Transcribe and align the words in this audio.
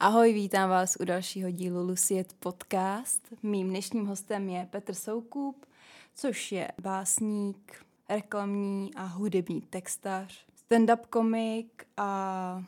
Ahoj, 0.00 0.32
vítám 0.32 0.70
vás 0.70 0.96
u 1.00 1.04
dalšího 1.04 1.50
dílu 1.50 1.86
Luciet 1.86 2.32
Podcast. 2.32 3.22
Mým 3.42 3.68
dnešním 3.68 4.06
hostem 4.06 4.48
je 4.48 4.68
Petr 4.70 4.94
Soukup, 4.94 5.66
což 6.14 6.52
je 6.52 6.72
básník, 6.82 7.86
reklamní 8.08 8.94
a 8.94 9.04
hudební 9.04 9.60
textař, 9.60 10.46
stand-up 10.56 11.06
komik 11.10 11.86
a 11.96 12.64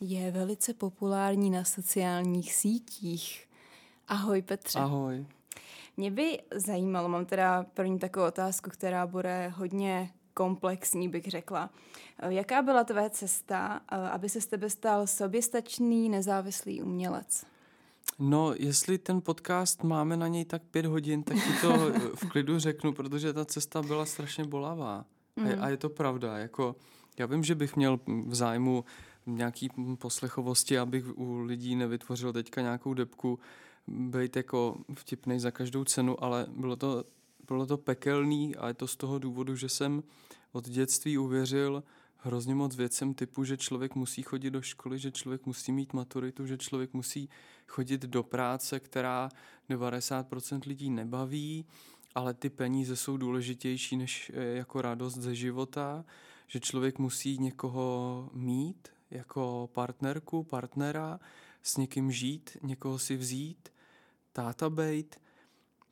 je 0.00 0.30
velice 0.30 0.74
populární 0.74 1.50
na 1.50 1.64
sociálních 1.64 2.54
sítích. 2.54 3.48
Ahoj 4.08 4.42
Petře. 4.42 4.78
Ahoj. 4.78 5.26
Mě 5.96 6.10
by 6.10 6.38
zajímalo, 6.54 7.08
mám 7.08 7.26
teda 7.26 7.66
první 7.74 7.98
takovou 7.98 8.26
otázku, 8.26 8.70
která 8.70 9.06
bude 9.06 9.48
hodně 9.48 10.10
komplexní, 10.36 11.08
bych 11.08 11.24
řekla. 11.24 11.70
Jaká 12.28 12.62
byla 12.62 12.84
tvé 12.84 13.10
cesta, 13.10 13.80
aby 13.88 14.28
se 14.28 14.40
z 14.40 14.46
tebe 14.46 14.70
stal 14.70 15.06
soběstačný, 15.06 16.08
nezávislý 16.08 16.82
umělec? 16.82 17.46
No, 18.18 18.54
jestli 18.56 18.98
ten 18.98 19.20
podcast 19.20 19.82
máme 19.82 20.16
na 20.16 20.28
něj 20.28 20.44
tak 20.44 20.62
pět 20.62 20.86
hodin, 20.86 21.22
tak 21.22 21.36
ti 21.36 21.60
to 21.60 21.92
v 22.14 22.28
klidu 22.28 22.58
řeknu, 22.58 22.92
protože 22.92 23.32
ta 23.32 23.44
cesta 23.44 23.82
byla 23.82 24.06
strašně 24.06 24.44
bolavá. 24.44 25.04
Mm. 25.36 25.46
A, 25.46 25.64
a 25.64 25.68
je 25.68 25.76
to 25.76 25.88
pravda. 25.88 26.38
Jako, 26.38 26.76
já 27.18 27.26
vím, 27.26 27.44
že 27.44 27.54
bych 27.54 27.76
měl 27.76 28.00
v 28.26 28.34
zájmu 28.34 28.84
nějaký 29.26 29.68
poslechovosti, 29.98 30.78
abych 30.78 31.18
u 31.18 31.38
lidí 31.40 31.76
nevytvořil 31.76 32.32
teďka 32.32 32.60
nějakou 32.60 32.94
depku, 32.94 33.38
být 33.88 34.36
jako 34.36 34.76
vtipný 34.94 35.40
za 35.40 35.50
každou 35.50 35.84
cenu, 35.84 36.24
ale 36.24 36.46
bylo 36.56 36.76
to, 36.76 37.04
bylo 37.48 37.66
to 37.66 37.78
pekelný 37.78 38.56
a 38.56 38.68
je 38.68 38.74
to 38.74 38.86
z 38.86 38.96
toho 38.96 39.18
důvodu, 39.18 39.56
že 39.56 39.68
jsem 39.68 40.02
od 40.52 40.68
dětství 40.68 41.18
uvěřil 41.18 41.82
hrozně 42.16 42.54
moc 42.54 42.76
věcem 42.76 43.14
typu, 43.14 43.44
že 43.44 43.56
člověk 43.56 43.94
musí 43.94 44.22
chodit 44.22 44.50
do 44.50 44.62
školy, 44.62 44.98
že 44.98 45.10
člověk 45.10 45.46
musí 45.46 45.72
mít 45.72 45.92
maturitu, 45.92 46.46
že 46.46 46.58
člověk 46.58 46.94
musí 46.94 47.28
chodit 47.66 48.02
do 48.02 48.22
práce, 48.22 48.80
která 48.80 49.28
90% 49.70 50.60
lidí 50.66 50.90
nebaví, 50.90 51.64
ale 52.14 52.34
ty 52.34 52.50
peníze 52.50 52.96
jsou 52.96 53.16
důležitější 53.16 53.96
než 53.96 54.32
eh, 54.34 54.42
jako 54.42 54.82
radost 54.82 55.14
ze 55.14 55.34
života, 55.34 56.04
že 56.46 56.60
člověk 56.60 56.98
musí 56.98 57.38
někoho 57.38 58.30
mít 58.32 58.88
jako 59.10 59.70
partnerku, 59.72 60.44
partnera, 60.44 61.20
s 61.62 61.76
někým 61.76 62.12
žít, 62.12 62.56
někoho 62.62 62.98
si 62.98 63.16
vzít, 63.16 63.68
táta 64.32 64.70
bejt. 64.70 65.20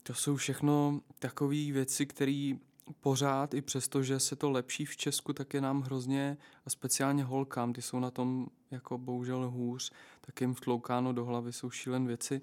To 0.06 0.14
jsou 0.14 0.36
všechno 0.36 1.00
takové 1.18 1.72
věci, 1.72 2.06
které 2.06 2.52
pořád, 3.00 3.54
i 3.54 3.62
přesto, 3.62 4.02
že 4.02 4.20
se 4.20 4.36
to 4.36 4.50
lepší 4.50 4.84
v 4.84 4.96
Česku, 4.96 5.32
tak 5.32 5.54
je 5.54 5.60
nám 5.60 5.82
hrozně, 5.82 6.36
a 6.66 6.70
speciálně 6.70 7.24
holkám, 7.24 7.72
ty 7.72 7.82
jsou 7.82 8.00
na 8.00 8.10
tom 8.10 8.46
jako 8.70 8.98
bohužel 8.98 9.50
hůř, 9.50 9.92
tak 10.20 10.40
jim 10.40 10.54
vtloukáno 10.54 11.12
do 11.12 11.24
hlavy 11.24 11.52
jsou 11.52 11.70
šílen 11.70 12.06
věci. 12.06 12.40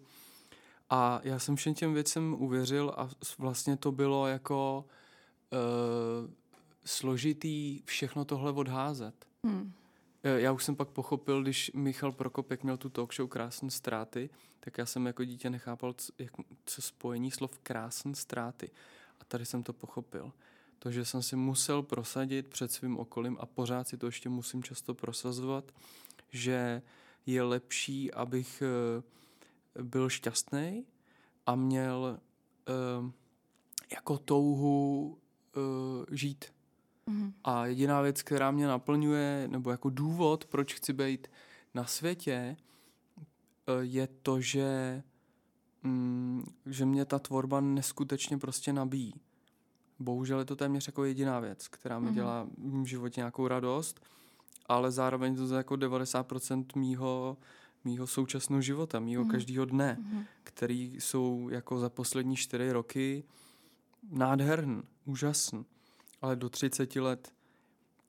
A 0.89 1.21
já 1.23 1.39
jsem 1.39 1.55
všem 1.55 1.73
těm 1.73 1.93
věcem 1.93 2.35
uvěřil 2.39 2.93
a 2.97 3.09
vlastně 3.37 3.77
to 3.77 3.91
bylo 3.91 4.27
jako 4.27 4.85
uh, 5.51 6.29
složitý 6.85 7.81
všechno 7.85 8.25
tohle 8.25 8.51
odházet. 8.51 9.25
Hmm. 9.45 9.73
Já 10.23 10.51
už 10.51 10.63
jsem 10.63 10.75
pak 10.75 10.89
pochopil, 10.89 11.41
když 11.41 11.71
Michal 11.73 12.11
Prokopek 12.11 12.63
měl 12.63 12.77
tu 12.77 12.89
talk 12.89 13.13
show 13.13 13.29
Krásné 13.29 13.71
ztráty, 13.71 14.29
tak 14.59 14.77
já 14.77 14.85
jsem 14.85 15.05
jako 15.05 15.23
dítě 15.23 15.49
nechápal, 15.49 15.93
co, 15.93 16.13
jak, 16.19 16.31
co 16.65 16.81
spojení 16.81 17.31
slov 17.31 17.59
krásné 17.63 18.15
ztráty. 18.15 18.69
A 19.19 19.25
tady 19.25 19.45
jsem 19.45 19.63
to 19.63 19.73
pochopil. 19.73 20.31
To, 20.79 20.91
že 20.91 21.05
jsem 21.05 21.23
si 21.23 21.35
musel 21.35 21.83
prosadit 21.83 22.47
před 22.47 22.71
svým 22.71 22.97
okolím 22.99 23.37
a 23.39 23.45
pořád 23.45 23.87
si 23.87 23.97
to 23.97 24.05
ještě 24.05 24.29
musím 24.29 24.63
často 24.63 24.93
prosazovat, 24.93 25.71
že 26.29 26.81
je 27.25 27.43
lepší, 27.43 28.13
abych 28.13 28.61
eh, 28.61 29.83
byl 29.83 30.09
šťastný 30.09 30.85
a 31.45 31.55
měl 31.55 32.19
uh, 32.99 33.11
jako 33.91 34.17
touhu 34.17 35.17
uh, 35.55 36.05
žít. 36.11 36.45
Mm-hmm. 37.11 37.33
A 37.43 37.65
jediná 37.65 38.01
věc, 38.01 38.21
která 38.21 38.51
mě 38.51 38.67
naplňuje, 38.67 39.47
nebo 39.51 39.71
jako 39.71 39.89
důvod, 39.89 40.45
proč 40.45 40.73
chci 40.73 40.93
být 40.93 41.27
na 41.73 41.85
světě, 41.85 42.57
je 43.81 44.07
to, 44.07 44.41
že 44.41 45.03
mm, 45.83 46.43
že 46.65 46.85
mě 46.85 47.05
ta 47.05 47.19
tvorba 47.19 47.61
neskutečně 47.61 48.37
prostě 48.37 48.73
nabíjí. 48.73 49.13
Bohužel 49.99 50.39
je 50.39 50.45
to 50.45 50.55
téměř 50.55 50.87
jako 50.87 51.03
jediná 51.03 51.39
věc, 51.39 51.67
která 51.67 51.99
mi 51.99 52.09
mm-hmm. 52.09 52.13
dělá 52.13 52.47
v 52.57 52.85
životě 52.85 53.19
nějakou 53.21 53.47
radost, 53.47 54.01
ale 54.65 54.91
zároveň 54.91 55.35
to 55.35 55.45
je 55.53 55.57
jako 55.57 55.73
90% 55.73 56.65
mýho, 56.75 57.37
mýho 57.83 58.07
současného 58.07 58.61
života, 58.61 58.99
mýho 58.99 59.23
mm-hmm. 59.23 59.31
každého 59.31 59.65
dne, 59.65 59.97
mm-hmm. 59.99 60.25
který 60.43 60.95
jsou 60.99 61.49
jako 61.49 61.79
za 61.79 61.89
poslední 61.89 62.35
čtyři 62.35 62.71
roky 62.71 63.23
nádherný, 64.11 64.81
úžasný. 65.05 65.65
Ale 66.21 66.35
do 66.35 66.49
30 66.49 66.95
let 66.95 67.33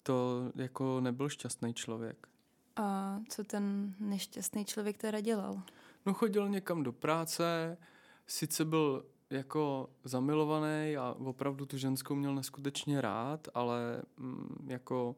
to 0.03 0.51
jako 0.55 1.01
nebyl 1.01 1.29
šťastný 1.29 1.75
člověk. 1.75 2.29
A 2.77 3.19
co 3.29 3.45
ten 3.45 3.95
nešťastný 4.01 4.65
člověk 4.65 4.99
teda 4.99 5.21
dělal? 5.21 5.63
No 6.07 6.15
chodil 6.15 6.49
někam 6.49 6.83
do 6.83 6.93
práce, 6.93 7.77
sice 8.27 8.65
byl 8.65 9.05
jako 9.31 9.91
zamilovaný 10.05 10.97
a 10.97 11.17
opravdu 11.19 11.67
tu 11.67 11.77
ženskou 11.77 12.15
měl 12.15 12.35
neskutečně 12.35 13.01
rád, 13.01 13.49
ale 13.55 14.03
mm, 14.17 14.67
jako 14.67 15.17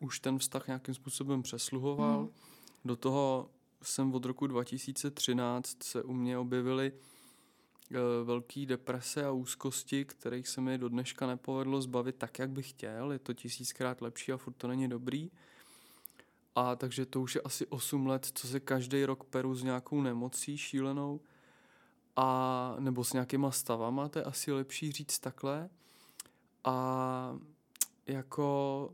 už 0.00 0.20
ten 0.20 0.38
vztah 0.38 0.66
nějakým 0.66 0.94
způsobem 0.94 1.42
přesluhoval. 1.42 2.22
Mm. 2.22 2.28
Do 2.84 2.96
toho 2.96 3.50
jsem 3.82 4.14
od 4.14 4.24
roku 4.24 4.46
2013 4.46 5.82
se 5.82 6.02
u 6.02 6.12
mě 6.12 6.38
objevily 6.38 6.92
velký 8.24 8.66
deprese 8.66 9.24
a 9.24 9.30
úzkosti, 9.30 10.04
kterých 10.04 10.48
se 10.48 10.60
mi 10.60 10.78
do 10.78 10.88
dneška 10.88 11.26
nepovedlo 11.26 11.82
zbavit 11.82 12.16
tak, 12.16 12.38
jak 12.38 12.50
bych 12.50 12.70
chtěl. 12.70 13.12
Je 13.12 13.18
to 13.18 13.34
tisíckrát 13.34 14.00
lepší 14.00 14.32
a 14.32 14.36
furt 14.36 14.52
to 14.52 14.68
není 14.68 14.88
dobrý. 14.88 15.30
A 16.54 16.76
takže 16.76 17.06
to 17.06 17.20
už 17.20 17.34
je 17.34 17.40
asi 17.40 17.66
8 17.66 18.06
let, 18.06 18.30
co 18.34 18.48
se 18.48 18.60
každý 18.60 19.04
rok 19.04 19.24
peru 19.24 19.54
s 19.54 19.62
nějakou 19.62 20.00
nemocí 20.00 20.58
šílenou 20.58 21.20
a 22.16 22.76
nebo 22.78 23.04
s 23.04 23.12
nějakýma 23.12 23.50
stavama, 23.50 24.08
to 24.08 24.18
je 24.18 24.24
asi 24.24 24.52
lepší 24.52 24.92
říct 24.92 25.18
takhle. 25.18 25.70
A 26.64 27.38
jako 28.06 28.90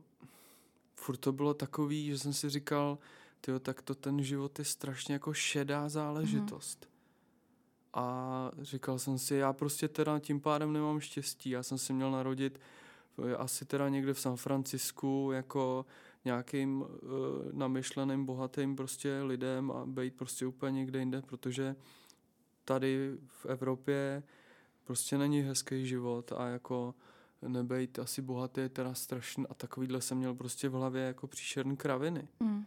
furt 0.94 1.16
to 1.16 1.32
bylo 1.32 1.54
takový, 1.54 2.06
že 2.06 2.19
jsem 2.19 2.32
si 2.32 2.50
říkal, 2.50 2.98
tyjo, 3.41 3.58
tak 3.58 3.82
to 3.82 3.94
ten 3.94 4.22
život 4.22 4.58
je 4.58 4.64
strašně 4.64 5.14
jako 5.14 5.34
šedá 5.34 5.88
záležitost. 5.88 6.86
Mm. 6.86 6.91
A 7.94 8.50
říkal 8.60 8.98
jsem 8.98 9.19
si, 9.19 9.34
já 9.34 9.53
prostě 9.53 9.88
teda 9.88 10.19
tím 10.19 10.41
pádem 10.41 10.72
nemám 10.72 11.00
štěstí. 11.00 11.50
Já 11.50 11.62
jsem 11.62 11.78
si 11.78 11.92
měl 11.92 12.10
narodit 12.10 12.60
asi 13.38 13.64
teda 13.64 13.88
někde 13.88 14.14
v 14.14 14.20
San 14.20 14.36
Francisku 14.36 15.30
jako 15.32 15.86
nějakým 16.25 16.81
uh, 16.81 16.88
namyšleným, 17.52 18.26
bohatým 18.26 18.76
prostě 18.76 19.22
lidem 19.22 19.70
a 19.70 19.86
být 19.86 20.14
prostě 20.14 20.47
úplně 20.47 20.78
někde 20.78 20.98
jinde, 20.98 21.22
protože 21.22 21.76
tady 22.64 23.16
v 23.26 23.47
Evropě 23.47 24.22
prostě 24.84 25.19
není 25.19 25.41
hezký 25.41 25.86
život 25.86 26.32
a 26.36 26.47
jako 26.47 26.94
nebejt 27.48 27.98
asi 27.98 28.22
bohatý 28.22 28.60
je 28.60 28.69
teda 28.69 28.94
strašný 28.94 29.47
a 29.50 29.54
takovýhle 29.54 30.00
jsem 30.00 30.19
měl 30.19 30.34
prostě 30.34 30.69
v 30.69 30.72
hlavě 30.72 31.02
jako 31.02 31.26
příšerný 31.26 31.76
kraviny. 31.76 32.28
Mm. 32.41 32.64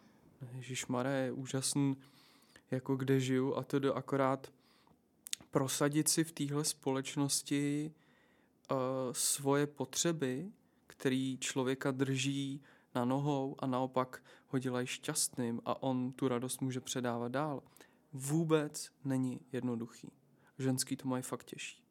Ježišmaré 0.52 1.12
je 1.12 1.32
úžasný, 1.32 1.98
jako 2.72 2.96
kde 2.96 3.20
žiju 3.20 3.56
a 3.56 3.64
to 3.64 3.96
akorát 3.96 4.52
prosadit 5.56 6.08
si 6.08 6.24
v 6.24 6.32
téhle 6.32 6.64
společnosti 6.66 7.92
uh, 8.72 8.78
svoje 9.12 9.68
potřeby, 9.68 10.52
který 10.88 11.38
člověka 11.38 11.92
drží 11.92 12.62
na 12.96 13.06
nohou 13.06 13.56
a 13.60 13.68
naopak 13.68 14.24
ho 14.48 14.60
dělají 14.60 14.88
šťastným 14.88 15.62
a 15.66 15.84
on 15.84 16.12
tu 16.12 16.28
radost 16.28 16.62
může 16.62 16.82
předávat 16.82 17.32
dál. 17.32 17.64
Vůbec 18.14 18.92
není 19.04 19.40
jednoduchý. 19.52 20.12
Ženský 20.60 20.96
to 20.96 21.08
mají 21.08 21.24
fakt 21.24 21.44
těžší. 21.44 21.85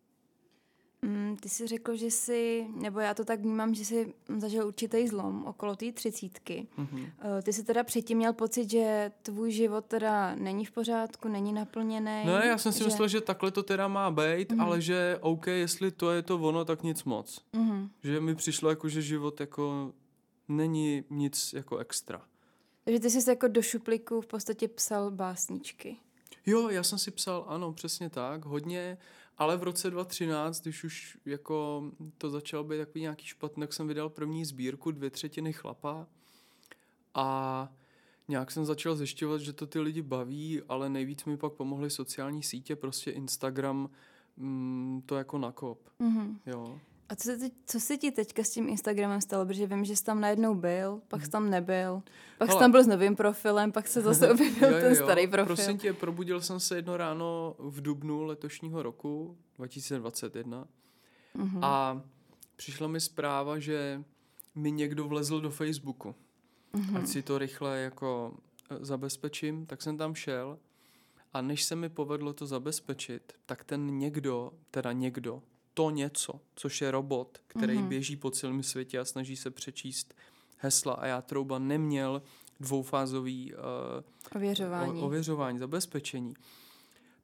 Mm, 1.04 1.36
ty 1.36 1.48
jsi 1.48 1.66
řekl, 1.66 1.96
že 1.96 2.06
jsi, 2.06 2.66
nebo 2.74 3.00
já 3.00 3.14
to 3.14 3.24
tak 3.24 3.40
vnímám, 3.40 3.74
že 3.74 3.84
jsi 3.84 4.14
zažil 4.38 4.66
určitý 4.66 5.08
zlom 5.08 5.44
okolo 5.46 5.76
té 5.76 5.92
třicítky. 5.92 6.66
Mm-hmm. 6.78 7.10
Ty 7.42 7.52
jsi 7.52 7.64
teda 7.64 7.84
předtím 7.84 8.18
měl 8.18 8.32
pocit, 8.32 8.70
že 8.70 9.12
tvůj 9.22 9.52
život 9.52 9.84
teda 9.84 10.34
není 10.34 10.64
v 10.64 10.70
pořádku, 10.70 11.28
není 11.28 11.52
naplněný. 11.52 12.26
Ne, 12.26 12.42
já 12.46 12.58
jsem 12.58 12.72
si 12.72 12.78
že... 12.78 12.84
myslel, 12.84 13.08
že 13.08 13.20
takhle 13.20 13.50
to 13.50 13.62
teda 13.62 13.88
má 13.88 14.10
být, 14.10 14.52
mm-hmm. 14.52 14.62
ale 14.62 14.80
že 14.80 15.18
OK, 15.20 15.46
jestli 15.46 15.90
to 15.90 16.10
je 16.10 16.22
to 16.22 16.38
ono, 16.38 16.64
tak 16.64 16.82
nic 16.82 17.04
moc. 17.04 17.40
Mm-hmm. 17.54 17.88
Že 18.02 18.20
mi 18.20 18.34
přišlo 18.34 18.70
jako, 18.70 18.88
že 18.88 19.02
život 19.02 19.40
jako 19.40 19.92
není 20.48 21.04
nic 21.10 21.52
jako 21.52 21.78
extra. 21.78 22.22
Takže 22.84 23.00
ty 23.00 23.10
jsi 23.10 23.30
jako 23.30 23.48
do 23.48 23.62
šuplíku 23.62 24.20
v 24.20 24.26
podstatě 24.26 24.68
psal 24.68 25.10
básničky. 25.10 25.96
Jo, 26.46 26.68
já 26.68 26.82
jsem 26.82 26.98
si 26.98 27.10
psal, 27.10 27.44
ano, 27.48 27.72
přesně 27.72 28.10
tak, 28.10 28.44
hodně, 28.44 28.98
ale 29.38 29.56
v 29.56 29.62
roce 29.62 29.90
2013, 29.90 30.62
když 30.62 30.84
už 30.84 31.18
jako 31.24 31.84
to 32.18 32.30
začalo 32.30 32.64
být 32.64 32.78
takový 32.78 33.00
nějaký 33.00 33.26
špatný, 33.26 33.60
tak 33.60 33.72
jsem 33.72 33.88
vydal 33.88 34.08
první 34.08 34.44
sbírku 34.44 34.90
Dvě 34.90 35.10
třetiny 35.10 35.52
chlapa 35.52 36.06
a 37.14 37.68
nějak 38.28 38.50
jsem 38.50 38.64
začal 38.64 38.96
zjišťovat, 38.96 39.40
že 39.40 39.52
to 39.52 39.66
ty 39.66 39.80
lidi 39.80 40.02
baví, 40.02 40.62
ale 40.68 40.88
nejvíc 40.88 41.24
mi 41.24 41.36
pak 41.36 41.52
pomohly 41.52 41.90
sociální 41.90 42.42
sítě, 42.42 42.76
prostě 42.76 43.10
Instagram, 43.10 43.90
mm, 44.36 45.02
to 45.06 45.16
jako 45.16 45.38
nakop. 45.38 45.88
Mm-hmm. 46.00 46.36
Jo. 46.46 46.80
A 47.08 47.16
co 47.16 47.22
se, 47.22 47.36
teď, 47.36 47.52
co 47.66 47.80
se 47.80 47.96
ti 47.96 48.10
teďka 48.10 48.44
s 48.44 48.50
tím 48.50 48.68
Instagramem 48.68 49.20
stalo? 49.20 49.46
Protože 49.46 49.66
vím, 49.66 49.84
že 49.84 49.96
jsi 49.96 50.04
tam 50.04 50.20
najednou 50.20 50.54
byl, 50.54 51.00
pak 51.08 51.24
jsi 51.24 51.30
tam 51.30 51.50
nebyl, 51.50 52.02
pak 52.38 52.48
Hele. 52.48 52.58
jsi 52.58 52.62
tam 52.62 52.70
byl 52.70 52.84
s 52.84 52.86
novým 52.86 53.16
profilem, 53.16 53.72
pak 53.72 53.88
se 53.88 54.00
zase 54.00 54.30
objevil 54.32 54.70
jo, 54.70 54.76
jo, 54.76 54.80
ten 54.80 54.96
starý 54.96 55.26
profil. 55.26 55.56
Prosím 55.56 55.78
tě, 55.78 55.92
probudil 55.92 56.40
jsem 56.40 56.60
se 56.60 56.76
jedno 56.76 56.96
ráno 56.96 57.56
v 57.58 57.80
dubnu 57.80 58.22
letošního 58.22 58.82
roku, 58.82 59.36
2021, 59.56 60.68
mm-hmm. 61.36 61.58
a 61.62 62.02
přišla 62.56 62.88
mi 62.88 63.00
zpráva, 63.00 63.58
že 63.58 64.04
mi 64.54 64.72
někdo 64.72 65.08
vlezl 65.08 65.40
do 65.40 65.50
Facebooku. 65.50 66.14
Mm-hmm. 66.74 66.96
Ať 66.96 67.06
si 67.06 67.22
to 67.22 67.38
rychle 67.38 67.78
jako 67.78 68.34
e, 68.70 68.84
zabezpečím, 68.84 69.66
tak 69.66 69.82
jsem 69.82 69.98
tam 69.98 70.14
šel 70.14 70.58
a 71.32 71.40
než 71.40 71.64
se 71.64 71.76
mi 71.76 71.88
povedlo 71.88 72.32
to 72.32 72.46
zabezpečit, 72.46 73.32
tak 73.46 73.64
ten 73.64 73.98
někdo, 73.98 74.52
teda 74.70 74.92
někdo, 74.92 75.42
to 75.74 75.90
něco, 75.90 76.40
což 76.54 76.80
je 76.80 76.90
robot, 76.90 77.38
který 77.46 77.76
mm-hmm. 77.76 77.88
běží 77.88 78.16
po 78.16 78.30
celém 78.30 78.62
světě 78.62 78.98
a 78.98 79.04
snaží 79.04 79.36
se 79.36 79.50
přečíst 79.50 80.14
hesla 80.58 80.94
a 80.94 81.06
já 81.06 81.22
trouba 81.22 81.58
neměl 81.58 82.22
dvoufázový 82.60 83.54
uh, 83.54 83.60
ověřování. 84.36 85.00
O, 85.00 85.06
ověřování, 85.06 85.58
zabezpečení, 85.58 86.34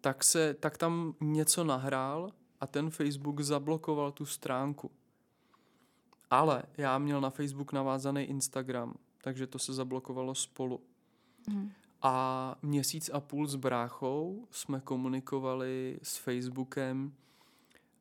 tak, 0.01 0.25
se, 0.25 0.55
tak 0.55 0.79
tam 0.79 1.15
něco 1.21 1.65
nahrál 1.65 2.33
a 2.61 2.67
ten 2.67 2.91
Facebook 2.91 3.41
zablokoval 3.41 4.13
tu 4.13 4.27
stránku. 4.27 4.91
Ale 6.31 6.63
já 6.77 6.99
měl 6.99 7.21
na 7.21 7.31
Facebook 7.31 7.73
navázaný 7.73 8.23
Instagram, 8.23 8.95
takže 9.23 9.47
to 9.47 9.59
se 9.59 9.73
zablokovalo 9.73 10.35
spolu. 10.35 10.81
Mm. 11.49 11.71
A 12.03 12.55
měsíc 12.63 13.11
a 13.13 13.21
půl 13.21 13.47
s 13.47 13.55
bráchou 13.55 14.47
jsme 14.51 14.81
komunikovali 14.81 15.99
s 16.03 16.17
Facebookem, 16.17 17.13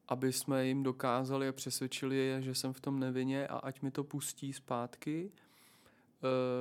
aby 0.09 0.33
jsme 0.33 0.65
jim 0.65 0.83
dokázali 0.83 1.47
a 1.47 1.51
přesvědčili 1.51 2.15
je, 2.15 2.41
že 2.41 2.55
jsem 2.55 2.73
v 2.73 2.79
tom 2.79 2.99
nevině 2.99 3.47
a 3.47 3.57
ať 3.57 3.81
mi 3.81 3.91
to 3.91 4.03
pustí 4.03 4.53
zpátky. 4.53 5.31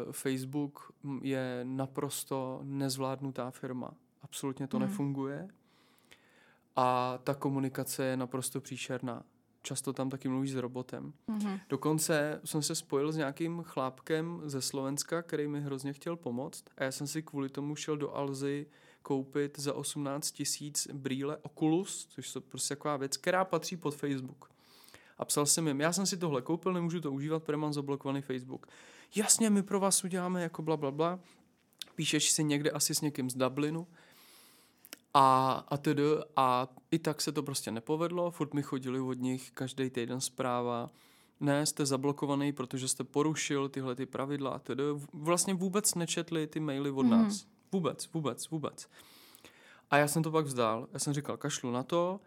Uh, 0.06 0.12
Facebook 0.12 0.92
je 1.22 1.60
naprosto 1.64 2.60
nezvládnutá 2.62 3.50
firma. 3.50 3.90
Absolutně 4.22 4.66
to 4.66 4.76
mm. 4.76 4.82
nefunguje. 4.82 5.48
A 6.76 7.18
ta 7.24 7.34
komunikace 7.34 8.04
je 8.04 8.16
naprosto 8.16 8.60
příšerná. 8.60 9.22
Často 9.62 9.92
tam 9.92 10.10
taky 10.10 10.28
mluvíš 10.28 10.52
s 10.52 10.56
robotem. 10.56 11.12
Mm-hmm. 11.28 11.60
Dokonce 11.68 12.40
jsem 12.44 12.62
se 12.62 12.74
spojil 12.74 13.12
s 13.12 13.16
nějakým 13.16 13.62
chlápkem 13.62 14.42
ze 14.44 14.60
Slovenska, 14.60 15.22
který 15.22 15.48
mi 15.48 15.60
hrozně 15.60 15.92
chtěl 15.92 16.16
pomoct. 16.16 16.64
A 16.76 16.84
já 16.84 16.92
jsem 16.92 17.06
si 17.06 17.22
kvůli 17.22 17.48
tomu 17.48 17.76
šel 17.76 17.96
do 17.96 18.16
Alzy 18.16 18.66
koupit 19.08 19.58
za 19.58 19.74
18 19.74 20.30
tisíc 20.30 20.88
brýle 20.92 21.36
Oculus, 21.36 22.06
což 22.10 22.34
je 22.34 22.40
prostě 22.40 22.76
taková 22.76 22.96
věc, 22.96 23.16
která 23.16 23.44
patří 23.44 23.76
pod 23.76 23.94
Facebook. 23.94 24.50
A 25.18 25.24
psal 25.24 25.46
jsem 25.46 25.68
jim, 25.68 25.80
já 25.80 25.92
jsem 25.92 26.06
si 26.06 26.16
tohle 26.16 26.42
koupil, 26.42 26.72
nemůžu 26.72 27.00
to 27.00 27.12
užívat, 27.12 27.42
protože 27.42 27.56
mám 27.56 27.72
zablokovaný 27.72 28.22
Facebook. 28.22 28.66
Jasně, 29.14 29.50
my 29.50 29.62
pro 29.62 29.80
vás 29.80 30.04
uděláme 30.04 30.42
jako 30.42 30.62
bla, 30.62 30.76
bla, 30.76 30.90
bla. 30.90 31.20
Píšeš 31.94 32.30
si 32.30 32.44
někde 32.44 32.70
asi 32.70 32.94
s 32.94 33.00
někým 33.00 33.30
z 33.30 33.34
Dublinu. 33.34 33.86
A, 35.14 35.52
a 35.68 35.76
tedy, 35.76 36.02
a 36.36 36.68
i 36.90 36.98
tak 36.98 37.20
se 37.20 37.32
to 37.32 37.42
prostě 37.42 37.70
nepovedlo, 37.70 38.30
furt 38.30 38.54
mi 38.54 38.62
chodili 38.62 39.00
od 39.00 39.18
nich 39.18 39.50
každý 39.50 39.90
týden 39.90 40.20
zpráva, 40.20 40.90
ne, 41.40 41.66
jste 41.66 41.86
zablokovaný, 41.86 42.52
protože 42.52 42.88
jste 42.88 43.04
porušil 43.04 43.68
tyhle 43.68 43.94
ty 43.94 44.06
pravidla 44.06 44.50
a 44.50 44.58
tedy. 44.58 44.82
Vlastně 45.12 45.54
vůbec 45.54 45.94
nečetli 45.94 46.46
ty 46.46 46.60
maily 46.60 46.90
od 46.90 47.02
mm. 47.02 47.10
nás. 47.10 47.46
Vůbec, 47.72 48.12
vůbec, 48.12 48.50
vůbec. 48.50 48.88
A 49.90 49.96
já 49.96 50.08
jsem 50.08 50.22
to 50.22 50.30
pak 50.30 50.46
vzdal. 50.46 50.88
Já 50.92 50.98
jsem 50.98 51.12
říkal, 51.12 51.36
kašlu 51.36 51.70
na 51.70 51.82
to. 51.82 52.20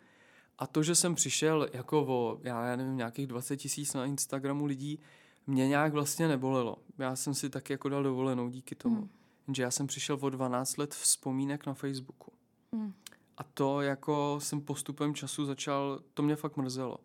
A 0.60 0.68
to, 0.68 0.84
že 0.84 0.96
jsem 0.96 1.16
přišel 1.16 1.68
jako 1.74 2.06
o, 2.08 2.40
já 2.44 2.76
nevím, 2.76 2.98
nějakých 2.98 3.28
20 3.28 3.58
tisíc 3.58 3.94
na 3.94 4.06
Instagramu 4.06 4.66
lidí, 4.66 5.00
mě 5.48 5.68
nějak 5.68 5.94
vlastně 5.94 6.28
nebolelo. 6.28 6.78
Já 6.98 7.16
jsem 7.16 7.34
si 7.34 7.50
taky 7.50 7.74
jako 7.74 7.90
dal 7.90 8.04
dovolenou 8.04 8.50
díky 8.50 8.76
tomu. 8.76 8.96
Hmm. 8.96 9.10
Jenže 9.48 9.64
já 9.64 9.72
jsem 9.72 9.88
přišel 9.88 10.18
o 10.22 10.30
12 10.30 10.78
let 10.78 10.94
vzpomínek 10.94 11.66
na 11.66 11.74
Facebooku. 11.74 12.32
Hmm. 12.74 12.94
A 13.38 13.44
to 13.44 13.82
jako 13.82 14.40
jsem 14.42 14.62
postupem 14.62 15.16
času 15.16 15.46
začal, 15.46 16.00
to 16.14 16.24
mě 16.24 16.36
fakt 16.36 16.58
mrzelo. 16.58 16.98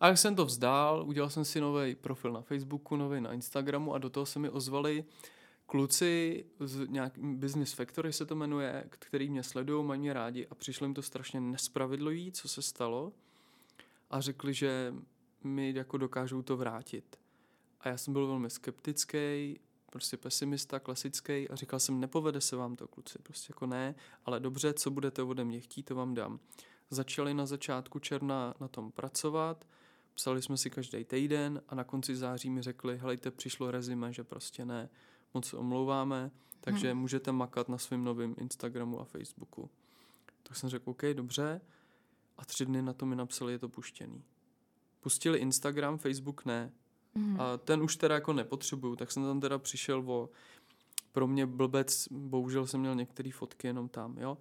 A 0.00 0.06
jak 0.06 0.18
jsem 0.18 0.36
to 0.36 0.44
vzdál, 0.44 1.04
udělal 1.06 1.30
jsem 1.30 1.44
si 1.44 1.60
nový 1.60 1.94
profil 1.94 2.32
na 2.32 2.40
Facebooku, 2.40 2.96
nový 2.96 3.20
na 3.20 3.32
Instagramu 3.32 3.94
a 3.94 3.98
do 3.98 4.10
toho 4.10 4.26
se 4.26 4.38
mi 4.38 4.50
ozvali 4.50 5.04
kluci 5.66 6.44
z 6.60 6.88
nějak 6.88 7.18
Business 7.18 7.72
Factory 7.72 8.12
se 8.12 8.26
to 8.26 8.34
jmenuje, 8.34 8.84
který 8.88 9.30
mě 9.30 9.42
sledují, 9.42 9.84
mají 9.84 10.00
mě 10.00 10.12
rádi 10.12 10.46
a 10.46 10.54
přišlo 10.54 10.84
jim 10.84 10.94
to 10.94 11.02
strašně 11.02 11.40
nespravedlivý, 11.40 12.32
co 12.32 12.48
se 12.48 12.62
stalo 12.62 13.12
a 14.10 14.20
řekli, 14.20 14.54
že 14.54 14.94
mi 15.44 15.72
jako 15.76 15.98
dokážou 15.98 16.42
to 16.42 16.56
vrátit. 16.56 17.18
A 17.80 17.88
já 17.88 17.98
jsem 17.98 18.12
byl 18.12 18.26
velmi 18.26 18.50
skeptický, 18.50 19.58
prostě 19.90 20.16
pesimista, 20.16 20.80
klasický 20.80 21.48
a 21.48 21.54
říkal 21.54 21.80
jsem, 21.80 22.00
nepovede 22.00 22.40
se 22.40 22.56
vám 22.56 22.76
to, 22.76 22.88
kluci, 22.88 23.18
prostě 23.22 23.46
jako 23.50 23.66
ne, 23.66 23.94
ale 24.24 24.40
dobře, 24.40 24.74
co 24.74 24.90
budete 24.90 25.22
ode 25.22 25.44
mě 25.44 25.60
chtít, 25.60 25.82
to 25.82 25.94
vám 25.94 26.14
dám. 26.14 26.40
Začali 26.90 27.34
na 27.34 27.46
začátku 27.46 27.98
června 27.98 28.54
na 28.60 28.68
tom 28.68 28.92
pracovat, 28.92 29.66
psali 30.14 30.42
jsme 30.42 30.56
si 30.56 30.70
každý 30.70 31.04
týden 31.04 31.62
a 31.68 31.74
na 31.74 31.84
konci 31.84 32.16
září 32.16 32.50
mi 32.50 32.62
řekli, 32.62 32.98
helejte, 32.98 33.30
přišlo 33.30 33.70
rezime, 33.70 34.12
že 34.12 34.24
prostě 34.24 34.64
ne 34.64 34.88
moc 35.36 35.54
omlouváme, 35.54 36.30
takže 36.60 36.90
hmm. 36.90 37.00
můžete 37.00 37.32
makat 37.32 37.68
na 37.68 37.78
svém 37.78 38.04
novém 38.04 38.34
Instagramu 38.38 39.00
a 39.00 39.04
Facebooku. 39.04 39.70
Tak 40.42 40.56
jsem 40.56 40.68
řekl, 40.68 40.90
OK, 40.90 41.02
dobře. 41.12 41.60
A 42.38 42.44
tři 42.44 42.66
dny 42.66 42.82
na 42.82 42.92
to 42.92 43.06
mi 43.06 43.16
napsali, 43.16 43.52
je 43.52 43.58
to 43.58 43.68
puštěný. 43.68 44.22
Pustili 45.00 45.38
Instagram, 45.38 45.98
Facebook 45.98 46.44
ne. 46.44 46.72
Hmm. 47.14 47.40
A 47.40 47.56
ten 47.56 47.82
už 47.82 47.96
teda 47.96 48.14
jako 48.14 48.32
nepotřebuju, 48.32 48.96
tak 48.96 49.12
jsem 49.12 49.22
tam 49.22 49.40
teda 49.40 49.58
přišel 49.58 50.10
o 50.10 50.30
pro 51.12 51.26
mě 51.26 51.46
blbec, 51.46 52.08
bohužel 52.10 52.66
jsem 52.66 52.80
měl 52.80 52.94
některé 52.94 53.30
fotky 53.32 53.66
jenom 53.66 53.88
tam, 53.88 54.18
jo. 54.18 54.38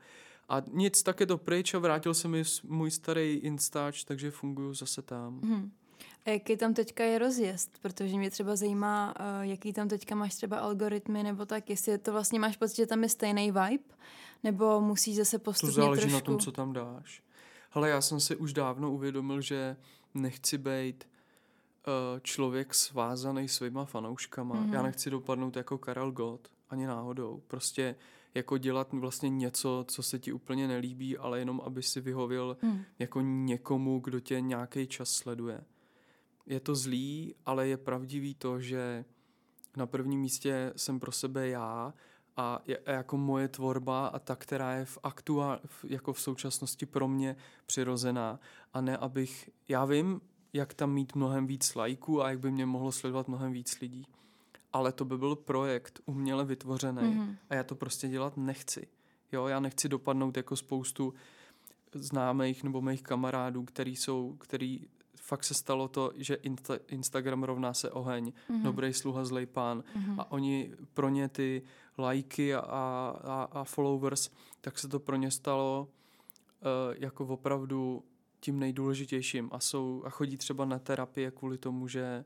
A 0.49 0.61
nic, 0.71 1.03
tak 1.03 1.19
je 1.19 1.25
to 1.25 1.37
pryč 1.37 1.73
a 1.73 1.79
vrátil 1.79 2.13
se 2.13 2.27
mi 2.27 2.43
můj 2.63 2.91
starý 2.91 3.33
Instač, 3.33 4.03
takže 4.03 4.31
funguju 4.31 4.73
zase 4.73 5.01
tam. 5.01 5.41
Hmm. 5.41 5.71
A 6.25 6.29
jaký 6.29 6.57
tam 6.57 6.73
teďka 6.73 7.03
je 7.03 7.19
rozjezd? 7.19 7.79
Protože 7.81 8.17
mě 8.17 8.31
třeba 8.31 8.55
zajímá, 8.55 9.13
uh, 9.19 9.41
jaký 9.41 9.73
tam 9.73 9.87
teďka 9.87 10.15
máš 10.15 10.35
třeba 10.35 10.57
algoritmy, 10.57 11.23
nebo 11.23 11.45
tak, 11.45 11.69
jestli 11.69 11.97
to 11.97 12.11
vlastně 12.11 12.39
máš 12.39 12.57
pocit, 12.57 12.75
že 12.75 12.85
tam 12.85 13.03
je 13.03 13.09
stejný 13.09 13.51
vibe, 13.51 13.83
nebo 14.43 14.81
musíš 14.81 15.15
zase 15.15 15.39
postupně 15.39 15.75
To 15.75 15.81
záleží 15.81 16.01
trošku... 16.01 16.15
na 16.15 16.21
tom, 16.21 16.39
co 16.39 16.51
tam 16.51 16.73
dáš. 16.73 17.23
Hele, 17.69 17.89
já 17.89 18.01
jsem 18.01 18.19
si 18.19 18.35
už 18.35 18.53
dávno 18.53 18.91
uvědomil, 18.91 19.41
že 19.41 19.77
nechci 20.13 20.57
být 20.57 21.07
uh, 21.87 22.19
člověk 22.19 22.73
svázaný 22.73 23.47
svýma 23.47 23.85
fanouškama. 23.85 24.55
Mm-hmm. 24.55 24.73
Já 24.73 24.81
nechci 24.81 25.09
dopadnout 25.09 25.55
jako 25.55 25.77
Karel 25.77 26.11
Gott, 26.11 26.47
ani 26.69 26.87
náhodou. 26.87 27.41
Prostě 27.47 27.95
jako 28.35 28.57
dělat 28.57 28.93
vlastně 28.93 29.29
něco, 29.29 29.85
co 29.87 30.03
se 30.03 30.19
ti 30.19 30.33
úplně 30.33 30.67
nelíbí, 30.67 31.17
ale 31.17 31.39
jenom 31.39 31.61
aby 31.65 31.83
si 31.83 32.01
vyhověl 32.01 32.57
mm. 32.61 32.81
jako 32.99 33.21
někomu, 33.21 33.99
kdo 33.99 34.19
tě 34.19 34.41
nějaký 34.41 34.87
čas 34.87 35.09
sleduje 35.09 35.63
je 36.45 36.59
to 36.59 36.75
zlý, 36.75 37.35
ale 37.45 37.67
je 37.67 37.77
pravdivý 37.77 38.35
to, 38.35 38.59
že 38.59 39.05
na 39.77 39.85
prvním 39.85 40.19
místě 40.19 40.73
jsem 40.75 40.99
pro 40.99 41.11
sebe 41.11 41.47
já 41.47 41.93
a, 42.37 42.59
je, 42.67 42.79
jako 42.85 43.17
moje 43.17 43.47
tvorba 43.47 44.07
a 44.07 44.19
ta, 44.19 44.35
která 44.35 44.73
je 44.73 44.85
v 44.85 44.97
aktuál, 45.03 45.59
jako 45.83 46.13
v 46.13 46.21
současnosti 46.21 46.85
pro 46.85 47.07
mě 47.07 47.35
přirozená 47.65 48.39
a 48.73 48.81
ne 48.81 48.97
abych, 48.97 49.49
já 49.67 49.85
vím, 49.85 50.21
jak 50.53 50.73
tam 50.73 50.93
mít 50.93 51.15
mnohem 51.15 51.47
víc 51.47 51.75
lajků 51.75 52.23
a 52.23 52.29
jak 52.29 52.39
by 52.39 52.51
mě 52.51 52.65
mohlo 52.65 52.91
sledovat 52.91 53.27
mnohem 53.27 53.51
víc 53.51 53.79
lidí. 53.81 54.07
Ale 54.73 54.91
to 54.91 55.05
by 55.05 55.17
byl 55.17 55.35
projekt 55.35 55.99
uměle 56.05 56.45
vytvořený 56.45 57.01
mm-hmm. 57.01 57.35
a 57.49 57.55
já 57.55 57.63
to 57.63 57.75
prostě 57.75 58.07
dělat 58.07 58.37
nechci. 58.37 58.87
Jo, 59.31 59.47
já 59.47 59.59
nechci 59.59 59.89
dopadnout 59.89 60.37
jako 60.37 60.55
spoustu 60.55 61.13
známých 61.93 62.63
nebo 62.63 62.81
mých 62.81 63.03
kamarádů, 63.03 63.63
který 63.63 63.95
jsou, 63.95 64.35
který 64.37 64.87
fakt 65.25 65.43
se 65.43 65.53
stalo 65.53 65.87
to, 65.87 66.11
že 66.15 66.35
Insta- 66.35 66.79
Instagram 66.87 67.43
rovná 67.43 67.73
se 67.73 67.91
oheň, 67.91 68.33
mm-hmm. 68.49 68.63
dobrý 68.63 68.93
sluha, 68.93 69.25
zlej 69.25 69.45
pán 69.45 69.83
mm-hmm. 69.97 70.15
a 70.17 70.31
oni 70.31 70.73
pro 70.93 71.09
ně 71.09 71.29
ty 71.29 71.61
lajky 71.97 72.55
a, 72.55 72.61
a, 72.61 73.47
a 73.51 73.63
followers, 73.63 74.29
tak 74.61 74.79
se 74.79 74.87
to 74.87 74.99
pro 74.99 75.15
ně 75.15 75.31
stalo 75.31 75.87
uh, 75.87 76.95
jako 76.97 77.25
opravdu 77.25 78.03
tím 78.39 78.59
nejdůležitějším 78.59 79.49
a, 79.51 79.59
jsou, 79.59 80.03
a 80.05 80.09
chodí 80.09 80.37
třeba 80.37 80.65
na 80.65 80.79
terapie 80.79 81.31
kvůli 81.31 81.57
tomu, 81.57 81.87
že, 81.87 82.25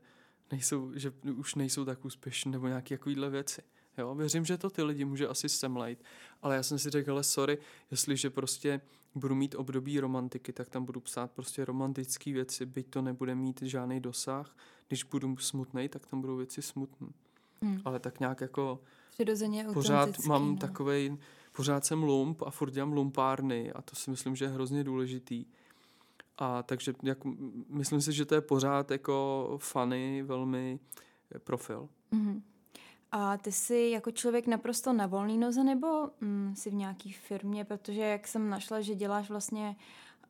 nejsou, 0.52 0.92
že 0.94 1.12
už 1.36 1.54
nejsou 1.54 1.84
tak 1.84 2.04
úspěšní 2.04 2.52
nebo 2.52 2.68
nějaké 2.68 2.98
takovéhle 2.98 3.30
věci. 3.30 3.62
Jo, 3.98 4.14
věřím, 4.14 4.44
že 4.44 4.58
to 4.58 4.70
ty 4.70 4.82
lidi 4.82 5.04
může 5.04 5.28
asi 5.28 5.48
semlejt, 5.48 6.04
ale 6.42 6.56
já 6.56 6.62
jsem 6.62 6.78
si 6.78 6.90
řekl, 6.90 7.10
ale 7.10 7.24
sorry, 7.24 7.58
jestliže 7.90 8.30
prostě 8.30 8.80
budu 9.14 9.34
mít 9.34 9.54
období 9.54 10.00
romantiky, 10.00 10.52
tak 10.52 10.68
tam 10.68 10.84
budu 10.84 11.00
psát 11.00 11.30
prostě 11.30 11.64
romantické 11.64 12.32
věci, 12.32 12.66
byť 12.66 12.86
to 12.90 13.02
nebude 13.02 13.34
mít 13.34 13.62
žádný 13.62 14.00
dosah. 14.00 14.56
Když 14.88 15.04
budu 15.04 15.36
smutný, 15.36 15.88
tak 15.88 16.06
tam 16.06 16.20
budou 16.20 16.36
věci 16.36 16.62
smutné. 16.62 17.08
Hmm. 17.62 17.80
Ale 17.84 18.00
tak 18.00 18.20
nějak 18.20 18.40
jako 18.40 18.80
Přirozeně 19.10 19.66
Pořád 19.72 20.18
mám 20.18 20.50
no. 20.50 20.56
takovej, 20.56 21.16
pořád 21.56 21.84
jsem 21.84 22.02
lump 22.02 22.42
a 22.42 22.50
furt 22.50 22.70
dělám 22.70 22.92
lumpárny 22.92 23.72
a 23.72 23.82
to 23.82 23.96
si 23.96 24.10
myslím, 24.10 24.36
že 24.36 24.44
je 24.44 24.48
hrozně 24.48 24.84
důležitý. 24.84 25.44
A 26.38 26.62
takže 26.62 26.94
jako, 27.02 27.34
myslím 27.68 28.00
si, 28.00 28.12
že 28.12 28.24
to 28.24 28.34
je 28.34 28.40
pořád 28.40 28.90
jako 28.90 29.56
funny, 29.62 30.22
velmi 30.22 30.80
profil. 31.44 31.88
Mm-hmm. 32.12 32.42
A 33.12 33.36
ty 33.36 33.52
jsi 33.52 33.90
jako 33.92 34.10
člověk 34.10 34.46
naprosto 34.46 34.92
na 34.92 35.06
volný 35.06 35.38
noze 35.38 35.64
nebo 35.64 36.10
mm, 36.20 36.54
jsi 36.56 36.70
v 36.70 36.74
nějaký 36.74 37.12
firmě, 37.12 37.64
protože 37.64 38.00
jak 38.00 38.28
jsem 38.28 38.50
našla, 38.50 38.80
že 38.80 38.94
děláš 38.94 39.30
vlastně 39.30 39.76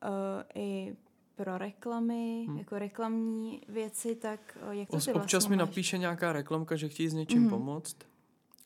uh, 0.03 0.09
i 0.55 0.95
pro 1.35 1.57
reklamy, 1.57 2.45
hmm. 2.47 2.57
jako 2.57 2.79
reklamní 2.79 3.61
věci, 3.67 4.15
tak 4.15 4.57
uh, 4.67 4.71
jak 4.71 4.89
to 4.89 4.99
ty 4.99 5.13
Občas 5.13 5.31
vlastně 5.31 5.49
mi 5.49 5.55
máš? 5.55 5.69
napíše 5.69 5.97
nějaká 5.97 6.33
reklamka, 6.33 6.75
že 6.75 6.89
chtějí 6.89 7.09
s 7.09 7.13
něčím 7.13 7.41
hmm. 7.41 7.49
pomoct, 7.49 7.97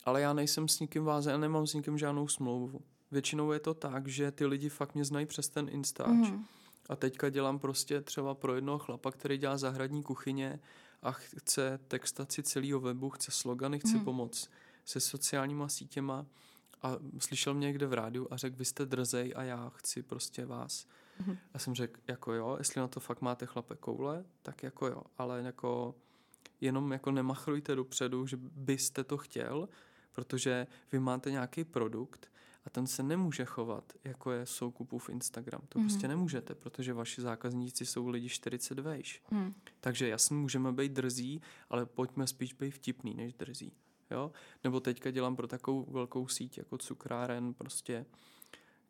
ale 0.04 0.20
já 0.20 0.32
nejsem 0.32 0.68
s 0.68 0.80
nikým 0.80 1.04
vázen, 1.04 1.32
já 1.32 1.38
nemám 1.38 1.66
s 1.66 1.74
nikým 1.74 1.98
žádnou 1.98 2.28
smlouvu. 2.28 2.80
Většinou 3.10 3.52
je 3.52 3.60
to 3.60 3.74
tak, 3.74 4.08
že 4.08 4.30
ty 4.30 4.46
lidi 4.46 4.68
fakt 4.68 4.94
mě 4.94 5.04
znají 5.04 5.26
přes 5.26 5.48
ten 5.48 5.68
Instač. 5.70 6.08
Hmm. 6.08 6.44
A 6.88 6.96
teďka 6.96 7.28
dělám 7.28 7.58
prostě 7.58 8.00
třeba 8.00 8.34
pro 8.34 8.54
jednoho 8.54 8.78
chlapa, 8.78 9.10
který 9.10 9.38
dělá 9.38 9.58
zahradní 9.58 10.02
kuchyně 10.02 10.60
a 11.02 11.12
chce 11.12 11.78
textaci 11.88 12.42
celého 12.42 12.80
webu, 12.80 13.10
chce 13.10 13.30
slogany, 13.30 13.78
chce 13.78 13.96
mm. 13.96 14.04
pomoc 14.04 14.50
se 14.84 15.00
sociálníma 15.00 15.68
sítěma 15.68 16.26
a 16.82 16.96
slyšel 17.18 17.54
mě 17.54 17.66
někde 17.66 17.86
v 17.86 17.92
rádiu 17.92 18.28
a 18.30 18.36
řekl, 18.36 18.56
vy 18.56 18.64
jste 18.64 18.86
drzej 18.86 19.32
a 19.36 19.42
já 19.42 19.72
chci 19.76 20.02
prostě 20.02 20.46
vás. 20.46 20.86
Mm. 21.26 21.36
Já 21.54 21.60
jsem 21.60 21.74
řekl, 21.74 22.00
jako 22.08 22.32
jo, 22.32 22.56
jestli 22.58 22.80
na 22.80 22.88
to 22.88 23.00
fakt 23.00 23.20
máte 23.20 23.46
chlape 23.46 23.76
koule, 23.76 24.24
tak 24.42 24.62
jako 24.62 24.86
jo, 24.86 25.02
ale 25.18 25.42
jako 25.42 25.94
jenom 26.60 26.92
jako 26.92 27.10
nemachrujte 27.10 27.74
dopředu, 27.74 28.26
že 28.26 28.36
byste 28.40 29.04
to 29.04 29.16
chtěl, 29.16 29.68
protože 30.12 30.66
vy 30.92 31.00
máte 31.00 31.30
nějaký 31.30 31.64
produkt 31.64 32.30
a 32.66 32.70
ten 32.70 32.86
se 32.86 33.02
nemůže 33.02 33.44
chovat, 33.44 33.92
jako 34.04 34.32
je 34.32 34.46
Soukupův 34.46 35.08
Instagram. 35.08 35.60
To 35.68 35.78
mm. 35.78 35.84
prostě 35.84 36.08
nemůžete, 36.08 36.54
protože 36.54 36.92
vaši 36.92 37.20
zákazníci 37.20 37.86
jsou 37.86 38.08
lidi 38.08 38.28
40 38.28 38.78
vejš. 38.78 39.22
Mm. 39.30 39.54
Takže 39.80 40.08
jasně 40.08 40.36
můžeme 40.36 40.72
být 40.72 40.92
drzí, 40.92 41.40
ale 41.70 41.86
pojďme 41.86 42.26
spíš 42.26 42.52
být 42.52 42.70
vtipný 42.70 43.14
než 43.14 43.34
drzí. 43.34 43.72
Jo? 44.10 44.32
Nebo 44.64 44.80
teďka 44.80 45.10
dělám 45.10 45.36
pro 45.36 45.46
takovou 45.46 45.84
velkou 45.90 46.28
síť 46.28 46.58
jako 46.58 46.78
cukráren, 46.78 47.54
prostě 47.54 48.06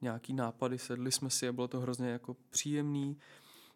nějaký 0.00 0.33
nápady, 0.33 0.78
sedli 0.78 1.12
jsme 1.12 1.30
si 1.30 1.49
a 1.49 1.52
bylo 1.52 1.68
to 1.68 1.80
hrozně 1.80 2.09
jako 2.09 2.37
příjemný. 2.50 3.18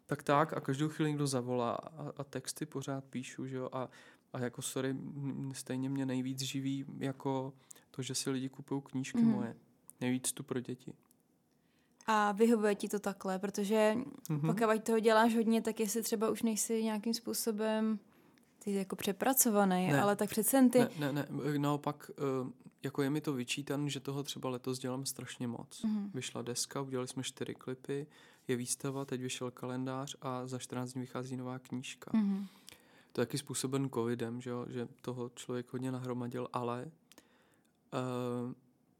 Tak 0.05 0.23
tak 0.23 0.53
a 0.53 0.59
každou 0.59 0.89
chvíli 0.89 1.09
někdo 1.09 1.27
zavolá 1.27 1.71
a, 1.71 2.13
a 2.17 2.23
texty 2.23 2.65
pořád 2.65 3.03
píšu, 3.03 3.47
že 3.47 3.55
jo, 3.55 3.69
a, 3.71 3.89
a 4.33 4.39
jako 4.39 4.61
sorry, 4.61 4.95
stejně 5.53 5.89
mě 5.89 6.05
nejvíc 6.05 6.41
živí 6.41 6.85
jako 6.97 7.53
to, 7.91 8.01
že 8.01 8.15
si 8.15 8.29
lidi 8.29 8.49
kupují 8.49 8.81
knížky 8.81 9.21
mm. 9.21 9.31
moje 9.31 9.55
nejvíc 10.01 10.31
tu 10.31 10.43
pro 10.43 10.59
děti. 10.59 10.93
A 12.07 12.31
vyhovuje 12.31 12.75
ti 12.75 12.89
to 12.89 12.99
takhle, 12.99 13.39
protože 13.39 13.95
mm-hmm. 13.95 14.55
pokud 14.55 14.83
toho 14.83 14.99
děláš 14.99 15.35
hodně, 15.35 15.61
tak 15.61 15.79
jestli 15.79 16.01
třeba 16.01 16.29
už 16.29 16.41
nejsi 16.41 16.83
nějakým 16.83 17.13
způsobem 17.13 17.99
ty 18.63 18.73
jako 18.73 18.95
přepracovaný, 18.95 19.87
ne, 19.87 20.01
ale 20.01 20.15
tak 20.15 20.29
přece 20.29 20.69
ty... 20.71 20.79
Ne, 20.79 20.89
ne, 20.99 21.11
ne, 21.13 21.25
naopak, 21.57 22.11
eh, 22.17 22.51
jako 22.83 23.01
je 23.01 23.09
mi 23.09 23.21
to 23.21 23.33
vyčítan, 23.33 23.89
že 23.89 23.99
toho 23.99 24.23
třeba 24.23 24.49
letos 24.49 24.79
dělám 24.79 25.05
strašně 25.05 25.47
moc. 25.47 25.83
Mm-hmm. 25.83 26.09
Vyšla 26.13 26.41
deska, 26.41 26.81
udělali 26.81 27.07
jsme 27.07 27.23
čtyři 27.23 27.55
klipy, 27.55 28.07
je 28.47 28.55
výstava, 28.55 29.05
teď 29.05 29.21
vyšel 29.21 29.51
kalendář 29.51 30.15
a 30.21 30.47
za 30.47 30.59
14 30.59 30.93
dní 30.93 31.01
vychází 31.01 31.37
nová 31.37 31.59
knížka. 31.59 32.11
Mm-hmm. 32.11 32.47
To 33.11 33.21
je 33.21 33.25
taky 33.25 33.37
způsoben 33.37 33.89
covidem, 33.89 34.41
že, 34.41 34.51
že 34.69 34.87
toho 35.01 35.31
člověk 35.35 35.73
hodně 35.73 35.91
nahromadil, 35.91 36.47
ale 36.53 36.91
uh, 37.93 38.53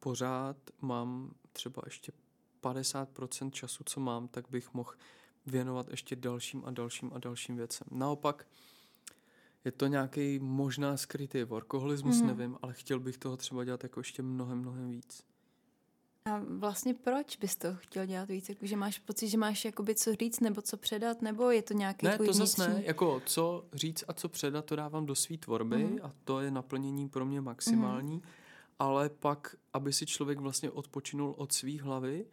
pořád 0.03 0.57
mám 0.81 1.31
třeba 1.53 1.81
ještě 1.85 2.11
50% 2.63 3.51
času, 3.51 3.83
co 3.85 3.99
mám, 3.99 4.27
tak 4.27 4.45
bych 4.49 4.73
mohl 4.73 4.93
věnovat 5.45 5.87
ještě 5.89 6.15
dalším 6.15 6.63
a 6.65 6.71
dalším 6.71 7.11
a 7.13 7.19
dalším 7.19 7.55
věcem. 7.55 7.87
Naopak, 7.91 8.47
je 9.65 9.71
to 9.71 9.87
nějaký 9.87 10.39
možná 10.39 10.97
skrytý 10.97 11.43
workoholismus, 11.43 12.21
mm-hmm. 12.21 12.25
nevím, 12.25 12.57
ale 12.61 12.73
chtěl 12.73 12.99
bych 12.99 13.17
toho 13.17 13.37
třeba 13.37 13.63
dělat 13.63 13.83
jako 13.83 13.99
ještě 13.99 14.21
mnohem, 14.21 14.57
mnohem 14.57 14.89
víc. 14.89 15.23
A 16.25 16.41
vlastně 16.47 16.93
proč 16.93 17.37
bys 17.37 17.55
to 17.55 17.75
chtěl 17.75 18.05
dělat 18.05 18.29
víc? 18.29 18.49
Jako, 18.49 18.65
že 18.65 18.75
máš 18.75 18.99
pocit, 18.99 19.29
že 19.29 19.37
máš 19.37 19.65
jakoby 19.65 19.95
co 19.95 20.15
říct 20.15 20.39
nebo 20.39 20.61
co 20.61 20.77
předat, 20.77 21.21
nebo 21.21 21.51
je 21.51 21.61
to 21.61 21.73
nějaký 21.73 22.05
Ne, 22.05 22.17
to 22.17 22.33
zase 22.33 22.69
ne. 22.69 22.83
Jako 22.85 23.21
co 23.25 23.65
říct 23.73 24.03
a 24.07 24.13
co 24.13 24.29
předat, 24.29 24.65
to 24.65 24.75
dávám 24.75 25.05
do 25.05 25.15
své 25.15 25.37
tvorby 25.37 25.75
mm-hmm. 25.75 25.99
a 26.03 26.11
to 26.23 26.39
je 26.39 26.51
naplnění 26.51 27.09
pro 27.09 27.25
mě 27.25 27.41
maximální. 27.41 28.19
Mm-hmm 28.19 28.40
ale 28.81 29.09
pak, 29.09 29.55
aby 29.73 29.93
si 29.93 30.05
člověk 30.05 30.39
vlastně 30.39 30.71
odpočinul 30.71 31.33
od 31.37 31.53
svých 31.53 31.83
hlavy, 31.83 32.25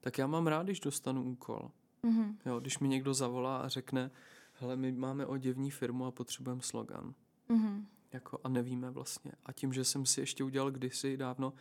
tak 0.00 0.18
já 0.18 0.26
mám 0.26 0.46
rád, 0.46 0.62
když 0.62 0.80
dostanu 0.80 1.24
úkol. 1.24 1.70
Mm-hmm. 2.04 2.36
Jo, 2.46 2.60
když 2.60 2.78
mi 2.78 2.88
někdo 2.88 3.14
zavolá 3.14 3.56
a 3.56 3.68
řekne, 3.68 4.10
hele, 4.52 4.76
my 4.76 4.92
máme 4.92 5.26
oděvní 5.26 5.70
firmu 5.70 6.06
a 6.06 6.10
potřebujeme 6.10 6.62
slogan. 6.62 7.14
Mm-hmm. 7.50 7.84
Jako, 8.12 8.40
a 8.44 8.48
nevíme 8.48 8.90
vlastně. 8.90 9.32
A 9.46 9.52
tím, 9.52 9.72
že 9.72 9.84
jsem 9.84 10.06
si 10.06 10.20
ještě 10.20 10.44
udělal 10.44 10.70
kdysi 10.70 11.16
dávno 11.16 11.52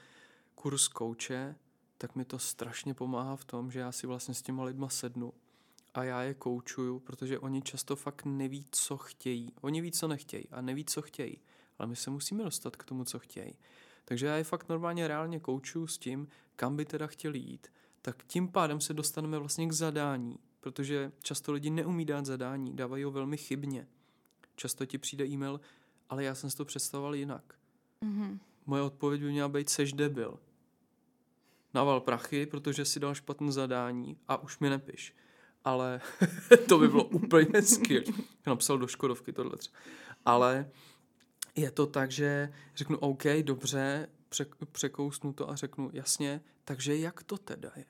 kurz 0.56 0.88
kouče, 0.88 1.56
tak 1.98 2.16
mi 2.16 2.26
to 2.26 2.40
strašně 2.40 2.94
pomáhá 2.94 3.36
v 3.36 3.46
tom, 3.46 3.72
že 3.72 3.80
já 3.80 3.92
si 3.92 4.08
vlastně 4.08 4.34
s 4.34 4.42
těma 4.42 4.64
lidma 4.64 4.90
sednu 4.90 5.34
a 5.94 6.04
já 6.04 6.22
je 6.22 6.34
koučuju, 6.34 7.00
protože 7.00 7.40
oni 7.40 7.62
často 7.62 7.96
fakt 7.96 8.26
neví, 8.26 8.66
co 8.72 8.98
chtějí. 8.98 9.54
Oni 9.62 9.82
ví, 9.82 9.92
co 9.92 10.08
nechtějí 10.08 10.50
a 10.52 10.62
neví, 10.62 10.86
co 10.86 11.02
chtějí. 11.02 11.38
Ale 11.80 11.88
my 11.88 11.96
se 11.96 12.10
musíme 12.10 12.44
dostat 12.44 12.76
k 12.76 12.84
tomu, 12.84 13.04
co 13.04 13.20
chtějí. 13.20 13.54
Takže 14.06 14.26
já 14.26 14.36
je 14.36 14.44
fakt 14.44 14.70
normálně 14.70 15.08
reálně 15.08 15.40
koučuju 15.40 15.88
s 15.88 15.98
tím, 15.98 16.28
kam 16.56 16.76
by 16.76 16.86
teda 16.86 17.08
chtěli 17.08 17.40
jít. 17.40 17.68
Tak 18.02 18.24
tím 18.24 18.48
pádem 18.48 18.82
se 18.82 18.94
dostaneme 18.94 19.40
vlastně 19.40 19.68
k 19.68 19.72
zadání, 19.72 20.40
protože 20.60 21.12
často 21.22 21.52
lidi 21.52 21.70
neumí 21.70 22.06
dát 22.06 22.26
zadání, 22.26 22.76
dávají 22.76 23.04
ho 23.04 23.12
velmi 23.12 23.38
chybně. 23.38 23.88
Často 24.56 24.86
ti 24.86 24.98
přijde 24.98 25.26
e-mail, 25.26 25.62
ale 26.10 26.24
já 26.24 26.36
jsem 26.36 26.50
si 26.50 26.58
to 26.58 26.66
představoval 26.66 27.16
jinak. 27.16 27.56
Mm-hmm. 28.02 28.40
Moje 28.66 28.82
odpověď 28.82 29.22
by 29.22 29.32
měla 29.32 29.50
být, 29.50 29.70
seš 29.70 29.94
debil. 29.94 30.40
Naval 31.74 32.02
prachy, 32.02 32.46
protože 32.46 32.86
si 32.86 33.00
dal 33.00 33.16
špatné 33.16 33.52
zadání 33.52 34.18
a 34.28 34.38
už 34.38 34.60
mi 34.60 34.70
nepiš. 34.70 35.16
Ale 35.64 36.02
to 36.70 36.78
by 36.78 36.88
bylo 36.88 37.04
úplně 37.04 37.62
skill. 37.62 38.04
Napsal 38.46 38.78
do 38.78 38.88
Škodovky 38.88 39.34
tohle. 39.34 39.58
Ale 40.26 40.72
je 41.56 41.72
to 41.72 41.86
tak, 41.88 42.12
že 42.12 42.54
řeknu 42.76 42.98
OK, 42.98 43.24
dobře, 43.42 44.08
překousnu 44.72 45.34
to 45.34 45.50
a 45.50 45.56
řeknu 45.56 45.90
jasně, 45.94 46.42
takže 46.64 46.98
jak 46.98 47.24
to 47.24 47.38
teda 47.38 47.72
je? 47.76 47.86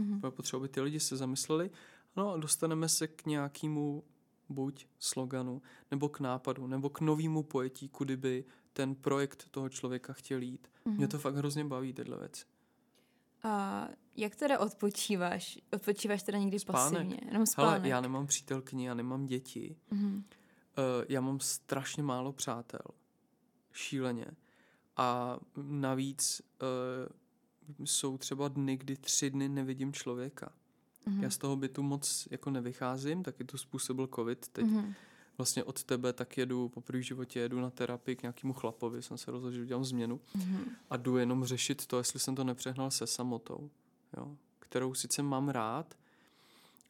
Mm-hmm. 0.00 0.30
Potřeba, 0.30 0.60
aby 0.60 0.68
ty 0.68 0.80
lidi 0.80 1.00
se 1.00 1.16
zamysleli, 1.16 1.70
no 2.16 2.32
a 2.32 2.36
dostaneme 2.36 2.88
se 2.88 3.08
k 3.08 3.26
nějakému 3.26 4.04
buď 4.48 4.86
sloganu, 4.98 5.62
nebo 5.90 6.08
k 6.08 6.20
nápadu, 6.20 6.66
nebo 6.66 6.90
k 6.90 7.00
novému 7.00 7.42
pojetí, 7.42 7.88
kudy 7.88 8.16
by 8.16 8.44
ten 8.72 8.94
projekt 8.94 9.48
toho 9.50 9.68
člověka 9.68 10.12
chtěl 10.12 10.42
jít. 10.42 10.68
Mm-hmm. 10.86 10.96
Mě 10.96 11.08
to 11.08 11.18
fakt 11.18 11.34
hrozně 11.34 11.64
baví, 11.64 11.92
tyhle 11.92 12.18
věci. 12.18 12.44
A 13.42 13.88
jak 14.16 14.36
teda 14.36 14.58
odpočíváš? 14.58 15.58
Odpočíváš 15.72 16.22
teda 16.22 16.38
někdy 16.38 16.58
spánek. 16.58 16.92
pasivně? 16.92 17.18
Jenom 17.24 17.46
spánek. 17.46 17.74
Hele, 17.74 17.88
já 17.88 18.00
nemám 18.00 18.26
přítelkyni, 18.26 18.86
já 18.86 18.94
nemám 18.94 19.26
děti. 19.26 19.76
Mm-hmm. 19.92 20.22
Uh, 20.78 21.04
já 21.08 21.20
mám 21.20 21.40
strašně 21.40 22.02
málo 22.02 22.32
přátel 22.32 22.80
šíleně. 23.72 24.26
A 24.96 25.38
navíc 25.56 26.42
uh, 26.62 27.86
jsou 27.86 28.18
třeba 28.18 28.48
dny, 28.48 28.76
kdy 28.76 28.96
tři 28.96 29.30
dny 29.30 29.48
nevidím 29.48 29.92
člověka. 29.92 30.52
Mm-hmm. 31.06 31.22
Já 31.22 31.30
z 31.30 31.38
toho 31.38 31.56
bytu 31.56 31.82
moc 31.82 32.28
jako 32.30 32.50
nevycházím, 32.50 33.22
taky 33.22 33.44
to 33.44 33.58
způsobil 33.58 34.08
covid. 34.14 34.48
Teď 34.48 34.66
mm-hmm. 34.66 34.94
vlastně 35.38 35.64
od 35.64 35.84
tebe 35.84 36.12
tak 36.12 36.38
jedu, 36.38 36.68
po 36.68 36.80
první 36.80 37.02
životě 37.02 37.40
jedu 37.40 37.60
na 37.60 37.70
terapii 37.70 38.16
k 38.16 38.22
nějakému 38.22 38.52
chlapovi, 38.52 39.02
jsem 39.02 39.18
se 39.18 39.30
rozhodl, 39.30 39.54
že 39.54 39.62
udělám 39.62 39.84
změnu 39.84 40.20
mm-hmm. 40.36 40.64
a 40.90 40.96
jdu 40.96 41.16
jenom 41.16 41.44
řešit 41.44 41.86
to, 41.86 41.98
jestli 41.98 42.20
jsem 42.20 42.34
to 42.34 42.44
nepřehnal 42.44 42.90
se 42.90 43.06
samotou, 43.06 43.70
jo? 44.16 44.36
kterou 44.58 44.94
sice 44.94 45.22
mám 45.22 45.48
rád, 45.48 45.94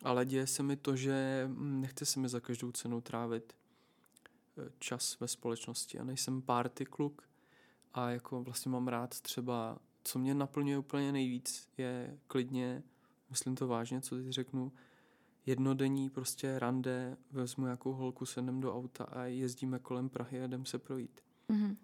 ale 0.02 0.26
děje 0.26 0.46
se 0.46 0.62
mi 0.62 0.76
to, 0.76 0.96
že 0.96 1.44
hm, 1.46 1.80
nechce 1.80 2.06
se 2.06 2.20
mi 2.20 2.28
za 2.28 2.40
každou 2.40 2.72
cenu 2.72 3.00
trávit 3.00 3.52
čas 4.78 5.20
ve 5.20 5.28
společnosti. 5.28 5.98
a 5.98 6.04
nejsem 6.04 6.42
party 6.42 6.84
kluk 6.84 7.28
a 7.94 8.10
jako 8.10 8.42
vlastně 8.42 8.70
mám 8.70 8.88
rád 8.88 9.20
třeba, 9.20 9.78
co 10.04 10.18
mě 10.18 10.34
naplňuje 10.34 10.78
úplně 10.78 11.12
nejvíc, 11.12 11.68
je 11.78 12.18
klidně, 12.26 12.82
myslím 13.30 13.54
to 13.54 13.68
vážně, 13.68 14.00
co 14.00 14.16
teď 14.16 14.28
řeknu, 14.28 14.72
jednodenní 15.46 16.10
prostě 16.10 16.58
rande, 16.58 17.16
vezmu 17.30 17.64
nějakou 17.64 17.92
holku, 17.92 18.26
sednem 18.26 18.60
do 18.60 18.74
auta 18.74 19.04
a 19.04 19.24
jezdíme 19.24 19.78
kolem 19.78 20.08
Prahy 20.08 20.42
a 20.42 20.44
jdem 20.44 20.66
se 20.66 20.78
projít. 20.78 21.20
Mm-hmm. 21.50 21.76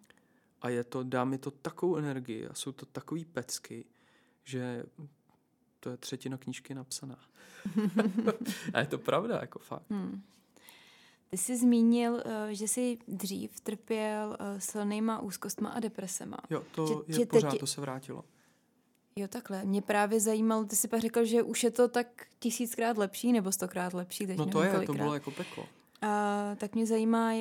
A 0.63 0.69
je 0.69 0.85
to, 0.85 1.03
dá 1.03 1.25
mi 1.25 1.39
to 1.39 1.51
takovou 1.51 1.97
energii 1.97 2.47
a 2.47 2.55
jsou 2.55 2.73
to 2.73 2.87
takový 2.87 3.25
pecky, 3.25 3.85
že 4.45 4.85
to 5.81 5.91
je 5.91 5.97
třetina 5.97 6.37
knížky 6.37 6.75
napsaná. 6.75 7.19
a 8.75 8.81
je 8.81 8.87
to 8.87 8.99
pravda, 8.99 9.39
jako 9.41 9.59
fakt. 9.59 9.91
Hmm. 9.91 10.23
Ty 11.35 11.39
jsi 11.39 11.57
zmínil, 11.57 12.23
eh, 12.25 12.55
že 12.55 12.69
jsi 12.69 12.99
dřív 13.09 13.61
trpěl 13.61 14.37
eh, 14.41 14.61
silnýma 14.61 15.21
úzkostma 15.21 15.71
a 15.71 15.81
depresema. 15.81 16.37
Jo, 16.51 16.63
to 16.75 16.87
že, 16.87 16.95
je 17.07 17.15
že 17.19 17.27
pořád, 17.27 17.51
teď... 17.51 17.61
to 17.61 17.67
se 17.67 17.81
vrátilo. 17.81 18.25
Jo, 19.17 19.29
takhle. 19.29 19.65
Mě 19.65 19.83
právě 19.83 20.21
zajímalo, 20.21 20.65
ty 20.65 20.77
jsi 20.77 20.89
pak 20.89 21.01
řekl, 21.01 21.25
že 21.25 21.43
už 21.43 21.65
je 21.65 21.71
to 21.71 21.89
tak 21.89 22.27
tisíckrát 22.39 22.99
lepší 22.99 23.33
nebo 23.33 23.53
stokrát 23.53 23.95
lepší. 23.95 24.27
Teď 24.27 24.39
no 24.39 24.47
to 24.47 24.63
je, 24.63 24.71
kolikrát. 24.71 24.95
to 24.95 25.03
bylo 25.03 25.15
jako 25.15 25.31
peklo. 25.31 25.67
A, 26.03 26.55
tak 26.59 26.75
mě 26.75 26.87
zajímá, 26.87 27.33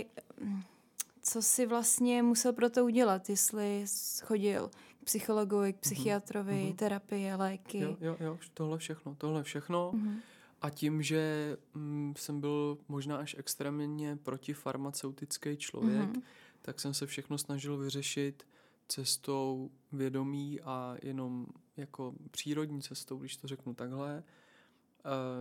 co 1.21 1.41
jsi 1.41 1.65
vlastně 1.65 2.23
musel 2.23 2.53
pro 2.53 2.69
to 2.69 2.85
udělat, 2.85 3.29
jestli 3.29 3.85
chodil 4.23 4.71
k 5.01 5.05
psychologovi, 5.05 5.73
k 5.73 5.75
mhm. 5.75 5.81
psychiatrovi, 5.81 6.53
mm-hmm. 6.53 6.75
terapie, 6.75 7.35
léky. 7.35 7.79
Jo, 7.79 7.97
jo, 8.01 8.17
jo, 8.19 8.37
tohle 8.53 8.77
všechno, 8.77 9.15
tohle 9.15 9.43
všechno. 9.43 9.91
Mm-hmm. 9.91 10.19
A 10.63 10.69
tím, 10.69 11.01
že 11.01 11.57
mm, 11.73 12.13
jsem 12.17 12.41
byl 12.41 12.77
možná 12.87 13.17
až 13.17 13.35
extrémně 13.39 14.15
protifarmaceutický 14.15 15.57
člověk, 15.57 16.09
mm-hmm. 16.09 16.21
tak 16.61 16.79
jsem 16.79 16.93
se 16.93 17.05
všechno 17.05 17.37
snažil 17.37 17.77
vyřešit 17.77 18.47
cestou 18.87 19.71
vědomí 19.91 20.61
a 20.61 20.95
jenom 21.01 21.47
jako 21.77 22.13
přírodní 22.31 22.81
cestou, 22.81 23.17
když 23.17 23.37
to 23.37 23.47
řeknu 23.47 23.73
takhle. 23.73 24.17
E, 24.17 24.23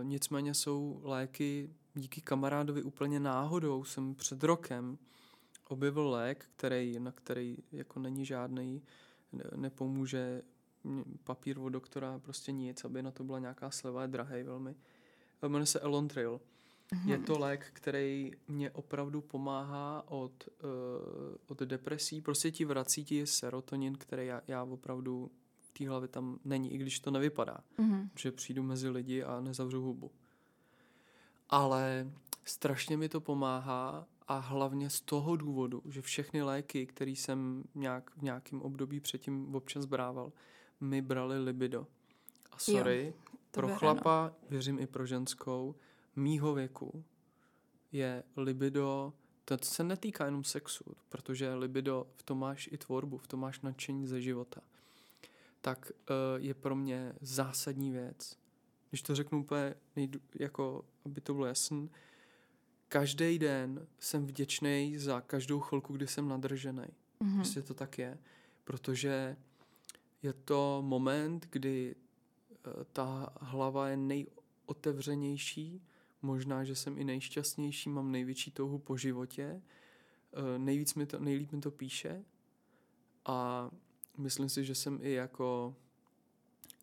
nicméně 0.03 0.53
jsou 0.53 1.01
léky 1.03 1.69
díky 1.93 2.21
kamarádovi 2.21 2.83
úplně 2.83 3.19
náhodou. 3.19 3.83
Jsem 3.83 4.15
před 4.15 4.43
rokem 4.43 4.97
objevil 5.67 6.09
lék, 6.09 6.45
který, 6.55 6.99
na 6.99 7.11
který 7.11 7.57
jako 7.71 7.99
není 7.99 8.25
žádný, 8.25 8.81
nepomůže 9.55 10.41
papír 11.23 11.59
od 11.59 11.69
doktora, 11.69 12.19
prostě 12.19 12.51
nic, 12.51 12.85
aby 12.85 13.03
na 13.03 13.11
to 13.11 13.23
byla 13.23 13.39
nějaká 13.39 13.71
sleva, 13.71 14.01
je 14.01 14.07
drahý 14.07 14.43
velmi. 14.43 14.75
Jmenuje 15.49 15.65
se 15.65 15.79
Elontrail. 15.79 16.41
Mm-hmm. 16.93 17.09
Je 17.09 17.17
to 17.17 17.39
lék, 17.39 17.65
který 17.73 18.31
mě 18.47 18.71
opravdu 18.71 19.21
pomáhá 19.21 20.03
od, 20.07 20.49
uh, 20.63 21.35
od 21.47 21.59
depresí. 21.59 22.21
Prostě 22.21 22.51
ti 22.51 22.65
vrací 22.65 23.05
ti 23.05 23.27
serotonin, 23.27 23.95
který 23.95 24.27
já, 24.27 24.41
já 24.47 24.63
opravdu 24.63 25.31
v 25.61 25.71
té 25.71 25.89
hlavě 25.89 26.07
tam 26.07 26.39
není, 26.45 26.73
i 26.73 26.77
když 26.77 26.99
to 26.99 27.11
nevypadá. 27.11 27.57
Mm-hmm. 27.79 28.09
Že 28.19 28.31
přijdu 28.31 28.63
mezi 28.63 28.89
lidi 28.89 29.23
a 29.23 29.41
nezavřu 29.41 29.81
hubu. 29.81 30.11
Ale 31.49 32.11
strašně 32.45 32.97
mi 32.97 33.09
to 33.09 33.21
pomáhá 33.21 34.07
a 34.27 34.37
hlavně 34.37 34.89
z 34.89 35.01
toho 35.01 35.35
důvodu, 35.35 35.81
že 35.85 36.01
všechny 36.01 36.41
léky, 36.41 36.85
které 36.85 37.11
jsem 37.11 37.63
nějak, 37.75 38.11
v 38.17 38.21
nějakém 38.21 38.61
období 38.61 38.99
předtím 38.99 39.55
občas 39.55 39.85
brával, 39.85 40.31
mi 40.81 41.01
brali 41.01 41.39
libido. 41.39 41.87
A 42.51 42.57
sorry, 42.57 43.05
jo, 43.05 43.32
pro 43.53 43.67
bere, 43.67 43.79
chlapa, 43.79 44.31
no. 44.41 44.47
věřím 44.49 44.79
i 44.79 44.87
pro 44.87 45.05
ženskou, 45.05 45.75
mýho 46.15 46.53
věku 46.53 47.03
je 47.91 48.23
libido, 48.37 49.13
to 49.45 49.57
se 49.61 49.83
netýká 49.83 50.25
jenom 50.25 50.43
sexu, 50.43 50.83
protože 51.09 51.53
libido, 51.53 52.07
v 52.15 52.23
tom 52.23 52.39
máš 52.39 52.69
i 52.71 52.77
tvorbu, 52.77 53.17
v 53.17 53.27
tom 53.27 53.39
máš 53.39 53.61
nadšení 53.61 54.07
ze 54.07 54.21
života. 54.21 54.61
Tak 55.61 55.91
uh, 55.91 56.43
je 56.43 56.53
pro 56.53 56.75
mě 56.75 57.13
zásadní 57.21 57.91
věc. 57.91 58.37
Když 58.89 59.01
to 59.01 59.15
řeknu 59.15 59.39
úplně, 59.39 59.75
nejdu, 59.95 60.19
jako, 60.39 60.85
aby 61.05 61.21
to 61.21 61.33
bylo 61.33 61.45
jasné, 61.45 61.87
každý 62.87 63.39
den 63.39 63.87
jsem 63.99 64.25
vděčný 64.25 64.97
za 64.97 65.21
každou 65.21 65.59
chvilku, 65.59 65.93
kdy 65.93 66.07
jsem 66.07 66.27
nadržený. 66.27 66.83
Mm-hmm. 67.21 67.35
Prostě 67.35 67.61
to 67.61 67.73
tak 67.73 67.97
je. 67.97 68.17
Protože 68.63 69.37
je 70.23 70.33
to 70.33 70.83
moment, 70.85 71.47
kdy 71.49 71.95
ta 72.93 73.33
hlava 73.41 73.89
je 73.89 73.97
nejotevřenější, 73.97 75.81
možná, 76.21 76.63
že 76.63 76.75
jsem 76.75 76.97
i 76.97 77.03
nejšťastnější, 77.03 77.89
mám 77.89 78.11
největší 78.11 78.51
touhu 78.51 78.79
po 78.79 78.97
životě, 78.97 79.61
uh, 80.37 80.57
nejvíc 80.57 80.95
mi 80.95 81.05
to, 81.05 81.19
nejlíp 81.19 81.51
mi 81.51 81.61
to 81.61 81.71
píše 81.71 82.25
a 83.25 83.69
myslím 84.17 84.49
si, 84.49 84.65
že 84.65 84.75
jsem 84.75 84.99
i 85.01 85.11
jako 85.11 85.75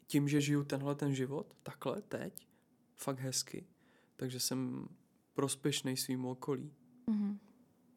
tím, 0.06 0.28
že 0.28 0.40
žiju 0.40 0.64
tenhle 0.64 0.94
ten 0.94 1.14
život, 1.14 1.56
takhle, 1.62 2.02
teď, 2.02 2.48
fakt 2.96 3.18
hezky, 3.18 3.66
takže 4.16 4.40
jsem 4.40 4.88
prospěšný 5.34 5.96
svým 5.96 6.24
okolí. 6.24 6.72
Mm-hmm. 7.08 7.38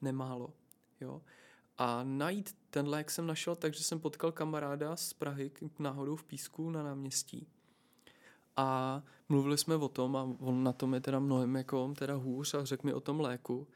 Nemálo, 0.02 0.54
jo. 1.02 1.22
A 1.78 2.04
najít 2.04 2.56
ten 2.70 2.88
lék 2.88 3.12
jsem 3.12 3.28
našel 3.28 3.56
tak, 3.56 3.74
že 3.74 3.84
jsem 3.84 4.00
potkal 4.00 4.32
kamaráda 4.32 4.96
z 4.96 5.14
Prahy 5.14 5.52
náhodou 5.80 6.16
v 6.16 6.24
Písku 6.24 6.70
na 6.70 6.84
náměstí. 6.84 7.48
A 8.58 9.02
mluvili 9.30 9.58
jsme 9.58 9.76
o 9.76 9.88
tom 9.88 10.16
a 10.16 10.30
on 10.40 10.64
na 10.64 10.74
tom 10.74 10.94
je 10.94 11.00
teda 11.00 11.20
mnohem 11.20 11.56
jako 11.56 11.94
teda 11.98 12.16
hůř 12.16 12.54
a 12.54 12.66
řekl 12.66 12.88
mi 12.88 12.94
o 12.94 13.00
tom 13.00 13.20
léku. 13.20 13.68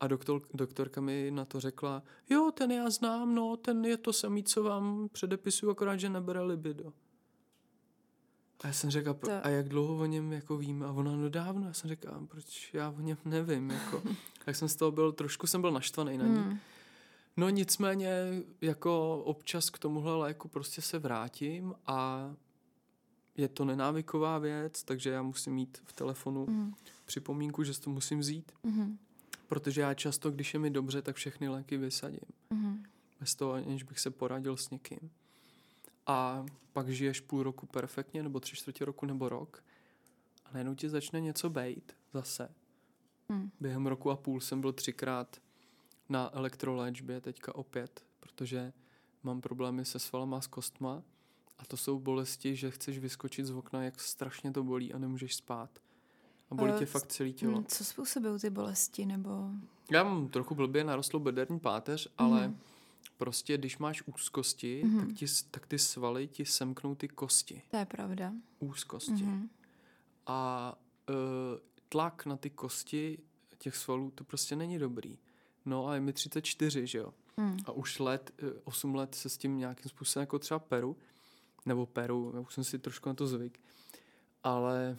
A 0.00 0.06
doktor, 0.06 0.42
doktorka 0.54 1.00
mi 1.00 1.30
na 1.30 1.44
to 1.44 1.60
řekla, 1.60 2.02
jo, 2.30 2.50
ten 2.54 2.70
já 2.70 2.90
znám, 2.90 3.34
no, 3.34 3.56
ten 3.56 3.84
je 3.84 3.96
to 3.96 4.12
samý, 4.12 4.44
co 4.44 4.62
vám 4.62 5.08
předepisuju, 5.12 5.72
akorát, 5.72 5.96
že 5.96 6.08
nebere 6.08 6.42
libido. 6.42 6.92
A 8.60 8.66
já 8.66 8.72
jsem 8.72 8.90
řekl, 8.90 9.14
to... 9.14 9.30
a 9.42 9.48
jak 9.48 9.68
dlouho 9.68 10.02
o 10.02 10.06
něm 10.06 10.32
jako 10.32 10.56
vím? 10.56 10.82
A 10.82 10.92
ona, 10.92 11.16
no 11.16 11.28
dávno. 11.28 11.66
Já 11.66 11.72
jsem 11.72 11.88
řekl, 11.88 12.26
proč 12.28 12.74
já 12.74 12.94
o 12.98 13.00
něm 13.00 13.16
nevím, 13.24 13.70
jako. 13.70 14.02
tak 14.44 14.56
jsem 14.56 14.68
z 14.68 14.76
toho 14.76 14.90
byl, 14.90 15.12
trošku 15.12 15.46
jsem 15.46 15.60
byl 15.60 15.70
naštvaný 15.70 16.18
na 16.18 16.26
ní. 16.26 16.36
Hmm. 16.36 16.58
No 17.36 17.48
nicméně, 17.48 18.42
jako 18.60 19.22
občas 19.24 19.70
k 19.70 19.78
tomuhle 19.78 20.16
léku 20.16 20.48
prostě 20.48 20.82
se 20.82 20.98
vrátím 20.98 21.74
a 21.86 22.30
je 23.36 23.48
to 23.48 23.64
nenávyková 23.64 24.38
věc, 24.38 24.82
takže 24.82 25.10
já 25.10 25.22
musím 25.22 25.52
mít 25.52 25.82
v 25.84 25.92
telefonu 25.92 26.46
mm. 26.46 26.74
připomínku, 27.04 27.64
že 27.64 27.80
to 27.80 27.90
musím 27.90 28.18
vzít. 28.18 28.52
Mm. 28.62 28.98
Protože 29.48 29.80
já 29.80 29.94
často, 29.94 30.30
když 30.30 30.54
je 30.54 30.60
mi 30.60 30.70
dobře, 30.70 31.02
tak 31.02 31.16
všechny 31.16 31.48
léky 31.48 31.76
vysadím. 31.76 32.20
Mm. 32.50 32.82
Bez 33.20 33.34
toho, 33.34 33.52
aniž 33.52 33.82
bych 33.82 34.00
se 34.00 34.10
poradil 34.10 34.56
s 34.56 34.70
někým 34.70 35.10
a 36.06 36.46
pak 36.72 36.88
žiješ 36.88 37.20
půl 37.20 37.42
roku 37.42 37.66
perfektně, 37.66 38.22
nebo 38.22 38.40
tři 38.40 38.56
čtvrtě 38.56 38.84
roku, 38.84 39.06
nebo 39.06 39.28
rok 39.28 39.64
a 40.44 40.48
najednou 40.52 40.74
ti 40.74 40.88
začne 40.88 41.20
něco 41.20 41.50
bejt 41.50 41.96
zase. 42.14 42.48
Hmm. 43.28 43.50
Během 43.60 43.86
roku 43.86 44.10
a 44.10 44.16
půl 44.16 44.40
jsem 44.40 44.60
byl 44.60 44.72
třikrát 44.72 45.36
na 46.08 46.30
elektroléčbě, 46.32 47.20
teďka 47.20 47.54
opět, 47.54 48.04
protože 48.20 48.72
mám 49.22 49.40
problémy 49.40 49.84
se 49.84 49.98
svalama 49.98 50.36
a 50.36 50.40
s 50.40 50.46
kostma 50.46 51.02
a 51.58 51.64
to 51.64 51.76
jsou 51.76 51.98
bolesti, 51.98 52.56
že 52.56 52.70
chceš 52.70 52.98
vyskočit 52.98 53.46
z 53.46 53.50
okna, 53.50 53.84
jak 53.84 54.00
strašně 54.00 54.52
to 54.52 54.64
bolí 54.64 54.92
a 54.92 54.98
nemůžeš 54.98 55.34
spát. 55.36 55.70
A 56.50 56.54
bolí 56.54 56.72
uh, 56.72 56.78
tě 56.78 56.86
fakt 56.86 57.06
celé 57.06 57.30
tělo. 57.30 57.54
Hmm, 57.54 57.64
co 57.64 57.84
způsobují 57.84 58.40
ty 58.40 58.50
bolesti, 58.50 59.06
nebo... 59.06 59.50
Já 59.90 60.04
mám 60.04 60.28
trochu 60.28 60.54
blbě 60.54 60.84
narostlou 60.84 61.20
bederní 61.20 61.60
páteř, 61.60 62.08
ale 62.18 62.48
mm 62.48 62.58
prostě, 63.16 63.58
když 63.58 63.78
máš 63.78 64.02
úzkosti, 64.06 64.82
mm-hmm. 64.84 65.06
tak, 65.06 65.16
ti, 65.16 65.26
tak 65.50 65.66
ty 65.66 65.78
svaly 65.78 66.28
ti 66.28 66.44
semknou 66.44 66.94
ty 66.94 67.08
kosti. 67.08 67.62
To 67.70 67.76
je 67.76 67.84
pravda. 67.84 68.32
Úzkosti. 68.58 69.12
Mm-hmm. 69.12 69.48
A 70.26 70.74
uh, 71.08 71.16
tlak 71.88 72.26
na 72.26 72.36
ty 72.36 72.50
kosti 72.50 73.18
těch 73.58 73.76
svalů, 73.76 74.10
to 74.10 74.24
prostě 74.24 74.56
není 74.56 74.78
dobrý. 74.78 75.18
No 75.64 75.88
a 75.88 75.94
je 75.94 76.00
mi 76.00 76.12
34, 76.12 76.86
že 76.86 76.98
jo? 76.98 77.14
Mm. 77.36 77.56
A 77.66 77.72
už 77.72 77.98
let, 77.98 78.30
8 78.64 78.94
let 78.94 79.14
se 79.14 79.28
s 79.28 79.36
tím 79.38 79.58
nějakým 79.58 79.88
způsobem 79.88 80.22
jako 80.22 80.38
třeba 80.38 80.58
peru, 80.58 80.96
nebo 81.66 81.86
peru, 81.86 82.32
já 82.34 82.40
už 82.40 82.54
jsem 82.54 82.64
si 82.64 82.78
trošku 82.78 83.08
na 83.08 83.14
to 83.14 83.26
zvyk, 83.26 83.60
ale 84.42 84.96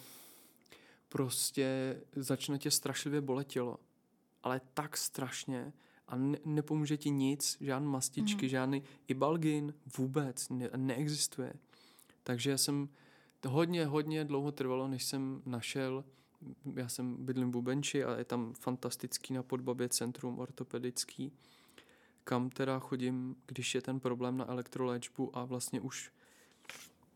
prostě 1.10 1.97
začne 2.15 2.58
tě 2.58 2.71
strašlivě 2.71 3.21
bolet 3.21 3.47
tělo. 3.47 3.80
Ale 4.43 4.62
tak 4.73 4.97
strašně, 4.97 5.73
a 6.08 6.15
ne, 6.15 6.38
nepomůže 6.45 6.97
ti 6.97 7.10
nic, 7.10 7.58
žádné 7.62 7.88
mastičky, 7.88 8.45
mm. 8.45 8.49
žádný 8.49 8.84
ibalgin, 9.08 9.73
vůbec 9.97 10.49
ne, 10.49 10.69
neexistuje. 10.75 11.53
Takže 12.23 12.51
já 12.51 12.58
jsem 12.58 12.89
to 13.39 13.49
hodně, 13.49 13.86
hodně 13.86 14.25
dlouho 14.25 14.51
trvalo, 14.51 14.88
než 14.88 15.03
jsem 15.03 15.41
našel, 15.45 16.06
já 16.75 16.89
jsem 16.89 17.25
bydlím 17.25 17.47
v 17.47 17.51
Bubenči 17.51 18.03
a 18.03 18.17
je 18.17 18.25
tam 18.25 18.53
fantastický 18.53 19.34
na 19.34 19.43
Podbabě 19.43 19.89
centrum 19.89 20.39
ortopedický, 20.39 21.32
kam 22.23 22.49
teda 22.49 22.80
chodím, 22.80 23.36
když 23.45 23.75
je 23.75 23.82
ten 23.82 23.99
problém 23.99 24.38
na 24.38 24.49
elektroléčbu 24.49 25.38
a 25.38 25.45
vlastně 25.45 25.82
už, 25.82 26.12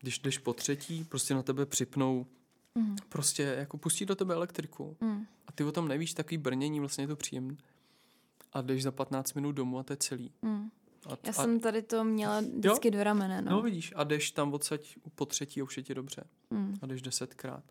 když 0.02 0.18
jdeš 0.18 0.38
po 0.38 0.52
třetí, 0.52 1.04
prostě 1.04 1.34
na 1.34 1.42
tebe 1.42 1.66
připnou 1.66 2.26
Mm. 2.74 2.96
Prostě 3.08 3.42
jako 3.42 3.78
pustí 3.78 4.06
do 4.06 4.14
tebe 4.14 4.34
elektriku. 4.34 4.96
Mm. 5.00 5.26
A 5.46 5.52
ty 5.52 5.64
o 5.64 5.72
tom 5.72 5.88
nevíš, 5.88 6.14
takový 6.14 6.38
brnění, 6.38 6.80
vlastně 6.80 7.04
je 7.04 7.08
to 7.08 7.16
příjemné 7.16 7.56
a 8.52 8.62
jdeš 8.62 8.82
za 8.82 8.90
15 8.90 9.32
minut 9.32 9.52
domů 9.52 9.78
a 9.78 9.82
to 9.82 9.92
je 9.92 9.96
celý. 9.96 10.32
Mm. 10.42 10.70
A, 11.06 11.10
Já 11.10 11.30
a, 11.30 11.32
jsem 11.32 11.60
tady 11.60 11.82
to 11.82 12.04
měla 12.04 12.40
vždycky 12.40 12.88
jo? 12.88 12.92
do 12.92 13.04
ramene. 13.04 13.42
No. 13.42 13.50
no 13.50 13.62
vidíš, 13.62 13.92
a 13.96 14.04
jdeš 14.04 14.30
tam 14.30 14.54
odsaď 14.54 14.96
po 15.14 15.26
třetí 15.26 15.60
a 15.60 15.64
už 15.64 15.76
je 15.76 15.82
ti 15.82 15.94
dobře. 15.94 16.24
Mm. 16.50 16.78
A 16.82 16.86
jdeš 16.86 17.02
desetkrát. 17.02 17.64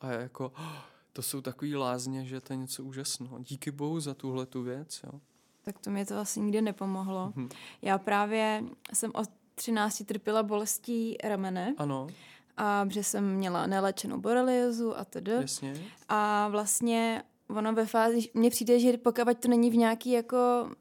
A 0.00 0.12
je 0.12 0.20
jako, 0.20 0.52
oh, 0.58 0.78
to 1.12 1.22
jsou 1.22 1.40
takový 1.40 1.76
lázně, 1.76 2.24
že 2.24 2.40
to 2.40 2.52
je 2.52 2.56
něco 2.56 2.84
úžasného. 2.84 3.38
Díky 3.38 3.70
bohu 3.70 4.00
za 4.00 4.14
tuhle 4.14 4.46
tu 4.46 4.62
věc. 4.62 5.00
Jo. 5.04 5.20
Tak 5.62 5.78
to 5.78 5.90
mě 5.90 6.06
to 6.06 6.18
asi 6.18 6.40
nikdy 6.40 6.62
nepomohlo. 6.62 7.32
Mm. 7.36 7.48
Já 7.82 7.98
právě 7.98 8.62
jsem 8.92 9.10
od 9.14 9.30
13 9.60 10.02
trpěla 10.06 10.42
bolestí 10.42 11.16
ramene. 11.24 11.74
Ano. 11.78 12.06
A 12.56 12.86
že 12.90 13.04
jsem 13.04 13.34
měla 13.34 13.66
nelečenou 13.66 14.18
boreliozu 14.20 14.98
a 14.98 15.04
tedy. 15.04 15.32
Jasně. 15.32 15.74
A 16.08 16.48
vlastně 16.48 17.22
ono 17.48 17.72
ve 17.72 17.86
fázi, 17.86 18.18
mně 18.34 18.50
přijde, 18.50 18.78
že 18.80 18.96
pokud 18.98 19.38
to 19.38 19.48
není 19.48 19.70
v 19.70 19.76
nějaký 19.76 20.10
jako 20.10 20.36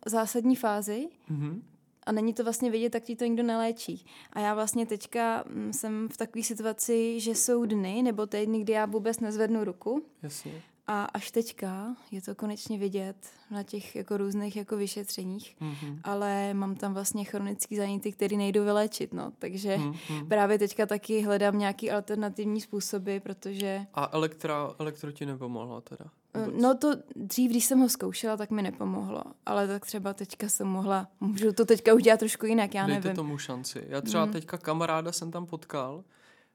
zásadní 0.05 0.55
fázi, 0.55 1.07
Mhm. 1.29 1.63
a 2.05 2.11
není 2.11 2.33
to 2.33 2.43
vlastně 2.43 2.71
vidět, 2.71 2.89
tak 2.89 3.03
ti 3.03 3.15
to 3.15 3.25
nikdo 3.25 3.43
neléčí. 3.43 4.05
A 4.33 4.39
já 4.39 4.53
vlastně 4.53 4.85
teďka 4.85 5.43
mm, 5.49 5.73
jsem 5.73 6.09
v 6.13 6.17
takové 6.17 6.43
situaci, 6.43 7.19
že 7.19 7.31
jsou 7.35 7.65
dny 7.65 8.01
nebo 8.03 8.25
týdny, 8.25 8.59
kdy 8.61 8.73
já 8.73 8.85
vůbec 8.85 9.19
nezvednu 9.19 9.63
ruku 9.63 10.05
Jasně. 10.23 10.61
A 10.87 11.05
až 11.05 11.31
teďka 11.31 11.95
je 12.11 12.21
to 12.21 12.35
konečně 12.35 12.77
vidět 12.77 13.15
na 13.51 13.63
těch 13.63 13.95
jako 13.95 14.17
různých 14.17 14.55
jako 14.55 14.77
vyšetřeních, 14.77 15.55
Mhm. 15.59 15.99
ale 16.03 16.53
mám 16.53 16.75
tam 16.75 16.93
vlastně 16.93 17.23
chronický 17.23 17.75
záněty, 17.75 18.11
které 18.11 18.37
nejdou 18.37 18.63
vyléčit, 18.63 19.13
no. 19.13 19.31
Takže 19.39 19.77
Mhm. 19.77 20.27
právě 20.27 20.59
teďka 20.59 20.85
taky 20.85 21.21
hledám 21.21 21.59
nějaký 21.59 21.91
alternativní 21.91 22.61
způsoby, 22.61 23.17
protože 23.17 23.85
A 23.93 24.09
elektra, 24.11 24.69
elektro 24.79 25.11
ti 25.11 25.25
nepomohla 25.25 25.81
teda? 25.81 26.05
Eh, 26.33 26.45
Vůbec? 26.45 26.61
No 26.61 26.77
to 26.77 26.91
dřív, 27.15 27.51
když 27.51 27.65
jsem 27.65 27.79
ho 27.79 27.89
zkoušela, 27.89 28.37
tak 28.37 28.51
mi 28.51 28.61
nepomohlo. 28.61 29.23
Ale 29.45 29.67
tak 29.67 29.85
třeba 29.85 30.13
teďka 30.13 30.49
jsem 30.49 30.67
mohla, 30.67 31.07
můžu 31.19 31.51
to 31.53 31.65
teďka 31.65 31.93
už 31.93 32.03
dělat 32.03 32.19
trošku 32.19 32.45
jinak, 32.45 32.73
já 32.73 32.87
Dejte 32.87 33.01
nevím. 33.07 33.15
tomu 33.15 33.37
šanci. 33.37 33.83
Já 33.89 34.01
třeba 34.01 34.25
Mm. 34.25 34.31
teďka 34.31 34.57
kamaráda 34.57 35.11
jsem 35.11 35.31
tam 35.31 35.45
potkal, 35.45 36.03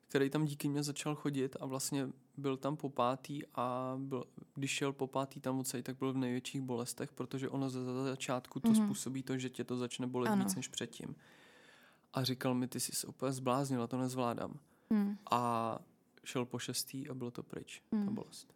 který 0.08 0.30
tam 0.30 0.44
díky 0.44 0.68
mně 0.68 0.82
začal 0.82 1.14
chodit 1.14 1.56
a 1.60 1.66
vlastně 1.66 2.08
byl 2.40 2.56
tam 2.56 2.76
po 2.76 2.88
pátý 2.88 3.40
a 3.54 3.94
byl, 3.98 4.24
když 4.54 4.70
šel 4.70 4.92
po 4.92 5.06
pátý 5.06 5.40
tam 5.40 5.58
odsaď, 5.58 5.84
tak 5.84 5.98
byl 5.98 6.12
v 6.12 6.16
největších 6.16 6.60
bolestech, 6.60 7.12
protože 7.12 7.48
ono 7.48 7.70
ze 7.70 7.84
začátku 8.04 8.60
to 8.60 8.68
Mhm. 8.68 8.76
způsobí 8.84 9.22
to, 9.22 9.38
že 9.38 9.50
tě 9.50 9.64
to 9.64 9.76
začne 9.76 10.06
bolet 10.06 10.30
Ano. 10.30 10.44
víc 10.44 10.54
než 10.54 10.68
předtím. 10.68 11.16
A 12.14 12.24
říkal 12.24 12.54
mi, 12.54 12.68
ty 12.68 12.80
jsi 12.80 12.92
se 12.92 13.06
úplně 13.06 13.32
zbláznila, 13.32 13.86
to 13.86 13.98
nezvládám. 13.98 14.58
Hmm. 14.90 15.18
A 15.30 15.78
šel 16.24 16.44
po 16.44 16.58
šestý 16.58 17.08
a 17.08 17.14
bylo 17.14 17.30
to 17.30 17.42
pryč, 17.42 17.82
ta 17.90 17.96
Mm. 17.96 18.14
bolest. 18.14 18.54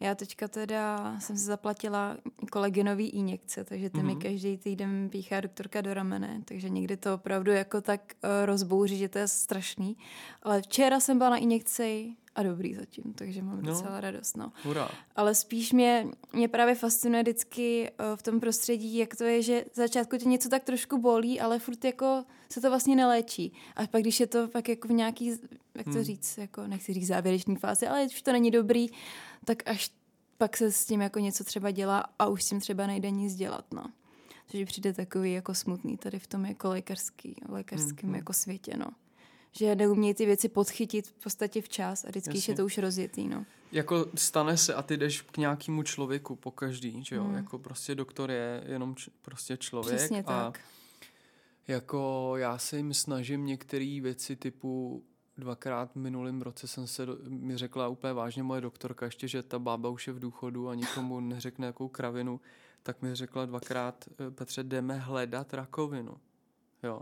Já 0.00 0.14
teďka 0.14 0.48
teda 0.48 1.14
jsem 1.20 1.36
si 1.38 1.44
zaplatila 1.44 2.16
koleginový 2.52 3.08
injekce, 3.08 3.64
takže 3.64 3.90
ty 3.90 4.02
mi 4.02 4.12
Mhm. 4.12 4.20
každý 4.20 4.58
týden 4.58 5.08
píchá 5.10 5.40
doktorka 5.40 5.80
do 5.80 5.94
ramene, 5.94 6.42
takže 6.44 6.68
někdy 6.68 6.96
to 6.96 7.14
opravdu 7.14 7.50
jako 7.52 7.80
tak 7.80 8.00
uh, 8.24 8.30
rozbouří, 8.46 8.98
že 8.98 9.08
to 9.08 9.18
je 9.18 9.28
strašný. 9.28 9.96
Ale 10.42 10.62
včera 10.62 11.00
jsem 11.00 11.18
byla 11.18 11.30
na 11.30 11.36
injekci 11.36 12.16
a 12.36 12.42
dobrý 12.42 12.74
zatím, 12.74 13.12
takže 13.14 13.42
mám 13.42 13.56
No. 13.62 13.72
docela 13.72 14.00
radost. 14.00 14.36
No. 14.36 14.52
Hurá. 14.64 14.88
Ale 15.16 15.34
spíš 15.34 15.72
mě, 15.72 16.06
mě 16.32 16.48
právě 16.48 16.74
fascinuje 16.74 17.22
vždycky 17.22 17.90
uh, 17.90 18.16
v 18.16 18.22
tom 18.22 18.40
prostředí, 18.40 18.96
jak 18.96 19.16
to 19.16 19.24
je, 19.24 19.42
že 19.42 19.64
z 19.72 19.76
začátku 19.76 20.16
tě 20.16 20.24
něco 20.28 20.48
tak 20.48 20.64
trošku 20.64 20.98
bolí, 20.98 21.40
ale 21.40 21.58
furt 21.58 21.84
jako 21.84 22.24
se 22.52 22.60
to 22.60 22.70
vlastně 22.70 22.96
neléčí. 22.96 23.52
A 23.76 23.86
pak 23.86 24.02
když 24.02 24.20
je 24.20 24.26
to 24.26 24.48
pak 24.48 24.68
jako 24.68 24.88
v 24.88 24.92
nějaký, 24.92 25.26
jak 25.74 25.84
to 25.84 25.90
Hmm. 25.90 26.02
říct, 26.02 26.38
jako 26.38 26.66
nechci 26.66 26.92
říct 26.92 27.06
závěrečný 27.06 27.56
fázi, 27.56 27.86
ale 27.86 28.04
už 28.06 28.22
to 28.22 28.32
není 28.32 28.50
dobrý, 28.50 28.86
tak 29.44 29.68
až 29.68 29.90
pak 30.38 30.56
se 30.56 30.72
s 30.72 30.86
tím 30.86 31.00
jako 31.00 31.18
něco 31.18 31.44
třeba 31.44 31.70
dělá 31.70 32.04
a 32.18 32.26
už 32.26 32.42
s 32.44 32.48
tím 32.48 32.60
třeba 32.60 32.86
nejde 32.86 33.10
nic 33.10 33.34
dělat, 33.34 33.64
no. 33.74 33.84
Což 34.48 34.64
přijde 34.64 34.92
takový 34.92 35.32
jako 35.32 35.54
smutný 35.54 35.96
tady 35.96 36.18
v 36.18 36.26
tom 36.26 36.46
jako 36.46 36.68
lékařský, 36.68 37.34
lékařském 37.48 38.08
Mhm. 38.08 38.14
jako 38.14 38.32
světě, 38.32 38.76
no. 38.76 38.86
Že 39.58 39.74
neumějí 39.74 40.14
ty 40.14 40.26
věci 40.26 40.48
podchytit 40.48 41.06
v 41.08 41.12
podstatě 41.12 41.62
včas 41.62 42.04
a 42.04 42.08
vždycky, 42.08 42.36
Jasně. 42.38 42.52
je 42.52 42.56
to 42.56 42.64
už 42.64 42.78
rozjetý, 42.78 43.28
no. 43.28 43.44
Jako 43.72 44.06
stane 44.14 44.56
se 44.56 44.74
a 44.74 44.82
ty 44.82 44.96
jdeš 44.96 45.22
k 45.22 45.36
nějakému 45.36 45.82
člověku 45.82 46.36
po 46.36 46.50
každý, 46.50 47.04
že 47.04 47.16
jo? 47.16 47.24
Hmm. 47.24 47.34
Jako 47.34 47.58
prostě 47.58 47.94
doktor 47.94 48.30
je 48.30 48.64
jenom 48.66 48.94
č- 48.96 49.10
prostě 49.22 49.56
člověk. 49.56 49.96
Přesně 49.96 50.20
a 50.20 50.22
tak. 50.22 50.60
Jako 51.68 52.32
já 52.36 52.58
se 52.58 52.76
jim 52.76 52.94
snažím 52.94 53.46
některé 53.46 53.98
věci 54.02 54.36
typu 54.36 55.02
dvakrát 55.38 55.92
v 55.92 55.96
minulém 55.96 56.42
roce 56.42 56.68
jsem 56.68 56.86
se, 56.86 57.06
do, 57.06 57.16
mi 57.28 57.56
řekla 57.56 57.88
úplně 57.88 58.12
vážně 58.12 58.42
moje 58.42 58.60
doktorka, 58.60 59.06
ještě, 59.06 59.28
že 59.28 59.42
ta 59.42 59.58
bába 59.58 59.88
už 59.88 60.06
je 60.06 60.12
v 60.12 60.18
důchodu 60.20 60.68
a 60.68 60.74
nikomu 60.74 61.20
neřekne 61.20 61.66
jakou 61.66 61.88
kravinu, 61.88 62.40
tak 62.82 63.02
mi 63.02 63.14
řekla 63.14 63.46
dvakrát, 63.46 64.04
"Eh, 64.26 64.30
Petře, 64.30 64.62
jdeme 64.64 64.98
hledat 64.98 65.54
rakovinu. 65.54 66.16
Jo. 66.86 67.00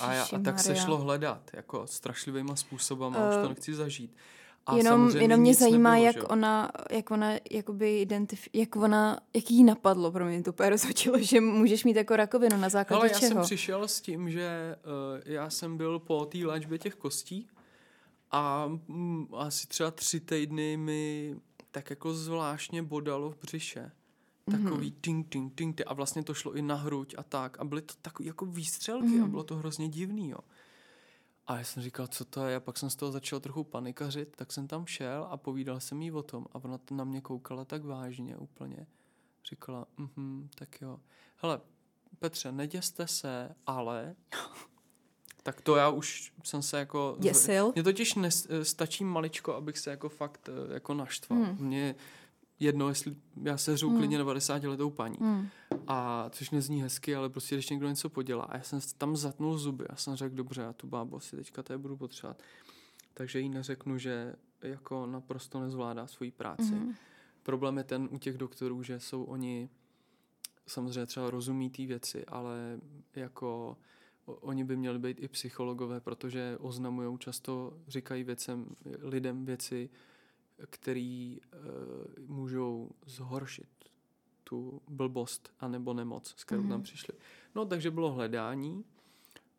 A, 0.00 0.12
já, 0.12 0.24
a 0.24 0.38
tak 0.44 0.58
se 0.60 0.76
šlo 0.76 0.98
hledat, 0.98 1.50
jako 1.52 1.86
strašlivýma 1.86 2.56
způsobama, 2.56 3.18
uh, 3.18 3.28
už 3.28 3.34
to 3.34 3.44
Eh, 3.44 3.48
nechci 3.48 3.74
zažít. 3.74 4.16
A 4.66 4.76
Jenom, 4.76 5.10
jenom 5.10 5.40
mě 5.40 5.54
zajímá, 5.54 5.90
nebylo, 5.90 6.06
jak 6.06 6.14
že 6.14 6.22
ona, 6.22 6.70
jak 6.90 7.10
ona, 7.10 7.32
jakoby 7.50 8.06
identif- 8.06 8.48
jak 8.52 8.76
ona, 8.76 9.20
jak 9.34 9.50
jí 9.50 9.64
napadlo, 9.64 10.12
pro 10.12 10.24
mě 10.24 10.42
to 10.42 10.50
úplně 10.50 10.70
rozhodilo, 10.76 11.18
že 11.18 11.40
můžeš 11.40 11.84
mít 11.84 11.96
jako 11.96 12.16
rakovinu 12.16 12.56
na 12.56 12.68
základě 12.68 13.00
Ale 13.00 13.08
já 13.12 13.18
čeho. 13.18 13.32
jsem 13.32 13.42
přišel 13.42 13.88
s 13.88 14.00
tím, 14.00 14.30
že 14.30 14.76
uh, 14.84 15.20
já 15.24 15.50
jsem 15.50 15.76
byl 15.76 15.98
po 15.98 16.24
té 16.24 16.38
léčbě 16.38 16.78
těch 16.78 16.94
kostí 16.94 17.48
a 18.30 18.66
mm, 18.88 19.26
asi 19.36 19.66
třeba 19.66 19.90
tři 19.90 20.20
týdny 20.20 20.76
mi 20.76 21.34
tak 21.70 21.90
jako 21.90 22.14
zvláštně 22.14 22.82
bodalo 22.82 23.30
v 23.30 23.36
břiše. 23.36 23.90
Takový 24.50 24.90
ting, 24.90 25.28
ting, 25.28 25.54
ting, 25.54 25.76
ting, 25.76 25.86
a 25.86 25.94
vlastně 25.94 26.22
to 26.22 26.34
šlo 26.34 26.52
i 26.54 26.62
na 26.62 26.74
hruď 26.74 27.14
a 27.18 27.22
tak. 27.22 27.60
A 27.60 27.64
byly 27.64 27.82
to 27.82 27.94
takový 28.02 28.26
jako 28.26 28.46
výstřelky 28.46 29.06
a 29.06 29.10
Mhm. 29.22 29.30
bylo 29.30 29.44
to 29.44 29.56
hrozně 29.56 29.88
divný, 29.88 30.30
jo. 30.30 30.38
A 31.46 31.56
já 31.58 31.64
jsem 31.64 31.82
říkal, 31.82 32.06
co 32.06 32.24
to 32.24 32.46
je, 32.46 32.56
a 32.56 32.60
pak 32.60 32.78
jsem 32.78 32.90
z 32.90 32.96
toho 32.96 33.12
začal 33.12 33.40
trochu 33.40 33.64
panikařit, 33.64 34.36
tak 34.36 34.52
jsem 34.52 34.68
tam 34.68 34.86
šel 34.86 35.26
a 35.30 35.36
povídal 35.36 35.80
jsem 35.80 36.02
jí 36.02 36.12
o 36.12 36.22
tom 36.22 36.46
a 36.52 36.64
ona 36.64 36.78
na 36.90 37.04
mě 37.04 37.20
koukala 37.20 37.64
tak 37.64 37.84
vážně 37.84 38.36
úplně. 38.36 38.86
Říkala, 39.50 39.86
mhm, 39.96 40.48
tak 40.54 40.80
jo. 40.80 41.00
Hele, 41.36 41.60
Petře, 42.18 42.52
neděste 42.52 43.06
se, 43.06 43.54
ale... 43.66 44.14
tak 45.42 45.60
to 45.60 45.76
já 45.76 45.88
už 45.88 46.32
jsem 46.44 46.62
se 46.62 46.78
jako... 46.78 47.16
Děsil? 47.18 47.72
Mně 47.74 47.82
totiž 47.82 48.14
nes, 48.14 48.48
stačí 48.62 49.04
maličko, 49.04 49.54
abych 49.54 49.78
se 49.78 49.90
jako 49.90 50.08
fakt 50.08 50.48
eh, 50.48 50.74
jako 50.74 50.94
naštval. 50.94 51.38
Hmm. 51.38 51.56
Mně 51.66 51.94
jedno, 52.60 52.88
jestli 52.88 53.16
já 53.42 53.56
se 53.56 53.76
řu 53.76 53.88
Hmm. 53.88 53.98
klidně 53.98 54.18
90 54.18 54.64
letou 54.64 54.90
paní. 54.90 55.16
Hmm. 55.20 55.48
A 55.86 56.30
což 56.30 56.50
nezní 56.50 56.82
hezky, 56.82 57.14
ale 57.14 57.28
prostě 57.28 57.54
když 57.54 57.70
někdo 57.70 57.88
něco 57.88 58.08
podělá. 58.08 58.44
A 58.44 58.56
já 58.56 58.62
jsem 58.62 58.80
tam 58.98 59.16
zatnul 59.16 59.58
zuby 59.58 59.86
a 59.86 59.96
jsem 59.96 60.16
řekl, 60.16 60.34
dobře, 60.34 60.62
já 60.62 60.72
tu 60.72 60.86
bábu 60.86 61.20
si 61.20 61.36
teďka 61.36 61.62
tady 61.62 61.78
budu 61.78 61.96
potřebovat. 61.96 62.42
Takže 63.14 63.40
jí 63.40 63.48
neřeknu, 63.48 63.98
že 63.98 64.34
jako 64.62 65.06
naprosto 65.06 65.60
nezvládá 65.60 66.06
svoji 66.06 66.30
práci. 66.30 66.74
Mhm. 66.74 66.94
Problém 67.42 67.78
je 67.78 67.84
ten 67.84 68.08
u 68.10 68.18
těch 68.18 68.38
doktorů, 68.38 68.82
že 68.82 69.00
jsou 69.00 69.24
oni 69.24 69.68
samozřejmě 70.66 71.06
třeba 71.06 71.30
rozumí 71.30 71.70
té 71.70 71.86
věci, 71.86 72.24
ale 72.26 72.80
jako 73.16 73.76
oni 74.26 74.64
by 74.64 74.76
měli 74.76 74.98
být 74.98 75.22
i 75.22 75.28
psychologové, 75.28 76.00
protože 76.00 76.56
oznamují 76.60 77.18
často, 77.18 77.72
říkají 77.88 78.24
věcem, 78.24 78.66
lidem 79.00 79.44
věci, 79.44 79.90
které 80.66 81.36
e, 81.36 81.38
můžou 82.26 82.90
zhoršit 83.06 83.68
tu 84.44 84.82
blbost 84.88 85.52
anebo 85.60 85.94
nemoc, 85.94 86.34
s 86.36 86.44
kterou 86.44 86.62
mm-hmm. 86.62 86.68
tam 86.68 86.78
Mhm. 86.78 86.82
přišli. 86.82 87.14
No 87.54 87.64
takže 87.66 87.90
bylo 87.90 88.12
hledání 88.12 88.84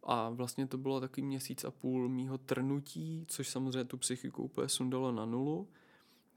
a 0.03 0.29
vlastně 0.29 0.67
to 0.67 0.77
bylo 0.77 0.99
takový 0.99 1.23
měsíc 1.27 1.63
a 1.63 1.71
půl 1.71 2.09
mýho 2.09 2.37
trnutí, 2.37 3.25
což 3.27 3.49
samozřejmě 3.49 3.83
tu 3.85 3.97
psychiku 3.97 4.43
úplně 4.43 4.69
sundalo 4.69 5.11
na 5.11 5.25
nulu. 5.25 5.67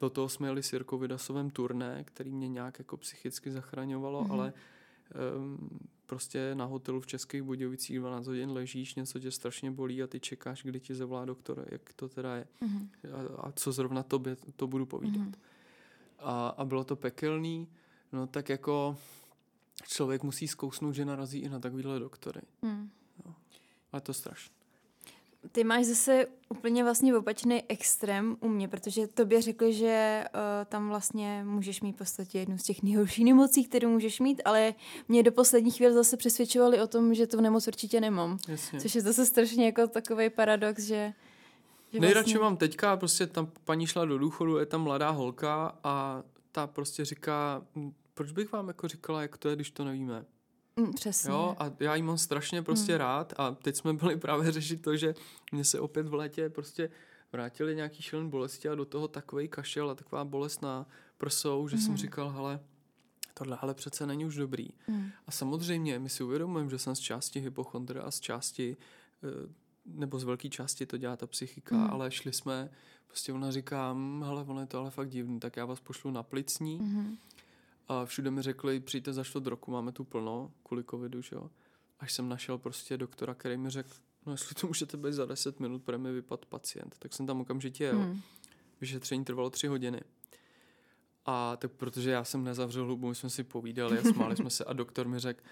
Do 0.00 0.10
toho 0.10 0.28
jsme 0.28 0.48
jeli 0.48 0.62
s 0.62 0.72
Jirkou 0.72 0.98
Vidasovem 0.98 1.50
turné, 1.50 2.04
který 2.04 2.30
mě 2.32 2.48
nějak 2.48 2.78
jako 2.78 2.96
psychicky 2.96 3.50
zachraňovalo, 3.50 4.20
Mhm. 4.22 4.30
mm-hmm. 4.30 4.34
ale 4.34 4.52
um, 5.36 5.78
prostě 6.12 6.54
na 6.54 6.64
hotelu 6.64 7.00
v 7.00 7.06
Českých 7.06 7.42
Budějovicích 7.42 7.98
12 7.98 8.26
hodin 8.26 8.50
ležíš, 8.50 8.94
něco 8.94 9.18
tě 9.20 9.30
strašně 9.30 9.70
bolí 9.70 10.02
a 10.02 10.06
ty 10.06 10.20
čekáš, 10.20 10.62
kdy 10.62 10.80
ti 10.80 10.94
zavolá 10.94 11.24
doktor, 11.24 11.66
jak 11.70 11.92
to 11.92 12.08
teda 12.08 12.36
je 12.36 12.46
Mhm. 12.60 12.90
a, 13.12 13.46
a 13.48 13.52
co 13.52 13.72
zrovna 13.72 14.02
tobě 14.02 14.36
to 14.56 14.66
budu 14.66 14.86
povídat. 14.86 15.22
Mhm. 15.22 15.34
A, 16.18 16.48
a 16.48 16.64
bylo 16.64 16.84
to 16.84 16.96
pekelný, 16.96 17.68
no 18.12 18.26
tak 18.26 18.48
jako 18.48 18.96
člověk 19.88 20.22
musí 20.22 20.48
zkousnout, 20.48 20.94
že 20.94 21.04
narazí 21.04 21.38
i 21.38 21.48
na 21.48 21.58
takovýhle 21.58 21.98
doktory. 21.98 22.40
Hmm. 22.62 22.90
Ale 23.92 24.00
to 24.00 24.14
strašně. 24.14 24.54
Ty 25.52 25.64
máš 25.64 25.84
zase 25.84 26.26
úplně 26.48 26.84
vlastně 26.84 27.16
opačný 27.16 27.62
extrém 27.68 28.36
u 28.40 28.48
mě, 28.48 28.68
protože 28.68 29.06
tobě 29.06 29.42
řekli, 29.42 29.72
že 29.72 30.24
uh, 30.34 30.40
tam 30.64 30.88
vlastně 30.88 31.44
můžeš 31.46 31.80
mít 31.80 31.92
v 31.92 31.98
podstatě 31.98 32.38
jednu 32.38 32.58
z 32.58 32.62
těch 32.62 32.82
nejhorších 32.82 33.24
nemocí, 33.24 33.64
kterou 33.64 33.88
můžeš 33.88 34.20
mít, 34.20 34.42
ale 34.44 34.74
mě 35.08 35.22
do 35.22 35.32
poslední 35.32 35.70
chvíle 35.70 35.92
zase 35.92 36.16
přesvědčovali 36.16 36.80
o 36.80 36.86
tom, 36.86 37.14
že 37.14 37.26
tu 37.26 37.40
nemoc 37.40 37.68
určitě 37.68 38.00
nemám. 38.00 38.38
Jasně. 38.48 38.80
Což 38.80 38.94
je 38.94 39.00
zase 39.00 39.26
strašně 39.26 39.66
jako 39.66 39.86
takový 39.86 40.30
paradox, 40.30 40.82
že... 40.82 41.12
že 41.92 42.00
Nejradši 42.00 42.38
mám 42.38 42.56
teďka, 42.56 42.96
prostě 42.96 43.26
tam 43.26 43.48
paní 43.64 43.86
šla 43.86 44.04
do 44.04 44.18
důchodu, 44.18 44.58
je 44.58 44.66
tam 44.66 44.82
mladá 44.82 45.10
holka 45.10 45.78
a 45.84 46.22
ta 46.52 46.66
prostě 46.66 47.04
říká, 47.04 47.62
"Hm, 47.76 47.92
proč 48.14 48.32
bych 48.32 48.52
vám 48.52 48.68
jako 48.68 48.88
říkala, 48.88 49.22
jak 49.22 49.36
to 49.36 49.48
je, 49.48 49.54
když 49.56 49.70
to 49.70 49.84
nevíme. 49.84 50.24
Mm, 50.76 50.92
přesně. 50.92 51.30
Jo, 51.30 51.56
a 51.58 51.72
já 51.80 51.94
jí 51.94 52.02
mám 52.02 52.18
strašně 52.18 52.62
prostě 52.62 52.92
Hmm. 52.92 52.98
rád 53.00 53.32
a 53.36 53.50
teď 53.54 53.76
jsme 53.76 53.92
byli 53.92 54.16
právě 54.16 54.52
řešit 54.52 54.82
to, 54.82 54.96
že 54.96 55.14
mě 55.52 55.64
se 55.64 55.80
opět 55.80 56.06
v 56.08 56.14
létě 56.14 56.50
prostě 56.50 56.90
vrátili 57.32 57.76
nějaký 57.76 58.02
šílený 58.02 58.30
bolesti 58.30 58.68
a 58.68 58.74
do 58.74 58.84
toho 58.84 59.08
takový 59.08 59.48
kašel 59.48 59.90
a 59.90 59.94
taková 59.94 60.24
bolest 60.24 60.62
na 60.62 60.86
prsou, 61.18 61.68
že 61.68 61.76
jsem 61.78 61.88
Mhm. 61.88 61.96
říkal, 61.96 62.30
hele, 62.30 62.60
tohle 63.34 63.58
ale 63.60 63.74
přece 63.74 64.06
není 64.06 64.24
už 64.24 64.34
dobrý. 64.36 64.68
Mm. 64.88 65.10
A 65.26 65.30
samozřejmě 65.30 65.98
my 65.98 66.08
si 66.08 66.22
uvědomujeme, 66.24 66.70
že 66.70 66.78
jsem 66.78 66.96
z 66.96 67.00
části 67.00 67.40
hypochondr 67.40 68.02
a 68.04 68.10
z 68.10 68.20
části, 68.20 68.76
eh, 69.24 69.52
nebo 69.86 70.18
z 70.18 70.24
velké 70.24 70.48
části 70.48 70.86
to 70.86 70.96
dělá 70.96 71.16
ta 71.16 71.26
psychika, 71.26 71.76
Mm. 71.76 71.90
ale 71.90 72.10
šli 72.10 72.32
jsme, 72.32 72.70
prostě 73.06 73.32
ona 73.32 73.50
říká, 73.50 73.92
"Hm, 73.92 74.22
hele, 74.24 74.42
ono 74.44 74.60
je 74.60 74.66
to 74.66 74.78
ale 74.78 74.90
fakt 74.90 75.08
divný, 75.10 75.40
tak 75.40 75.56
já 75.56 75.64
vás 75.64 75.80
pošlu 75.80 76.10
na 76.10 76.22
plicní, 76.22 76.78
Mm. 76.78 77.16
A 77.88 78.04
všude 78.04 78.30
mi 78.30 78.42
řekli, 78.42 78.80
přijďte 78.80 79.12
za 79.12 79.24
čtvrt 79.24 79.46
roku, 79.46 79.70
máme 79.70 79.92
tu 79.92 80.04
plno, 80.04 80.52
kvůli 80.62 80.84
covidu, 80.84 81.22
že 81.22 81.36
jo. 81.36 81.50
Až 82.00 82.12
jsem 82.12 82.28
našel 82.28 82.58
prostě 82.58 82.96
doktora, 82.96 83.34
který 83.34 83.56
mi 83.56 83.70
řekl, 83.70 83.90
no 84.26 84.32
jestli 84.32 84.54
to 84.54 84.66
můžete 84.66 84.96
být 84.96 85.12
za 85.12 85.26
10 85.26 85.60
minut, 85.60 85.82
bude 85.84 85.98
mi 85.98 86.12
vypad 86.12 86.46
pacient. 86.46 86.96
Tak 86.98 87.12
jsem 87.12 87.26
tam 87.26 87.40
okamžitě 87.40 87.84
jel. 87.84 87.98
Hmm. 87.98 88.20
Vyšetření 88.80 89.24
trvalo 89.24 89.50
tři 89.50 89.66
hodiny. 89.66 90.00
A 91.26 91.56
tak 91.56 91.72
protože 91.72 92.10
já 92.10 92.24
jsem 92.24 92.44
nezavřel 92.44 92.86
hubu, 92.86 93.08
my 93.08 93.14
jsme 93.14 93.30
si 93.30 93.44
povídali 93.44 93.98
a 93.98 94.02
smáli 94.02 94.36
jsme 94.36 94.50
se 94.50 94.64
a 94.64 94.72
doktor 94.72 95.08
mi 95.08 95.18
řekl, 95.18 95.42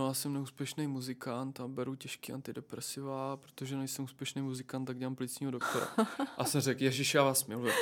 no 0.00 0.06
já 0.06 0.14
jsem 0.14 0.32
neúspěšný 0.32 0.86
muzikant 0.86 1.60
a 1.60 1.68
beru 1.68 1.94
těžký 1.94 2.32
antidepresiva, 2.32 3.36
protože 3.36 3.76
nejsem 3.76 4.04
úspěšný 4.04 4.42
muzikant, 4.42 4.86
tak 4.86 4.98
dělám 4.98 5.16
plicního 5.16 5.52
doktora. 5.52 5.88
A 6.38 6.44
jsem 6.44 6.60
řekl, 6.60 6.82
ježiš, 6.82 7.14
já 7.14 7.24
vás 7.24 7.46
miluji. 7.46 7.72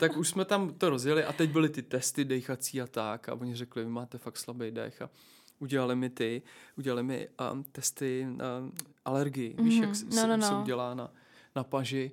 tak 0.00 0.16
už 0.16 0.28
jsme 0.28 0.44
tam 0.44 0.74
to 0.74 0.90
rozjeli 0.90 1.24
a 1.24 1.32
teď 1.32 1.50
byly 1.50 1.68
ty 1.68 1.82
testy 1.82 2.24
dechací 2.24 2.80
a 2.80 2.86
tak 2.86 3.28
a 3.28 3.34
oni 3.34 3.54
řekli, 3.54 3.84
vy 3.84 3.90
máte 3.90 4.18
fakt 4.18 4.36
slabý 4.36 4.70
dech 4.70 5.02
a 5.02 5.10
udělali 5.58 5.96
mi 5.96 6.10
ty, 6.10 6.42
udělali 6.78 7.02
mi 7.02 7.28
um, 7.52 7.64
testy 7.64 8.26
um, 8.28 8.72
alergii, 9.04 9.54
mm-hmm. 9.54 9.64
víš, 9.64 9.80
jak 9.80 9.90
mm-hmm. 9.90 10.14
se, 10.14 10.20
no, 10.20 10.26
no, 10.26 10.36
no. 10.36 10.48
se 10.48 10.54
udělá 10.54 10.94
na, 10.94 11.12
na 11.56 11.64
paži 11.64 12.12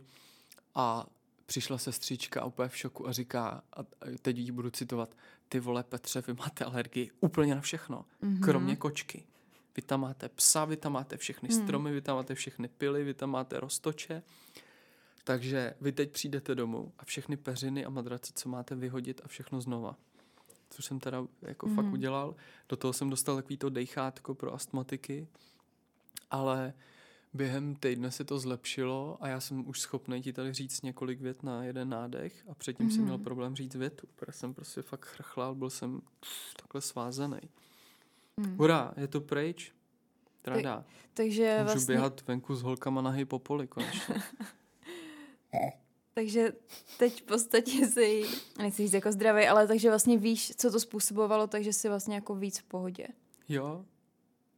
a 0.76 1.06
přišla 1.46 1.78
sestřička 1.78 2.46
úplně 2.46 2.70
v 2.70 2.78
šoku 2.78 3.08
a 3.08 3.12
říká, 3.12 3.64
a 3.74 3.84
teď 4.22 4.38
ji 4.38 4.52
budu 4.52 4.70
citovat, 4.70 5.16
ty 5.50 5.60
vole 5.60 5.84
Petře, 5.84 6.22
vy 6.28 6.34
máte 6.34 6.66
alergii 6.66 7.12
úplně 7.20 7.56
na 7.56 7.62
všechno, 7.62 8.06
mm-hmm. 8.24 8.40
kromě 8.40 8.76
kočky. 8.76 9.24
Vy 9.80 9.84
tam 9.84 10.02
máte 10.02 10.30
psa, 10.30 10.66
vy 10.66 10.78
tam 10.78 10.94
máte 10.94 11.18
všechny 11.18 11.50
mm. 11.52 11.56
stromy, 11.56 11.92
vy 11.92 12.02
tam 12.02 12.16
máte 12.16 12.36
všechny 12.36 12.68
pily, 12.68 13.04
vy 13.04 13.14
tam 13.14 13.30
máte 13.30 13.60
roztoče. 13.60 14.24
Takže 15.24 15.74
vy 15.82 15.92
teď 15.92 16.12
přijdete 16.12 16.56
domů 16.56 16.92
a 17.00 17.06
všechny 17.06 17.38
peřiny 17.38 17.86
a 17.86 17.90
madrace, 17.90 18.34
co 18.36 18.50
máte 18.50 18.76
vyhodit 18.76 19.22
a 19.24 19.28
všechno 19.28 19.62
znova. 19.62 19.96
Což 20.70 20.86
jsem 20.86 21.00
teda 21.00 21.26
jako 21.42 21.68
mm. 21.68 21.76
fakt 21.76 21.86
udělal. 21.86 22.36
Do 22.70 22.78
toho 22.78 22.94
jsem 22.94 23.10
dostal 23.10 23.36
takový 23.36 23.58
to 23.58 23.70
dejchátko 23.70 24.36
pro 24.36 24.54
astmatiky, 24.54 25.28
ale 26.32 26.74
během 27.34 27.76
týdne 27.76 28.12
se 28.12 28.24
to 28.24 28.40
zlepšilo 28.40 29.18
a 29.22 29.28
já 29.28 29.40
jsem 29.40 29.70
už 29.70 29.80
schopný 29.80 30.22
ti 30.22 30.34
tady 30.34 30.54
říct 30.54 30.82
několik 30.82 31.22
vět 31.22 31.44
na 31.44 31.64
jeden 31.64 31.90
nádech 31.90 32.44
a 32.50 32.54
předtím 32.54 32.86
mm. 32.86 32.92
jsem 32.92 33.04
měl 33.04 33.18
problém 33.18 33.56
říct 33.56 33.76
větu, 33.76 34.08
protože 34.16 34.38
jsem 34.38 34.54
prostě 34.54 34.82
fakt 34.82 35.06
chrchlal, 35.06 35.56
byl 35.56 35.70
jsem 35.70 36.02
takhle 36.62 36.82
svázaný. 36.82 37.40
Mm. 38.40 38.58
Hurá, 38.58 38.94
je 38.98 39.08
to 39.08 39.22
pryč. 39.22 39.72
Trada. 40.42 40.76
Tak, 40.76 40.86
takže 41.14 41.56
Můžu 41.58 41.74
vlastně... 41.74 41.96
běhat 41.96 42.28
venku 42.28 42.56
s 42.56 42.62
holkama 42.62 43.02
na 43.02 43.16
poli 43.38 43.68
konečně. 43.68 44.16
takže 46.14 46.54
teď 46.98 47.22
v 47.22 47.26
podstatě 47.26 47.72
jsi, 47.72 48.24
nechci 48.58 48.84
říct 48.84 48.94
jako 48.94 49.12
zdravý, 49.12 49.48
ale 49.48 49.68
takže 49.68 49.90
vlastně 49.90 50.18
víš, 50.18 50.54
co 50.58 50.72
to 50.72 50.80
způsobovalo, 50.80 51.48
takže 51.48 51.74
jsi 51.74 51.90
vlastně 51.90 52.16
jako 52.16 52.36
víc 52.36 52.60
v 52.60 52.64
pohodě. 52.64 53.08
Jo, 53.50 53.86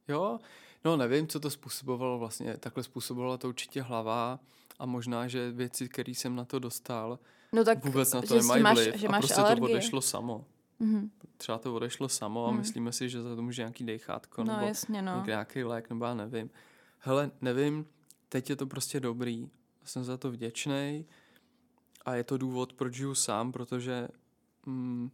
jo. 0.08 0.38
No 0.84 0.96
nevím, 0.96 1.28
co 1.28 1.40
to 1.40 1.50
způsobovalo 1.50 2.18
vlastně. 2.18 2.56
Takhle 2.56 2.82
způsobovala 2.82 3.38
to 3.38 3.48
určitě 3.48 3.82
hlava 3.82 4.40
a 4.78 4.86
možná, 4.86 5.28
že 5.28 5.50
věci, 5.50 5.88
které 5.88 6.12
jsem 6.12 6.36
na 6.36 6.44
to 6.44 6.58
dostal, 6.58 7.18
no 7.52 7.64
tak, 7.64 7.84
vůbec 7.84 8.12
na 8.12 8.22
to 8.22 8.34
nemají 8.34 8.62
máš, 8.62 8.78
vliv. 8.78 8.94
Že 8.94 9.08
máš 9.08 9.18
a 9.18 9.20
prostě 9.20 9.40
alergie. 9.40 9.68
to 9.68 9.72
odešlo 9.72 10.00
samo. 10.00 10.44
Mm-hmm. 10.80 11.10
Třeba 11.36 11.58
to 11.58 11.74
odešlo 11.74 12.08
samo 12.08 12.46
a 12.46 12.50
mm. 12.50 12.58
myslíme 12.58 12.92
si, 12.92 13.08
že 13.08 13.22
za 13.22 13.36
to 13.36 13.42
může 13.42 13.62
nějaký 13.62 13.84
dejchátko 13.84 14.44
no, 14.44 14.52
nebo 14.52 14.66
jasně, 14.66 15.02
no. 15.02 15.22
nějaký 15.26 15.64
lék, 15.64 15.90
nebo 15.90 16.04
já 16.04 16.14
nevím. 16.14 16.50
Hele, 16.98 17.30
nevím, 17.40 17.86
teď 18.28 18.50
je 18.50 18.56
to 18.56 18.66
prostě 18.66 19.00
dobrý. 19.00 19.50
Jsem 19.84 20.04
za 20.04 20.16
to 20.16 20.30
vděčný 20.30 21.06
a 22.04 22.14
je 22.14 22.24
to 22.24 22.38
důvod, 22.38 22.72
proč 22.72 22.94
žiju 22.94 23.14
sám, 23.14 23.52
protože 23.52 24.08
mm, 24.66 25.10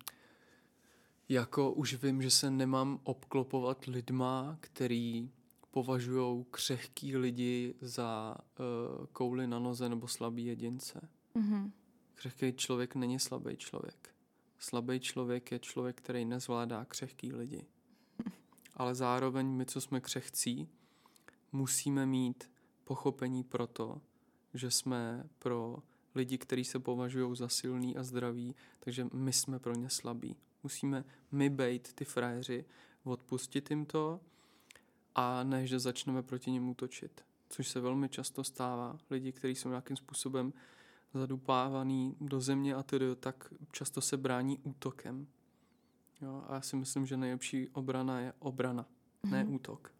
jako 1.29 1.73
už 1.73 1.95
vím, 2.03 2.23
že 2.23 2.31
se 2.31 2.51
nemám 2.51 3.01
obklopovat 3.05 3.85
lidma, 3.85 4.57
který 4.61 5.31
považují 5.71 6.45
křehký 6.51 7.17
lidi 7.17 7.75
za 7.81 8.37
uh, 8.39 9.07
kouly 9.07 9.47
na 9.47 9.59
noze 9.59 9.89
nebo 9.89 10.09
slabý 10.09 10.47
jedince. 10.47 11.09
Mm-hmm. 11.37 11.71
Křehký 12.15 12.53
člověk 12.53 12.95
není 12.95 13.19
slabý 13.19 13.57
člověk. 13.57 14.11
Slabý 14.59 15.01
člověk 15.01 15.53
je 15.53 15.59
člověk, 15.59 15.97
který 15.97 16.25
nezvládá 16.25 16.85
křehký 16.85 17.33
lidi. 17.33 17.67
Ale 18.75 18.95
zároveň 18.95 19.47
my, 19.47 19.67
co 19.67 19.81
jsme 19.81 20.01
křehcí, 20.01 20.69
musíme 21.53 22.07
mít 22.07 22.51
pochopení 22.85 23.45
pro 23.45 23.67
to, 23.67 24.01
že 24.55 24.71
jsme 24.71 25.29
pro 25.39 25.77
lidi, 26.15 26.39
kteří 26.39 26.65
se 26.65 26.79
považují 26.79 27.37
za 27.37 27.49
silný 27.49 27.97
a 27.97 28.03
zdraví, 28.03 28.55
takže 28.81 29.07
my 29.13 29.33
jsme 29.33 29.59
pro 29.59 29.75
ně 29.75 29.91
slabí. 29.91 30.37
Musíme 30.63 31.05
my 31.33 31.51
být 31.51 31.93
ty 31.93 32.05
frajeři, 32.05 32.65
odpustit 33.05 33.71
jim 33.71 33.87
to 33.87 34.21
a 35.15 35.45
než 35.45 35.71
začneme 35.71 36.23
proti 36.23 36.51
ním 36.51 36.69
útočit. 36.69 37.25
Což 37.49 37.69
se 37.69 37.81
velmi 37.81 38.09
často 38.09 38.45
stává. 38.45 38.99
Lidi, 39.11 39.33
kteří 39.33 39.55
jsou 39.55 39.69
nějakým 39.69 39.97
způsobem 39.97 40.53
zadupávaný 41.15 42.17
do 42.21 42.41
země 42.41 42.75
a 42.75 42.83
tedy, 42.83 43.17
tak 43.17 43.55
často 43.73 44.01
se 44.01 44.17
brání 44.17 44.59
útokem. 44.63 45.27
Jo, 46.21 46.43
a 46.49 46.55
já 46.55 46.61
si 46.61 46.77
myslím, 46.77 47.07
že 47.07 47.17
nejlepší 47.17 47.69
obrana 47.69 48.21
je 48.21 48.33
obrana, 48.39 48.83
mm-hmm. 48.83 49.31
ne 49.31 49.45
mhm. 49.45 49.55
útok. 49.55 49.93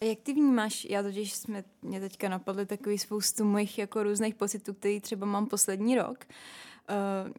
A 0.00 0.04
jak 0.04 0.20
ty 0.20 0.32
vnímáš, 0.32 0.84
já 0.84 1.02
totiž 1.02 1.34
jsme, 1.34 1.64
mě 1.82 2.00
teďka 2.00 2.28
napadly 2.28 2.66
takový 2.66 2.98
spoustu 2.98 3.44
mojich 3.44 3.78
jako 3.78 4.02
různých 4.02 4.34
pocitů, 4.34 4.74
který 4.74 5.00
třeba 5.00 5.26
mám 5.26 5.46
poslední 5.46 5.96
rok. 5.96 6.26
Uh, 7.26 7.32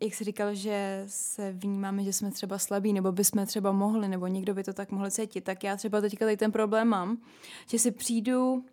jak 0.00 0.14
jsi 0.14 0.24
říkal, 0.24 0.54
že 0.54 1.04
se 1.06 1.52
vnímáme, 1.52 2.04
že 2.04 2.12
jsme 2.12 2.30
třeba 2.30 2.58
slabí, 2.58 2.92
nebo 2.92 3.12
bychom 3.12 3.46
třeba 3.46 3.72
mohli, 3.72 4.08
nebo 4.08 4.26
někdo 4.26 4.54
by 4.54 4.64
to 4.64 4.72
tak 4.72 4.90
mohl 4.90 5.10
cítit, 5.10 5.40
tak 5.40 5.64
já 5.64 5.76
třeba 5.76 6.00
teďka 6.00 6.24
tady 6.24 6.36
ten 6.36 6.52
problém 6.52 6.88
mám, 6.88 7.22
že 7.66 7.78
si 7.78 7.90
přijdu 7.90 8.64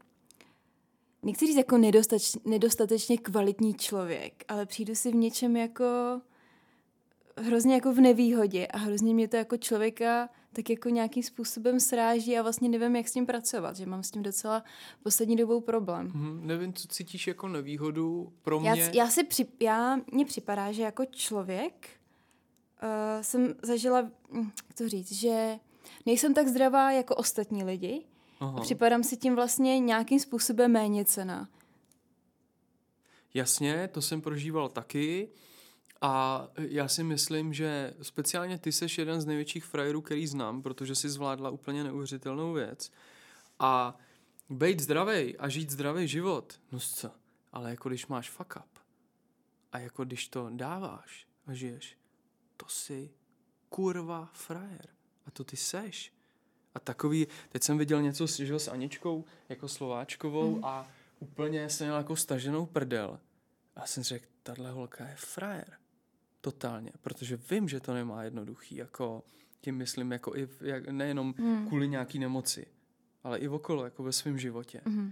nechci 1.23 1.47
říct 1.47 1.57
jako 1.57 1.77
nedostač, 1.77 2.35
nedostatečně 2.45 3.17
kvalitní 3.17 3.73
člověk, 3.73 4.43
ale 4.47 4.65
přijdu 4.65 4.95
si 4.95 5.11
v 5.11 5.15
něčem 5.15 5.57
jako 5.57 5.85
hrozně 7.37 7.73
jako 7.73 7.93
v 7.93 7.99
nevýhodě 7.99 8.67
a 8.67 8.77
hrozně 8.77 9.13
mě 9.13 9.27
to 9.27 9.35
jako 9.35 9.57
člověka 9.57 10.29
tak 10.53 10.69
jako 10.69 10.89
nějakým 10.89 11.23
způsobem 11.23 11.79
sráží 11.79 12.37
a 12.37 12.41
vlastně 12.41 12.69
nevím, 12.69 12.95
jak 12.95 13.07
s 13.07 13.11
tím 13.11 13.25
pracovat, 13.25 13.75
že 13.75 13.85
mám 13.85 14.03
s 14.03 14.11
tím 14.11 14.23
docela 14.23 14.63
poslední 15.03 15.35
dobou 15.35 15.61
problém. 15.61 16.09
Hmm, 16.09 16.47
nevím, 16.47 16.73
co 16.73 16.87
cítíš 16.87 17.27
jako 17.27 17.47
nevýhodu 17.47 18.33
pro 18.41 18.59
mě. 18.59 18.69
Já, 18.69 18.75
já 18.93 19.09
si 19.09 19.23
při, 19.23 19.47
já, 19.59 19.99
mně 20.11 20.25
připadá, 20.25 20.71
že 20.71 20.83
jako 20.83 21.05
člověk 21.05 21.89
uh, 22.83 23.21
jsem 23.21 23.55
zažila, 23.63 24.01
hm, 24.31 24.51
jak 24.67 24.77
to 24.77 24.89
říct, 24.89 25.11
že 25.11 25.59
nejsem 26.05 26.33
tak 26.33 26.47
zdravá 26.47 26.91
jako 26.91 27.15
ostatní 27.15 27.63
lidi, 27.63 28.05
Aha. 28.39 28.61
Připadám 28.61 29.03
si 29.03 29.17
tím 29.17 29.35
vlastně 29.35 29.79
nějakým 29.79 30.19
způsobem 30.19 30.71
méně 30.71 31.05
cena. 31.05 31.49
Jasně, 33.33 33.87
to 33.87 34.01
jsem 34.01 34.21
prožíval 34.21 34.69
taky. 34.69 35.29
A 36.01 36.47
já 36.57 36.87
si 36.87 37.03
myslím, 37.03 37.53
že 37.53 37.93
speciálně 38.01 38.57
ty 38.57 38.71
seš 38.71 38.97
jeden 38.97 39.21
z 39.21 39.25
největších 39.25 39.65
frajerů, 39.65 40.01
který 40.01 40.27
znám, 40.27 40.61
protože 40.61 40.95
si 40.95 41.09
zvládla 41.09 41.49
úplně 41.49 41.83
neuvěřitelnou 41.83 42.53
věc. 42.53 42.91
A 43.59 43.97
být 44.49 44.79
zdravý 44.79 45.37
a 45.37 45.49
žít 45.49 45.69
zdravý 45.69 46.07
život, 46.07 46.59
no 46.71 46.79
co? 46.79 47.11
Ale 47.51 47.69
jako 47.69 47.89
když 47.89 48.07
máš 48.07 48.29
fuck 48.29 48.55
up 48.55 48.79
a 49.71 49.79
jako 49.79 50.05
když 50.05 50.27
to 50.27 50.49
dáváš 50.53 51.27
a 51.47 51.53
žiješ, 51.53 51.97
to 52.57 52.65
si 52.69 53.11
kurva 53.69 54.29
frajer. 54.33 54.87
A 55.25 55.31
to 55.31 55.43
ty 55.43 55.57
seš. 55.57 56.13
A 56.77 56.79
takový, 56.79 57.27
teď 57.49 57.63
jsem 57.63 57.77
viděl 57.77 58.01
něco 58.01 58.27
s, 58.27 58.35
že, 58.35 58.59
s 58.59 58.67
Aničkou, 58.67 59.25
jako 59.49 59.67
Slováčkovou 59.67 60.55
mm. 60.55 60.65
a 60.65 60.87
úplně 61.19 61.69
jsem 61.69 61.87
měl 61.87 61.97
jako 61.97 62.15
staženou 62.15 62.65
prdel. 62.65 63.19
A 63.75 63.85
jsem 63.85 64.03
řekl, 64.03 64.25
tahle 64.43 64.71
holka 64.71 65.07
je 65.07 65.15
frajer. 65.17 65.73
Totálně, 66.41 66.91
protože 67.01 67.39
vím, 67.51 67.69
že 67.69 67.79
to 67.79 67.93
nemá 67.93 68.23
jednoduchý, 68.23 68.75
jako 68.75 69.23
tím 69.61 69.75
myslím, 69.75 70.11
jako 70.11 70.35
i 70.35 70.47
jak, 70.61 70.87
nejenom 70.87 71.35
mm. 71.37 71.67
kvůli 71.67 71.87
nějaký 71.87 72.19
nemoci, 72.19 72.67
ale 73.23 73.37
i 73.37 73.47
okolo, 73.47 73.83
jako 73.83 74.03
ve 74.03 74.11
svém 74.11 74.37
životě. 74.37 74.81
Mm. 74.85 75.11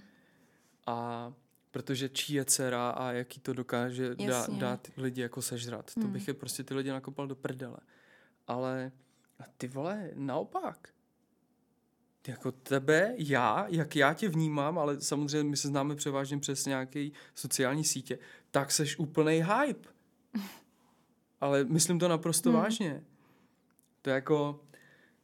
A 0.87 1.33
protože 1.71 2.09
čí 2.09 2.33
je 2.33 2.45
dcera 2.45 2.89
a 2.89 3.11
jaký 3.11 3.39
to 3.39 3.53
dokáže 3.53 4.15
dá, 4.15 4.47
dát 4.47 4.87
lidi 4.97 5.21
jako 5.21 5.41
sežrat. 5.41 5.91
Mm. 5.95 6.03
To 6.03 6.09
bych 6.09 6.27
je 6.27 6.33
prostě 6.33 6.63
ty 6.63 6.73
lidi 6.73 6.89
nakopal 6.89 7.27
do 7.27 7.35
prdele. 7.35 7.77
Ale 8.47 8.91
a 9.39 9.43
ty 9.57 9.67
vole, 9.67 10.11
naopak 10.15 10.94
jako 12.27 12.51
tebe, 12.51 13.13
já, 13.17 13.65
jak 13.69 13.95
já 13.95 14.13
tě 14.13 14.29
vnímám, 14.29 14.79
ale 14.79 15.01
samozřejmě 15.01 15.49
my 15.49 15.57
se 15.57 15.67
známe 15.67 15.95
převážně 15.95 16.37
přes 16.39 16.65
nějaké 16.65 17.09
sociální 17.35 17.83
sítě, 17.83 18.19
tak 18.51 18.71
seš 18.71 18.99
úplný 18.99 19.43
hype. 19.43 19.89
Ale 21.41 21.63
myslím 21.63 21.99
to 21.99 22.07
naprosto 22.07 22.49
hmm. 22.49 22.59
vážně. 22.59 23.03
To 24.01 24.09
je 24.09 24.13
jako 24.13 24.63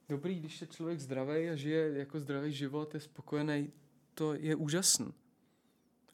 dobrý, 0.09 0.39
když 0.39 0.61
je 0.61 0.67
člověk 0.67 0.99
zdravý 0.99 1.49
a 1.49 1.55
žije 1.55 1.97
jako 1.97 2.19
zdravý 2.19 2.51
život, 2.51 2.93
je 2.93 2.99
spokojený, 2.99 3.71
to 4.13 4.33
je 4.33 4.55
úžasný. 4.55 5.13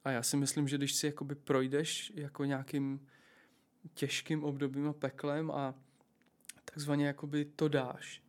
A 0.03 0.11
já 0.11 0.23
si 0.23 0.37
myslím, 0.37 0.67
že 0.67 0.77
když 0.77 0.93
si 0.93 1.05
jakoby 1.05 1.35
projdeš 1.35 2.11
jako 2.15 2.45
nějakým 2.45 3.07
těžkým 3.93 4.43
obdobím 4.43 4.87
a 4.87 4.93
peklem 4.93 5.51
a 5.51 5.75
takzvaně 6.65 7.07
jakoby 7.07 7.45
to 7.45 7.67
dáš, 7.67 8.23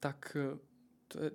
tak 0.00 0.36
to 1.08 1.24
je, 1.24 1.30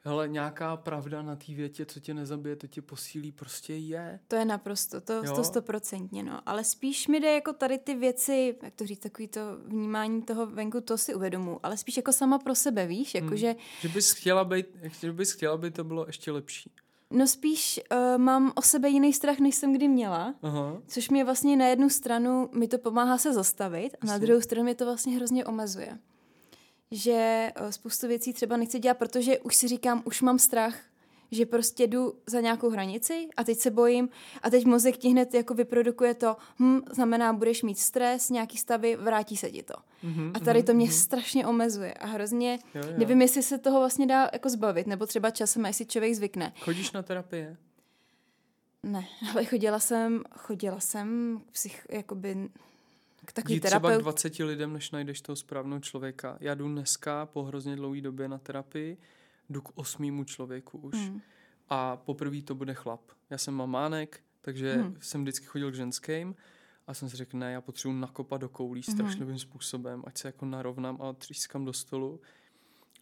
hele, 0.00 0.28
nějaká 0.28 0.76
pravda 0.76 1.22
na 1.22 1.36
té 1.36 1.54
větě, 1.54 1.86
co 1.86 2.00
tě 2.00 2.14
nezabije, 2.14 2.56
to 2.56 2.66
tě 2.66 2.82
posílí, 2.82 3.32
prostě 3.32 3.74
je. 3.74 4.20
To 4.28 4.36
je 4.36 4.44
naprosto, 4.44 5.00
to, 5.00 5.22
to 5.34 5.44
stoprocentně, 5.44 6.22
no. 6.22 6.40
Ale 6.46 6.64
spíš 6.64 7.08
mi 7.08 7.20
jde 7.20 7.34
jako 7.34 7.52
tady 7.52 7.78
ty 7.78 7.94
věci, 7.94 8.56
jak 8.62 8.74
to 8.74 8.86
říct, 8.86 8.98
takový 8.98 9.28
to 9.28 9.40
vnímání 9.66 10.22
toho 10.22 10.46
venku, 10.46 10.80
to 10.80 10.98
si 10.98 11.14
uvědomu, 11.14 11.60
ale 11.62 11.76
spíš 11.76 11.96
jako 11.96 12.12
sama 12.12 12.38
pro 12.38 12.54
sebe, 12.54 12.86
víš, 12.86 13.14
jako 13.14 13.26
hmm. 13.26 13.36
že... 13.36 13.54
Že 13.80 13.88
bys 13.88 14.12
chtěla 14.12 14.44
být, 14.44 14.66
že 15.00 15.12
bys 15.12 15.32
chtěla, 15.32 15.54
aby 15.54 15.70
to 15.70 15.84
bylo 15.84 16.06
ještě 16.06 16.32
lepší. 16.32 16.70
No 17.10 17.26
spíš 17.26 17.80
uh, 17.92 18.18
mám 18.18 18.52
o 18.54 18.62
sebe 18.62 18.88
jiný 18.88 19.12
strach, 19.12 19.38
než 19.38 19.54
jsem 19.54 19.72
kdy 19.72 19.88
měla, 19.88 20.34
Aha. 20.42 20.82
což 20.86 21.10
mě 21.10 21.24
vlastně 21.24 21.56
na 21.56 21.66
jednu 21.66 21.90
stranu 21.90 22.48
mi 22.52 22.68
to 22.68 22.78
pomáhá 22.78 23.18
se 23.18 23.32
zastavit 23.32 23.96
a 24.00 24.06
na 24.06 24.18
druhou 24.18 24.40
stranu 24.40 24.64
mě 24.64 24.74
to 24.74 24.84
vlastně 24.84 25.16
hrozně 25.16 25.44
omezuje 25.44 25.98
že 26.92 27.52
eh, 27.54 27.72
spoustu 27.72 28.08
věcí 28.08 28.32
třeba 28.32 28.56
nechci 28.56 28.78
dělat, 28.78 28.98
protože 28.98 29.38
už 29.38 29.56
si 29.56 29.68
říkám, 29.68 30.02
už 30.04 30.22
mám 30.22 30.38
strach, 30.38 30.76
že 31.30 31.46
prostě 31.46 31.86
jdu 31.86 32.14
za 32.26 32.40
nějakou 32.40 32.70
hranici 32.70 33.28
a 33.36 33.44
teď 33.44 33.58
se 33.58 33.70
bojím 33.70 34.08
a 34.42 34.50
teď 34.50 34.64
mozek 34.64 34.96
ti 34.96 35.08
hned 35.08 35.34
jako 35.34 35.54
vyprodukuje 35.54 36.14
to, 36.14 36.36
hm, 36.58 36.80
znamená, 36.90 37.32
budeš 37.32 37.62
mít 37.62 37.78
stres, 37.78 38.30
nějaký 38.30 38.56
stavy, 38.56 38.96
vrátí 38.96 39.36
se 39.36 39.50
ti 39.50 39.62
to. 39.62 39.74
Mm-hmm, 40.04 40.30
a 40.34 40.40
tady 40.40 40.62
to 40.62 40.74
mě 40.74 40.86
mm-hmm. 40.86 41.02
strašně 41.02 41.46
omezuje 41.46 41.94
a 41.94 42.06
hrozně, 42.06 42.58
jo, 42.74 42.82
jo. 42.86 42.94
nevím, 42.96 43.22
jestli 43.22 43.42
se 43.42 43.58
toho 43.58 43.78
vlastně 43.78 44.06
dá 44.06 44.30
jako 44.32 44.48
zbavit, 44.48 44.86
nebo 44.86 45.06
třeba 45.06 45.30
časem, 45.30 45.64
jestli 45.64 45.86
člověk 45.86 46.14
zvykne. 46.14 46.52
Chodíš 46.60 46.92
na 46.92 47.02
terapie? 47.02 47.56
Ne, 48.82 49.06
ale 49.32 49.44
chodila 49.44 49.80
jsem, 49.80 50.22
chodila 50.36 50.80
jsem 50.80 51.40
psych, 51.52 51.86
jakoby 51.90 52.48
k 53.26 53.32
takový 53.32 53.60
terapeut... 53.60 53.90
třeba 53.90 53.98
k 53.98 54.02
20 54.02 54.38
lidem, 54.38 54.72
než 54.72 54.90
najdeš 54.90 55.20
toho 55.20 55.36
správného 55.36 55.80
člověka. 55.80 56.36
Já 56.40 56.54
jdu 56.54 56.68
dneska 56.68 57.26
po 57.26 57.42
hrozně 57.42 57.76
dlouhé 57.76 58.00
době 58.00 58.28
na 58.28 58.38
terapii, 58.38 58.96
jdu 59.50 59.60
k 59.60 59.72
osmýmu 59.74 60.24
člověku 60.24 60.78
už. 60.78 60.94
Hmm. 60.94 61.20
A 61.68 61.96
poprvé 61.96 62.42
to 62.42 62.54
bude 62.54 62.74
chlap. 62.74 63.00
Já 63.30 63.38
jsem 63.38 63.54
mamánek, 63.54 64.20
takže 64.40 64.74
hmm. 64.74 64.96
jsem 65.00 65.22
vždycky 65.22 65.46
chodil 65.46 65.70
k 65.70 65.74
ženským 65.74 66.34
a 66.86 66.94
jsem 66.94 67.10
si 67.10 67.16
řekl, 67.16 67.38
ne, 67.38 67.52
já 67.52 67.60
potřebuji 67.60 67.94
nakopat 67.94 68.40
do 68.40 68.48
koulí 68.48 68.82
hmm. 68.86 68.94
strašným 68.94 69.38
způsobem, 69.38 70.02
ať 70.06 70.18
se 70.18 70.28
jako 70.28 70.46
narovnám 70.46 71.02
a 71.02 71.12
třískám 71.12 71.64
do 71.64 71.72
stolu 71.72 72.20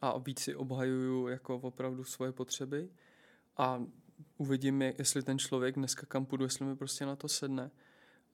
a 0.00 0.18
víc 0.18 0.40
si 0.40 0.54
obhajuju 0.54 1.28
jako 1.28 1.56
opravdu 1.56 2.04
svoje 2.04 2.32
potřeby 2.32 2.88
a 3.56 3.82
uvidím, 4.38 4.82
jestli 4.82 5.22
ten 5.22 5.38
člověk 5.38 5.74
dneska 5.74 6.06
kam 6.06 6.26
půjdu, 6.26 6.44
jestli 6.44 6.64
mi 6.64 6.76
prostě 6.76 7.06
na 7.06 7.16
to 7.16 7.28
sedne. 7.28 7.70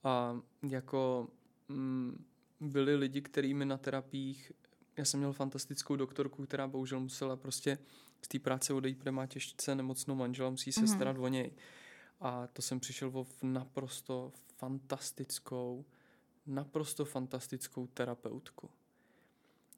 A 0.03 0.39
jako 0.69 1.27
byli 2.59 2.95
lidi, 2.95 3.21
kterými 3.21 3.65
na 3.65 3.77
terapiích, 3.77 4.51
já 4.97 5.05
jsem 5.05 5.19
měl 5.19 5.33
fantastickou 5.33 5.95
doktorku, 5.95 6.45
která 6.45 6.67
bohužel 6.67 6.99
musela 6.99 7.35
prostě 7.35 7.77
z 8.21 8.27
té 8.27 8.39
práce 8.39 8.73
odejít, 8.73 8.97
protože 8.97 9.11
má 9.11 9.25
těžce 9.25 9.75
nemocnou 9.75 10.15
manžela, 10.15 10.49
musí 10.49 10.71
se 10.71 10.81
mm-hmm. 10.81 10.95
starat 10.95 11.17
o 11.19 11.27
něj. 11.27 11.51
A 12.19 12.47
to 12.47 12.61
jsem 12.61 12.79
přišel 12.79 13.11
o 13.13 13.27
naprosto 13.43 14.33
fantastickou, 14.57 15.85
naprosto 16.45 17.05
fantastickou 17.05 17.87
terapeutku. 17.87 18.69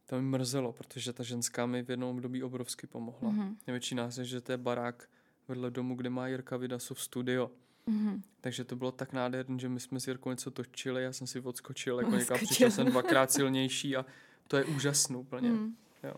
To 0.06 0.15
mi 0.15 0.21
mrzelo, 0.21 0.73
protože 0.73 1.13
ta 1.13 1.23
ženská 1.23 1.65
mi 1.65 1.84
v 1.84 1.89
jednom 1.89 2.15
období 2.15 2.43
obrovsky 2.43 2.88
pomohla. 2.88 3.32
Mm-hmm. 3.32 3.56
Největší 3.67 3.95
nás 3.95 4.17
je, 4.17 4.25
že 4.25 4.41
to 4.41 4.52
je 4.52 4.58
barák 4.58 5.10
vedle 5.47 5.71
domu, 5.71 5.95
kde 5.95 6.10
má 6.10 6.28
Jirka 6.28 6.58
Vidasov 6.58 7.02
studio. 7.02 7.52
Mm-hmm. 7.89 8.21
Takže 8.41 8.63
to 8.63 8.75
bylo 8.75 8.91
tak 8.91 9.13
nádherné, 9.13 9.60
že 9.60 9.69
my 9.69 9.80
jsme 9.80 9.99
s 9.99 10.08
Jirkou 10.08 10.30
něco 10.30 10.52
točili, 10.52 11.04
já 11.04 11.13
jsem 11.13 11.28
si 11.28 11.39
odskočil, 11.39 11.99
jako 11.99 12.15
někam 12.15 12.38
přišel 12.38 12.71
jsem 12.71 12.86
dvakrát 12.86 13.32
silnější 13.32 13.95
a 13.95 14.06
to 14.47 14.58
je 14.58 14.65
úžasné 14.65 15.17
úplně. 15.17 15.49
Mm. 15.49 15.75
Jo. 16.04 16.13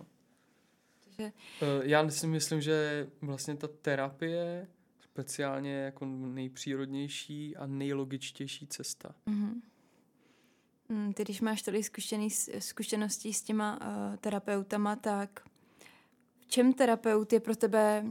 Takže... 1.04 1.32
Eh, 1.62 1.66
já 1.84 2.10
si 2.10 2.28
myslím, 2.28 2.62
že 2.62 3.08
vlastně 3.22 3.56
ta 3.56 3.68
terapie 3.68 4.68
speciálně 5.00 5.74
jako 5.74 6.06
nejpřírodnější 6.06 7.58
a 7.58 7.68
nejlogičtější 7.68 8.68
cesta. 8.68 9.16
Mm-hmm. 9.28 9.62
Ty, 11.14 11.24
když 11.24 11.42
máš 11.42 11.62
tady 11.62 11.84
zkušený, 11.84 12.30
zkušeností 12.60 13.34
s 13.34 13.42
těma 13.42 13.80
uh, 13.82 14.16
terapeutama, 14.16 14.96
tak 14.96 15.50
v 16.40 16.46
čem 16.48 16.74
terapeut 16.74 17.34
je 17.34 17.40
pro 17.40 17.56
tebe 17.56 18.06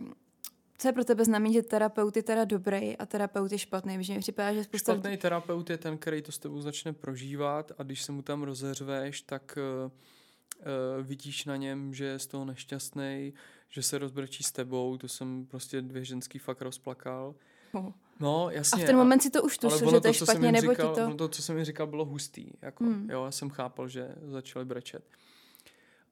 co 0.81 0.89
je 0.89 0.93
pro 0.93 1.05
tebe 1.05 1.25
znamení, 1.25 1.55
že 1.55 1.63
terapeut 1.63 2.17
je 2.17 2.23
teda 2.23 2.45
dobrý 2.45 2.97
a 2.97 3.07
terapeut 3.07 3.53
je 3.53 3.59
špatný? 3.59 4.05
Že 4.05 4.15
mi 4.15 4.21
připadá, 4.21 4.55
že 4.55 4.65
spousta... 4.65 4.93
Špatný 4.93 5.17
terapeut 5.17 5.71
je 5.71 5.79
ten, 5.79 5.99
který 5.99 6.23
to 6.23 6.33
s 6.33 6.39
tebou 6.39 6.61
začne 6.61 6.93
prožívat 6.93 7.73
a 7.79 7.83
když 7.83 8.03
se 8.03 8.13
mu 8.13 8.23
tam 8.23 8.43
rozeřveš, 8.43 9.23
tak 9.23 9.59
uh, 9.85 9.91
uh, 9.91 11.07
vidíš 11.07 11.45
na 11.45 11.57
něm, 11.57 11.95
že 11.95 12.05
je 12.05 12.19
z 12.19 12.27
toho 12.27 12.45
nešťastný, 12.45 13.33
že 13.69 13.83
se 13.83 13.99
rozbrčí 13.99 14.43
s 14.43 14.53
tebou, 14.53 14.97
to 14.97 15.09
jsem 15.09 15.47
prostě 15.47 15.83
dvě 15.83 16.05
ženský 16.05 16.39
fakt 16.39 16.63
rozplakal. 16.63 17.35
Oh. 17.73 17.93
No, 18.21 18.51
jasně. 18.51 18.83
A 18.83 18.85
v 18.85 18.87
ten 18.87 18.97
moment 18.97 19.21
si 19.21 19.31
to 19.31 19.43
už 19.43 19.59
tušil, 19.59 19.91
že 19.91 20.01
to 20.01 20.09
je 20.09 20.15
špatně, 20.15 20.53
nebo 20.53 20.73
říkal, 20.73 20.95
ti 20.95 21.01
to... 21.01 21.15
to, 21.15 21.29
co 21.29 21.43
jsem 21.43 21.57
mi 21.57 21.65
říkal, 21.65 21.87
bylo 21.87 22.05
hustý. 22.05 22.47
Jako, 22.63 22.85
hmm. 22.85 23.11
Jo, 23.11 23.25
já 23.25 23.31
jsem 23.31 23.51
chápal, 23.51 23.89
že 23.89 24.15
začali 24.23 24.65
brečet. 24.65 25.05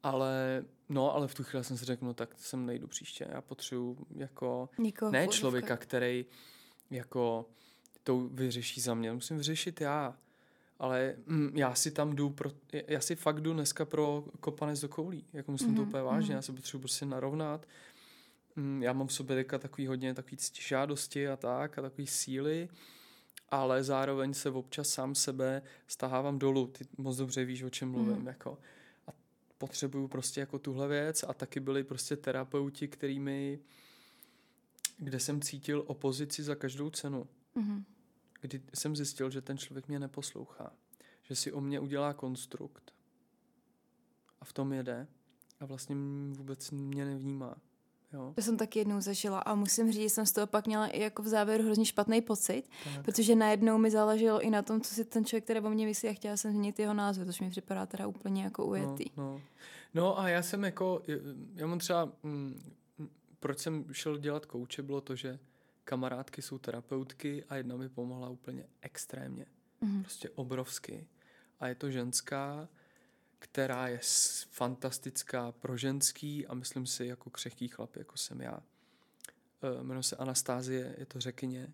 Ale 0.03 0.65
no, 0.89 1.15
ale 1.15 1.29
v 1.29 1.35
tu 1.35 1.45
chvíli 1.45 1.65
jsem 1.65 1.79
si 1.79 1.85
řekl, 1.85 2.05
no 2.05 2.15
tak 2.15 2.35
sem 2.37 2.67
nejdu 2.67 2.87
příště. 2.87 3.27
Já 3.31 3.41
potřebuji 3.41 4.07
jako 4.17 4.69
Nikoho 4.79 5.13
ne 5.13 5.29
člověka, 5.29 5.77
který 5.77 6.27
jako 6.91 7.47
to 8.03 8.21
vyřeší 8.21 8.81
za 8.81 8.95
mě. 8.95 9.13
Musím 9.13 9.37
vyřešit 9.37 9.81
já. 9.81 10.17
Ale 10.79 11.15
mm, 11.27 11.51
já 11.55 11.75
si 11.75 11.91
tam 11.91 12.17
jdu, 12.17 12.31
pro, 12.31 12.51
já 12.87 13.01
si 13.01 13.17
fakt 13.17 13.41
jdu 13.41 13.53
dneska 13.53 13.85
pro 13.85 14.25
kopanec 14.41 14.81
do 14.81 14.89
koulí. 14.89 15.25
Jako 15.33 15.53
myslím 15.53 15.73
mm-hmm. 15.73 15.77
to 15.77 15.83
mhm, 15.83 15.89
úplně 15.89 16.03
vážně. 16.03 16.31
Mm-hmm. 16.31 16.37
Já 16.37 16.43
se 16.43 16.53
potřebuji 16.53 16.81
prostě 16.81 17.07
narovnat. 17.07 17.67
Mm, 18.57 18.83
já 18.83 18.93
mám 18.93 19.07
v 19.07 19.13
sobě 19.13 19.37
teďka 19.37 19.59
takový 19.59 19.87
hodně 19.87 20.15
takový 20.15 20.37
žádosti 20.61 21.29
a 21.29 21.37
tak 21.37 21.79
a 21.79 21.83
takový 21.83 22.07
síly 22.07 22.69
ale 23.51 23.85
zároveň 23.85 24.35
se 24.35 24.51
občas 24.51 24.89
sám 24.89 25.15
sebe 25.15 25.63
stahávám 25.87 26.39
dolů. 26.39 26.67
Ty 26.67 26.85
moc 26.99 27.17
dobře 27.17 27.45
víš, 27.45 27.63
o 27.63 27.71
čem 27.71 27.91
mluvím. 27.91 28.17
Mm. 28.17 28.27
Jako 28.27 28.59
potřebuju 29.59 30.09
prostě 30.09 30.41
jako 30.41 30.59
tuhle 30.59 30.89
věc 30.89 31.25
a 31.29 31.35
taky 31.35 31.61
byli 31.61 31.85
prostě 31.85 32.17
terapeuti, 32.17 32.89
kterými, 32.89 33.59
kde 34.99 35.21
jsem 35.21 35.41
cítil 35.41 35.85
opozici 35.87 36.43
za 36.43 36.55
každou 36.55 36.91
cenu. 36.91 37.29
Mm-hmm. 37.57 37.85
Kdy 38.41 38.63
jsem 38.75 38.97
zjistil, 38.97 39.31
že 39.31 39.41
ten 39.41 39.59
člověk 39.59 39.89
mě 39.89 39.99
neposlouchá. 39.99 40.73
Že 41.23 41.37
si 41.37 41.53
o 41.53 41.61
mě 41.61 41.81
udělá 41.81 42.15
konstrukt 42.15 42.95
a 44.41 44.45
v 44.45 44.53
tom 44.53 44.73
jede 44.73 45.07
a 45.61 45.67
vlastně 45.67 45.97
vůbec 46.31 46.71
mě 46.71 47.05
nevnímá. 47.05 47.57
Jo. 48.13 48.33
To 48.35 48.43
jsem 48.43 48.57
taky 48.57 48.79
jednou 48.79 49.01
zažila 49.01 49.39
a 49.39 49.55
musím 49.55 49.93
říct, 49.93 50.03
že 50.03 50.11
jsem 50.11 50.27
z 50.27 50.33
toho 50.33 50.47
pak 50.47 50.67
měla 50.67 50.87
i 50.87 51.01
jako 51.01 51.23
v 51.23 51.29
závěru 51.29 51.65
hrozně 51.65 51.85
špatný 51.85 52.21
pocit, 52.23 52.65
tak. 52.85 53.05
protože 53.05 53.35
najednou 53.35 53.79
mi 53.79 53.91
záleželo 53.91 54.41
i 54.41 54.51
na 54.51 54.63
tom, 54.63 54.81
co 54.81 54.95
si 54.95 55.05
ten 55.05 55.25
člověk 55.25 55.45
který 55.45 55.61
o 55.61 55.71
mě 55.71 55.87
myslí 55.87 56.09
a 56.09 56.13
chtěla 56.13 56.37
jsem 56.37 56.51
změnit 56.51 56.79
jeho 56.79 56.95
názor, 56.95 57.27
což 57.27 57.41
mi 57.41 57.51
připadá 57.51 57.87
teda 57.87 58.07
úplně 58.07 58.43
jako 58.43 58.67
ujetý. 58.67 59.05
No, 59.17 59.25
no. 59.25 59.41
no 59.95 60.19
a 60.19 60.29
já 60.29 60.43
jsem 60.43 60.65
jako, 60.65 61.03
já 61.55 61.67
mám 61.67 61.79
třeba, 61.79 62.13
mm, 62.23 62.73
proč 63.41 63.59
jsem 63.59 63.85
šel 63.93 64.19
dělat 64.19 64.47
kouče, 64.47 64.83
bylo 64.83 65.01
to, 65.01 65.17
že 65.17 65.39
kamarádky 65.85 66.43
jsou 66.43 66.59
terapeutky 66.59 67.45
a 67.49 67.57
jedna 67.57 67.77
mi 67.77 67.89
pomohla 67.89 68.29
úplně 68.29 68.65
extrémně. 68.83 69.47
Mm-hmm. 69.83 70.03
Prostě 70.03 70.31
obrovsky. 70.31 71.07
A 71.61 71.69
je 71.69 71.75
to 71.75 71.91
ženská, 71.91 72.69
která 73.39 73.89
je 73.89 74.01
fantastická 74.51 75.53
pro 75.53 75.77
ženský 75.77 76.47
a 76.47 76.55
myslím 76.55 76.87
si 76.87 77.07
jako 77.07 77.31
křehký 77.31 77.69
chlap, 77.69 77.97
jako 77.97 78.17
jsem 78.17 78.41
já. 78.41 78.63
E, 79.63 79.83
jmenuje 79.83 80.03
se 80.03 80.17
Anastázie, 80.17 80.95
je 80.99 81.07
to 81.07 81.21
řekyně 81.21 81.73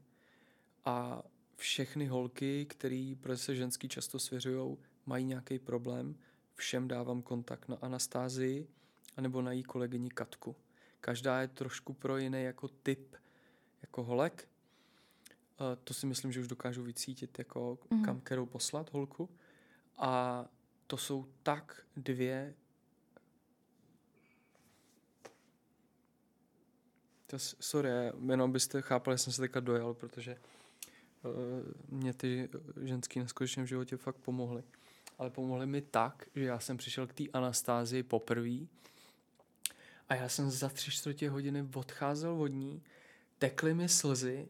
a 0.84 1.22
všechny 1.56 2.06
holky, 2.06 2.66
který 2.66 3.14
pro 3.14 3.36
se 3.36 3.56
ženský 3.56 3.88
často 3.88 4.18
svěřují, 4.18 4.76
mají 5.06 5.24
nějaký 5.24 5.58
problém, 5.58 6.16
všem 6.54 6.88
dávám 6.88 7.22
kontakt 7.22 7.68
na 7.68 7.76
Anastázii 7.76 8.68
anebo 9.16 9.42
na 9.42 9.52
její 9.52 9.62
kolegyni 9.62 10.10
Katku. 10.10 10.56
Každá 11.00 11.40
je 11.40 11.48
trošku 11.48 11.92
pro 11.92 12.18
jiný 12.18 12.42
jako 12.42 12.68
typ 12.68 13.16
jako 13.82 14.04
holek. 14.04 14.48
E, 14.48 15.76
to 15.76 15.94
si 15.94 16.06
myslím, 16.06 16.32
že 16.32 16.40
už 16.40 16.48
dokážu 16.48 16.82
vycítit, 16.82 17.38
jako 17.38 17.78
mm-hmm. 17.90 18.04
kam 18.04 18.20
kterou 18.20 18.46
poslat 18.46 18.92
holku. 18.92 19.30
A 19.96 20.44
to 20.86 20.96
jsou 20.96 21.26
tak 21.42 21.86
dvě 21.96 22.54
to, 27.26 27.38
sorry, 27.38 27.88
jenom 28.30 28.52
byste 28.52 28.82
chápali, 28.82 29.18
jsem 29.18 29.32
se 29.32 29.40
teďka 29.40 29.60
dojal, 29.60 29.94
protože 29.94 30.36
uh, 31.22 31.30
mě 31.88 32.14
ty 32.14 32.48
ženský 32.82 33.18
neskutečně 33.18 33.62
v 33.62 33.66
životě 33.66 33.96
fakt 33.96 34.16
pomohly. 34.16 34.62
Ale 35.18 35.30
pomohly 35.30 35.66
mi 35.66 35.82
tak, 35.82 36.26
že 36.34 36.44
já 36.44 36.58
jsem 36.58 36.76
přišel 36.76 37.06
k 37.06 37.12
té 37.12 37.24
Anastázii 37.32 38.02
poprvé 38.02 38.66
a 40.08 40.14
já 40.14 40.28
jsem 40.28 40.50
za 40.50 40.68
tři 40.68 40.90
čtvrtě 40.90 41.30
hodiny 41.30 41.68
odcházel 41.74 42.42
od 42.42 42.46
ní, 42.46 42.82
tekly 43.38 43.74
mi 43.74 43.88
slzy, 43.88 44.48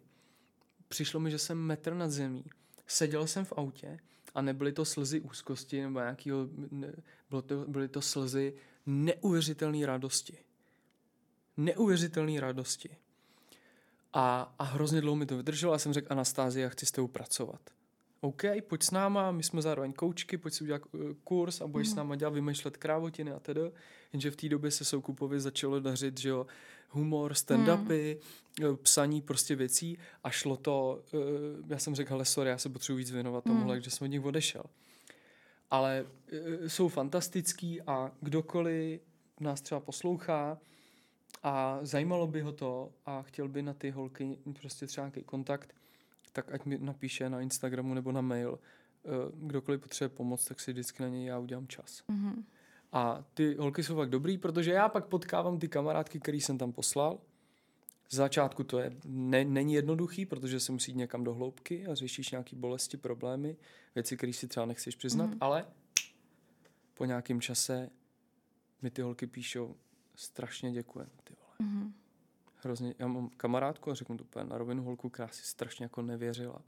přišlo 0.89 1.20
mi, 1.20 1.30
že 1.30 1.39
jsem 1.39 1.59
metr 1.59 1.95
nad 1.95 2.11
zemí, 2.11 2.45
seděl 2.87 3.26
jsem 3.26 3.45
v 3.45 3.53
autě 3.53 3.99
a 4.35 4.43
nebyly 4.43 4.72
to 4.72 4.85
slzy 4.85 5.20
úzkosti 5.20 5.82
nebo 5.82 5.99
nějakého, 5.99 6.49
ne, 6.70 6.93
bylo 7.30 7.43
to, 7.43 7.64
byly 7.68 7.89
to 7.89 8.03
slzy 8.03 8.55
neuvěřitelné 8.87 9.87
radosti. 9.87 10.39
Neuvěřitelné 11.57 12.41
radosti. 12.41 12.97
A, 14.12 14.55
a 14.59 14.64
hrozně 14.64 15.01
dlouho 15.01 15.16
mi 15.16 15.26
to 15.26 15.37
vydrželo 15.37 15.72
a 15.72 15.78
jsem 15.78 15.93
řekl 15.93 16.07
Anastázii, 16.11 16.62
já 16.62 16.68
chci 16.68 16.87
s 16.87 16.93
tebou 16.93 17.09
pracovat. 17.09 17.61
OK, 18.24 18.42
pojď 18.68 18.82
s 18.82 18.90
náma, 18.90 19.30
my 19.30 19.42
jsme 19.42 19.62
zároveň 19.62 19.92
koučky, 19.92 20.38
pojď 20.38 20.54
si 20.54 20.64
udělat 20.64 20.82
eh, 20.94 21.14
kurz 21.24 21.60
a 21.60 21.66
budeš 21.66 21.88
mm. 21.88 21.92
s 21.92 21.96
náma 21.96 22.16
dělat 22.16 22.34
vymýšlet 22.34 22.76
krávotiny 22.76 23.32
a 23.32 23.38
tedy. 23.38 23.60
Jenže 24.12 24.30
v 24.30 24.36
té 24.36 24.48
době 24.48 24.70
se 24.70 24.84
Soukupovi 24.84 25.40
začalo 25.40 25.80
dařit, 25.80 26.20
že 26.20 26.28
jo, 26.28 26.46
humor, 26.88 27.32
stand-upy, 27.32 28.18
mm. 28.60 28.76
psaní 28.76 29.22
prostě 29.22 29.56
věcí 29.56 29.98
a 30.24 30.30
šlo 30.30 30.56
to, 30.56 31.02
eh, 31.14 31.18
já 31.68 31.78
jsem 31.78 31.94
řekl, 31.94 32.10
hele, 32.10 32.24
sorry, 32.24 32.50
já 32.50 32.58
se 32.58 32.68
potřebuji 32.68 32.98
víc 32.98 33.10
věnovat 33.10 33.44
tomuhle, 33.44 33.74
mm. 33.74 33.80
takže 33.80 33.90
jsem 33.90 34.04
od 34.04 34.10
nich 34.10 34.24
odešel. 34.24 34.64
Ale 35.70 36.06
jsou 36.66 36.88
fantastický 36.88 37.82
a 37.82 38.12
kdokoliv 38.20 39.00
nás 39.40 39.60
třeba 39.60 39.80
poslouchá 39.80 40.58
a 41.42 41.78
zajímalo 41.82 42.26
by 42.26 42.40
ho 42.40 42.52
to 42.52 42.92
a 43.06 43.22
chtěl 43.22 43.48
by 43.48 43.62
na 43.62 43.74
ty 43.74 43.90
holky 43.90 44.38
prostě 44.60 44.86
třeba 44.86 45.06
nějaký 45.06 45.22
kontakt, 45.22 45.74
tak 46.35 46.53
ať 46.53 46.64
mi 46.64 46.78
napíše 46.78 47.30
na 47.30 47.41
Instagramu 47.41 47.95
nebo 47.95 48.12
na 48.12 48.20
mail. 48.20 48.59
Eh, 48.59 49.09
kdokoliv 49.35 49.80
potřebuje 49.80 50.16
pomoc, 50.16 50.45
tak 50.45 50.61
si 50.61 50.72
vždycky 50.72 51.03
na 51.03 51.09
něj 51.09 51.24
já 51.24 51.39
udělám 51.39 51.66
čas. 51.66 52.03
Mm-hmm. 52.09 52.45
A 52.93 53.24
ty 53.35 53.55
holky 53.55 53.82
jsou 53.82 53.97
fakt 53.97 54.11
dobrý, 54.11 54.39
protože 54.39 54.72
já 54.72 54.89
pak 54.89 55.07
potkávám 55.07 55.59
ty 55.59 55.68
kamarádky, 55.68 56.20
který 56.20 56.41
jsem 56.41 56.59
tam 56.59 56.72
poslal. 56.72 57.18
Z 58.11 58.14
začátku 58.14 58.64
to 58.64 58.78
je, 58.78 58.97
ne, 59.05 59.45
není 59.45 59.74
jednoduchý, 59.74 60.26
protože 60.26 60.61
se 60.61 60.72
musí 60.72 60.91
jít 60.91 60.97
někam 60.97 61.24
do 61.24 61.35
hloubky 61.35 61.87
a 61.87 61.95
řešíš 61.95 62.30
nějaké 62.30 62.57
bolesti, 62.57 62.97
problémy, 62.97 63.57
věci, 63.95 64.16
které 64.16 64.32
si 64.32 64.49
třeba 64.49 64.66
nechceš 64.66 64.97
přiznat, 64.97 65.30
mm-hmm. 65.30 65.39
ale 65.41 65.66
po 66.95 67.05
nějakém 67.05 67.41
čase 67.41 67.91
mi 68.82 68.91
ty 68.91 69.03
holky 69.03 69.26
píšou, 69.26 69.76
strašně 70.14 70.72
děkujem, 70.72 71.09
ty 71.24 71.35
vole. 71.41 71.70
Mm-hmm 71.70 72.03
hrozně, 72.64 72.94
já 72.98 73.06
mám 73.06 73.28
kamarádku 73.28 73.90
a 73.90 73.94
řeknu 73.94 74.16
to 74.16 74.24
úplně 74.24 74.44
na 74.44 74.58
rovinu 74.58 74.84
holku, 74.84 75.10
která 75.10 75.28
si 75.28 75.42
strašně 75.42 75.84
jako 75.84 76.02
nevěřila. 76.02 76.62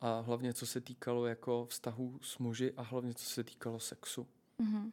A 0.00 0.20
hlavně 0.20 0.54
co 0.54 0.66
se 0.66 0.80
týkalo 0.80 1.26
jako 1.26 1.66
vztahu 1.66 2.18
s 2.22 2.38
muži 2.38 2.72
a 2.76 2.82
hlavně 2.82 3.14
co 3.14 3.24
se 3.24 3.44
týkalo 3.44 3.80
sexu. 3.80 4.26
Mm-hmm. 4.60 4.92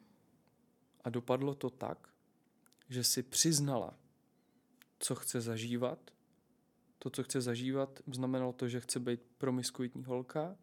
A 1.04 1.10
dopadlo 1.10 1.56
to 1.56 1.70
tak, 1.70 2.10
že 2.90 3.04
si 3.04 3.24
přiznala, 3.24 3.98
co 5.00 5.16
chce 5.16 5.42
zažívat. 5.42 6.12
To, 7.00 7.10
co 7.10 7.24
chce 7.24 7.42
zažívat, 7.42 8.00
znamenalo 8.14 8.54
to, 8.54 8.68
že 8.68 8.80
chce 8.80 9.00
být 9.00 9.22
promiskuitní 9.38 10.04
holka, 10.04 10.56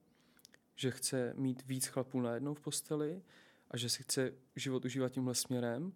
že 0.76 0.90
chce 0.90 1.34
mít 1.36 1.66
víc 1.66 1.86
chlapů 1.86 2.20
najednou 2.20 2.54
v 2.54 2.60
posteli 2.60 3.22
a 3.70 3.76
že 3.76 3.88
si 3.88 4.02
chce 4.02 4.34
život 4.56 4.84
užívat 4.84 5.12
tímhle 5.12 5.34
směrem. 5.34 5.92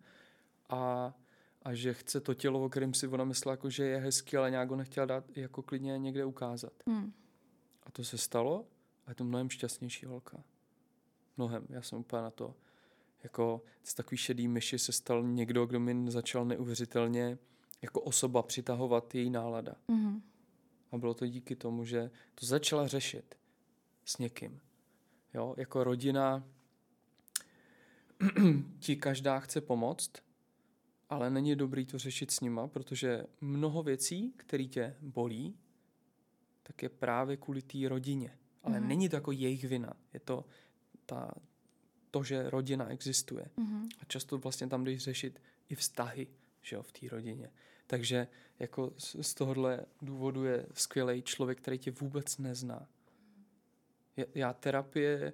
A 0.68 1.14
a 1.66 1.74
že 1.74 1.94
chce 1.94 2.20
to 2.20 2.34
tělo, 2.34 2.64
o 2.64 2.68
kterém 2.68 2.94
si 2.94 3.08
ona 3.08 3.24
myslela, 3.24 3.52
jako, 3.52 3.70
že 3.70 3.84
je 3.84 3.98
hezký, 3.98 4.36
ale 4.36 4.50
nějak 4.50 4.70
ho 4.70 4.76
nechtěla 4.76 5.06
dát 5.06 5.36
jako 5.36 5.62
klidně 5.62 5.98
někde 5.98 6.24
ukázat. 6.24 6.72
Hmm. 6.86 7.12
A 7.82 7.90
to 7.90 8.04
se 8.04 8.18
stalo 8.18 8.66
a 9.06 9.10
je 9.10 9.14
to 9.14 9.24
mnohem 9.24 9.50
šťastnější 9.50 10.06
holka. 10.06 10.42
Mnohem. 11.36 11.66
Já 11.68 11.82
jsem 11.82 11.98
úplně 11.98 12.22
na 12.22 12.30
to. 12.30 12.54
Jako 13.22 13.62
z 13.82 13.94
takový 13.94 14.16
šedý 14.16 14.48
myši 14.48 14.78
se 14.78 14.92
stal 14.92 15.22
někdo, 15.22 15.66
kdo 15.66 15.80
mi 15.80 16.10
začal 16.10 16.44
neuvěřitelně 16.44 17.38
jako 17.82 18.00
osoba 18.00 18.42
přitahovat 18.42 19.14
její 19.14 19.30
nálada. 19.30 19.74
Hmm. 19.88 20.22
A 20.92 20.98
bylo 20.98 21.14
to 21.14 21.26
díky 21.26 21.56
tomu, 21.56 21.84
že 21.84 22.10
to 22.34 22.46
začala 22.46 22.86
řešit 22.86 23.34
s 24.04 24.18
někým. 24.18 24.60
Jo, 25.34 25.54
jako 25.58 25.84
rodina 25.84 26.44
ti 28.78 28.96
každá 28.96 29.40
chce 29.40 29.60
pomoct, 29.60 30.25
ale 31.08 31.30
není 31.30 31.56
dobrý 31.56 31.86
to 31.86 31.98
řešit 31.98 32.30
s 32.30 32.40
nima, 32.40 32.68
protože 32.68 33.24
mnoho 33.40 33.82
věcí, 33.82 34.34
které 34.36 34.64
tě 34.64 34.96
bolí, 35.00 35.56
tak 36.62 36.82
je 36.82 36.88
právě 36.88 37.36
kvůli 37.36 37.62
té 37.62 37.88
rodině. 37.88 38.38
Ale 38.62 38.78
mm-hmm. 38.78 38.86
není 38.86 39.08
to 39.08 39.16
jako 39.16 39.32
jejich 39.32 39.64
vina. 39.64 39.92
Je 40.14 40.20
to 40.20 40.44
ta, 41.06 41.30
to, 42.10 42.24
že 42.24 42.50
rodina 42.50 42.88
existuje. 42.88 43.46
Mm-hmm. 43.58 43.88
A 44.00 44.04
často 44.04 44.38
vlastně 44.38 44.66
tam 44.66 44.84
jdeš 44.84 45.02
řešit 45.02 45.42
i 45.68 45.74
vztahy 45.74 46.28
že 46.66 46.76
jo, 46.76 46.82
v 46.82 46.92
té 46.92 47.08
rodině. 47.08 47.50
Takže 47.86 48.28
jako 48.58 48.92
z, 48.98 49.16
z 49.20 49.34
tohohle 49.34 49.80
důvodu 50.02 50.44
je 50.44 50.66
skvělý 50.72 51.22
člověk, 51.22 51.58
který 51.58 51.78
tě 51.78 51.90
vůbec 51.90 52.38
nezná. 52.38 52.88
Já 54.34 54.52
terapie 54.52 55.32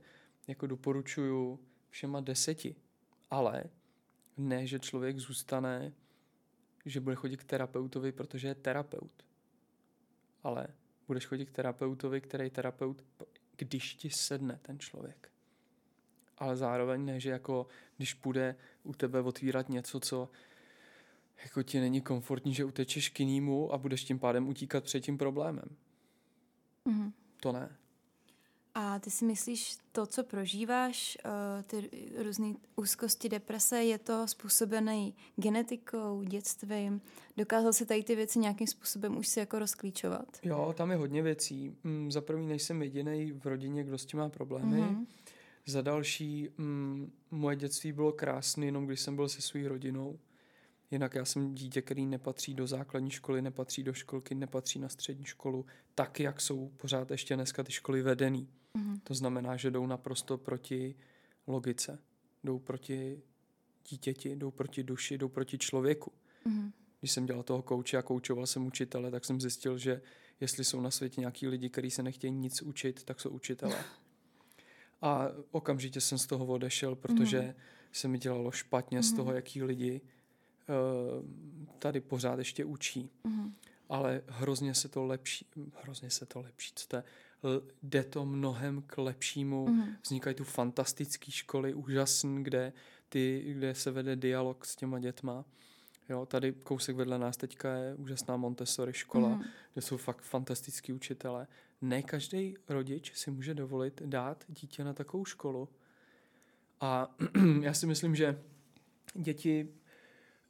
jako 0.48 0.66
doporučuju 0.66 1.60
všema 1.90 2.20
deseti, 2.20 2.76
ale 3.30 3.64
ne, 4.36 4.66
že 4.66 4.78
člověk 4.78 5.18
zůstane, 5.18 5.92
že 6.86 7.00
bude 7.00 7.14
chodit 7.14 7.36
k 7.36 7.44
terapeutovi, 7.44 8.12
protože 8.12 8.48
je 8.48 8.54
terapeut. 8.54 9.24
Ale 10.42 10.68
budeš 11.06 11.26
chodit 11.26 11.46
k 11.46 11.50
terapeutovi, 11.50 12.20
který 12.20 12.44
je 12.44 12.50
terapeut, 12.50 13.04
když 13.56 13.94
ti 13.94 14.10
sedne 14.10 14.58
ten 14.62 14.78
člověk. 14.78 15.32
Ale 16.38 16.56
zároveň 16.56 17.04
ne, 17.04 17.20
že 17.20 17.30
jako 17.30 17.66
když 17.96 18.14
půjde 18.14 18.56
u 18.82 18.92
tebe 18.94 19.20
otvírat 19.20 19.68
něco, 19.68 20.00
co 20.00 20.30
jako 21.42 21.62
ti 21.62 21.80
není 21.80 22.00
komfortní, 22.00 22.54
že 22.54 22.64
utečeš 22.64 23.08
k 23.08 23.20
jinému 23.20 23.72
a 23.72 23.78
budeš 23.78 24.04
tím 24.04 24.18
pádem 24.18 24.48
utíkat 24.48 24.84
před 24.84 25.00
tím 25.00 25.18
problémem. 25.18 25.76
Mm-hmm. 26.86 27.12
To 27.40 27.52
ne. 27.52 27.76
A 28.74 28.98
ty 28.98 29.10
si 29.10 29.24
myslíš, 29.24 29.76
to, 29.92 30.06
co 30.06 30.24
prožíváš, 30.24 31.18
eh, 31.24 31.62
ty 31.62 31.90
různé 32.22 32.54
úzkosti, 32.76 33.28
deprese, 33.28 33.84
je 33.84 33.98
to 33.98 34.28
způsobené 34.28 35.10
genetikou, 35.36 36.22
dětstvím? 36.22 37.00
Dokázal 37.36 37.72
si 37.72 37.86
tady 37.86 38.02
ty 38.02 38.16
věci 38.16 38.38
nějakým 38.38 38.66
způsobem 38.66 39.16
už 39.18 39.28
si 39.28 39.40
jako 39.40 39.58
rozklíčovat? 39.58 40.38
Jo, 40.42 40.74
tam 40.76 40.90
je 40.90 40.96
hodně 40.96 41.22
věcí. 41.22 41.76
Mm, 41.84 42.12
za 42.12 42.20
první 42.20 42.46
nejsem 42.46 42.82
jediný 42.82 43.32
v 43.32 43.46
rodině, 43.46 43.84
kdo 43.84 43.98
s 43.98 44.06
tím 44.06 44.20
má 44.20 44.28
problémy. 44.28 44.82
Mm-hmm. 44.82 45.06
Za 45.66 45.82
další, 45.82 46.48
mm, 46.58 47.12
moje 47.30 47.56
dětství 47.56 47.92
bylo 47.92 48.12
krásné, 48.12 48.66
jenom 48.66 48.86
když 48.86 49.00
jsem 49.00 49.16
byl 49.16 49.28
se 49.28 49.42
svou 49.42 49.68
rodinou. 49.68 50.18
Jinak 50.90 51.14
já 51.14 51.24
jsem 51.24 51.54
dítě, 51.54 51.82
který 51.82 52.06
nepatří 52.06 52.54
do 52.54 52.66
základní 52.66 53.10
školy, 53.10 53.42
nepatří 53.42 53.82
do 53.82 53.92
školky, 53.92 54.34
nepatří 54.34 54.78
na 54.78 54.88
střední 54.88 55.24
školu, 55.24 55.66
tak, 55.94 56.20
jak 56.20 56.40
jsou 56.40 56.68
pořád 56.76 57.10
ještě 57.10 57.34
dneska 57.34 57.62
ty 57.64 57.72
školy 57.72 58.02
vedený. 58.02 58.48
Mm-hmm. 58.78 59.00
To 59.04 59.14
znamená, 59.14 59.56
že 59.56 59.70
jdou 59.70 59.86
naprosto 59.86 60.38
proti 60.38 60.94
logice, 61.46 61.98
jdou 62.44 62.58
proti 62.58 63.22
dítěti, 63.88 64.36
jdou 64.36 64.50
proti 64.50 64.82
duši, 64.82 65.18
jdou 65.18 65.28
proti 65.28 65.58
člověku. 65.58 66.12
Mm-hmm. 66.46 66.72
Když 67.00 67.12
jsem 67.12 67.26
dělal 67.26 67.42
toho 67.42 67.62
kouče 67.62 67.96
a 67.96 68.02
koučoval 68.02 68.46
jsem 68.46 68.66
učitele, 68.66 69.10
tak 69.10 69.24
jsem 69.24 69.40
zjistil, 69.40 69.78
že 69.78 70.02
jestli 70.40 70.64
jsou 70.64 70.80
na 70.80 70.90
světě 70.90 71.20
nějaký 71.20 71.48
lidi, 71.48 71.68
kteří 71.68 71.90
se 71.90 72.02
nechtějí 72.02 72.32
nic 72.32 72.62
učit, 72.62 73.04
tak 73.04 73.20
jsou 73.20 73.30
učitelé. 73.30 73.84
A 75.02 75.28
okamžitě 75.50 76.00
jsem 76.00 76.18
z 76.18 76.26
toho 76.26 76.46
odešel, 76.46 76.94
protože 76.94 77.40
mm-hmm. 77.40 77.54
se 77.92 78.08
mi 78.08 78.18
dělalo 78.18 78.50
špatně 78.50 78.98
mm-hmm. 78.98 79.12
z 79.12 79.16
toho, 79.16 79.32
jaký 79.32 79.62
lidi 79.62 80.00
uh, 80.00 81.24
tady 81.78 82.00
pořád 82.00 82.38
ještě 82.38 82.64
učí. 82.64 83.10
Mm-hmm. 83.24 83.52
Ale 83.88 84.22
hrozně 84.26 84.74
se 84.74 84.88
to 84.88 85.04
lepší, 85.04 85.46
hrozně 85.82 86.10
se 86.10 86.26
to 86.26 86.40
lepší, 86.40 86.72
co 86.74 86.88
to 86.88 86.96
je, 86.96 87.04
jde 87.82 88.04
to 88.04 88.26
mnohem 88.26 88.82
k 88.86 88.98
lepšímu. 88.98 89.66
Mm-hmm. 89.66 89.96
Vznikají 90.02 90.36
tu 90.36 90.44
fantastické 90.44 91.30
školy, 91.30 91.74
úžasný, 91.74 92.44
kde, 92.44 92.72
ty, 93.08 93.44
kde 93.56 93.74
se 93.74 93.90
vede 93.90 94.16
dialog 94.16 94.66
s 94.66 94.76
těma 94.76 94.98
dětma. 94.98 95.44
Jo, 96.08 96.26
tady 96.26 96.52
kousek 96.52 96.96
vedle 96.96 97.18
nás 97.18 97.36
teďka 97.36 97.74
je 97.74 97.94
úžasná 97.94 98.36
Montessori 98.36 98.92
škola, 98.92 99.28
mm. 99.28 99.42
kde 99.72 99.82
jsou 99.82 99.96
fakt 99.96 100.22
fantastický 100.22 100.92
učitelé. 100.92 101.46
Ne 101.80 102.02
každý 102.02 102.54
rodič 102.68 103.12
si 103.14 103.30
může 103.30 103.54
dovolit 103.54 104.02
dát 104.02 104.44
dítě 104.48 104.84
na 104.84 104.92
takovou 104.92 105.24
školu. 105.24 105.68
A 106.80 107.14
já 107.60 107.74
si 107.74 107.86
myslím, 107.86 108.14
že 108.14 108.42
děti 109.14 109.68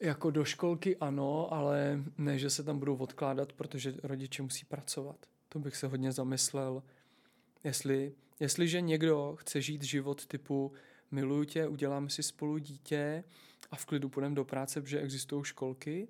jako 0.00 0.30
do 0.30 0.44
školky 0.44 0.96
ano, 0.96 1.52
ale 1.52 2.04
ne, 2.18 2.38
že 2.38 2.50
se 2.50 2.62
tam 2.62 2.78
budou 2.78 2.96
odkládat, 2.96 3.52
protože 3.52 3.94
rodiče 4.02 4.42
musí 4.42 4.64
pracovat. 4.64 5.26
To 5.52 5.58
bych 5.58 5.76
se 5.76 5.86
hodně 5.86 6.12
zamyslel. 6.12 6.82
Jestli, 7.64 8.14
jestliže 8.40 8.80
někdo 8.80 9.36
chce 9.40 9.60
žít 9.60 9.82
život 9.82 10.26
typu 10.26 10.72
miluju 11.10 11.44
tě, 11.44 11.68
uděláme 11.68 12.10
si 12.10 12.22
spolu 12.22 12.58
dítě 12.58 13.24
a 13.70 13.76
v 13.76 13.86
klidu 13.86 14.08
půjdeme 14.08 14.34
do 14.34 14.44
práce, 14.44 14.80
protože 14.80 15.00
existují 15.00 15.44
školky, 15.44 16.08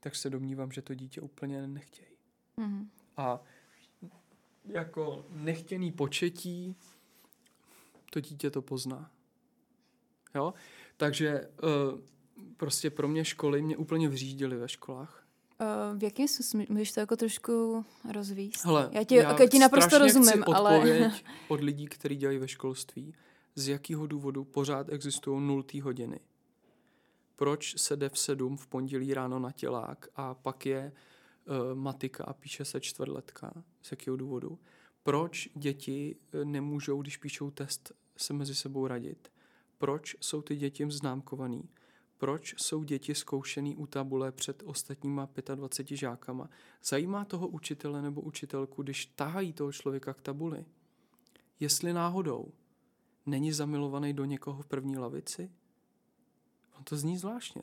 tak 0.00 0.16
se 0.16 0.30
domnívám, 0.30 0.72
že 0.72 0.82
to 0.82 0.94
dítě 0.94 1.20
úplně 1.20 1.66
nechtějí. 1.66 2.16
Mm-hmm. 2.58 2.86
A 3.16 3.40
jako 4.64 5.26
nechtěný 5.30 5.92
početí, 5.92 6.76
to 8.10 8.20
dítě 8.20 8.50
to 8.50 8.62
pozná. 8.62 9.10
Jo? 10.34 10.54
Takže 10.96 11.48
uh, 11.62 12.00
prostě 12.56 12.90
pro 12.90 13.08
mě 13.08 13.24
školy 13.24 13.62
mě 13.62 13.76
úplně 13.76 14.08
vřídily 14.08 14.56
ve 14.56 14.68
školách. 14.68 15.19
Uh, 15.60 15.98
v 15.98 16.02
jakém 16.02 16.28
smyslu? 16.28 16.64
Můžeš 16.68 16.92
to 16.92 17.00
jako 17.00 17.16
trošku 17.16 17.84
rozvíst? 18.12 18.64
Hele, 18.64 18.90
já 18.92 19.04
ti, 19.04 19.14
já 19.14 19.46
ti 19.50 19.58
naprosto 19.58 19.98
rozumím, 19.98 20.44
ale... 20.46 21.12
od 21.48 21.60
lidí, 21.60 21.86
kteří 21.86 22.16
dělají 22.16 22.38
ve 22.38 22.48
školství, 22.48 23.14
z 23.54 23.68
jakého 23.68 24.06
důvodu 24.06 24.44
pořád 24.44 24.88
existují 24.88 25.46
nultý 25.46 25.80
hodiny. 25.80 26.20
Proč 27.36 27.80
se 27.80 27.96
jde 27.96 28.08
v 28.08 28.18
sedm 28.18 28.56
v 28.56 28.66
pondělí 28.66 29.14
ráno 29.14 29.38
na 29.38 29.50
tělák 29.50 30.08
a 30.16 30.34
pak 30.34 30.66
je 30.66 30.92
uh, 30.92 31.74
matika 31.74 32.24
a 32.24 32.32
píše 32.32 32.64
se 32.64 32.80
čtvrtletka? 32.80 33.52
Z 33.82 33.90
jakého 33.90 34.16
důvodu? 34.16 34.58
Proč 35.02 35.48
děti 35.54 36.16
eh, 36.32 36.44
nemůžou, 36.44 37.02
když 37.02 37.16
píšou 37.16 37.50
test, 37.50 37.92
se 38.16 38.32
mezi 38.32 38.54
sebou 38.54 38.86
radit? 38.86 39.32
Proč 39.78 40.16
jsou 40.20 40.42
ty 40.42 40.56
děti 40.56 40.86
známkovaný? 40.88 41.68
Proč 42.20 42.54
jsou 42.58 42.82
děti 42.82 43.14
zkoušený 43.14 43.76
u 43.76 43.86
tabule 43.86 44.32
před 44.32 44.62
ostatníma 44.66 45.28
25 45.54 45.96
žákama? 45.96 46.50
Zajímá 46.84 47.24
toho 47.24 47.48
učitele 47.48 48.02
nebo 48.02 48.20
učitelku, 48.20 48.82
když 48.82 49.06
tahají 49.06 49.52
toho 49.52 49.72
člověka 49.72 50.14
k 50.14 50.20
tabuli? 50.20 50.64
Jestli 51.60 51.92
náhodou 51.92 52.52
není 53.26 53.52
zamilovaný 53.52 54.12
do 54.12 54.24
někoho 54.24 54.62
v 54.62 54.66
první 54.66 54.98
lavici? 54.98 55.50
On 56.78 56.84
to 56.84 56.96
zní 56.96 57.18
zvláštně, 57.18 57.62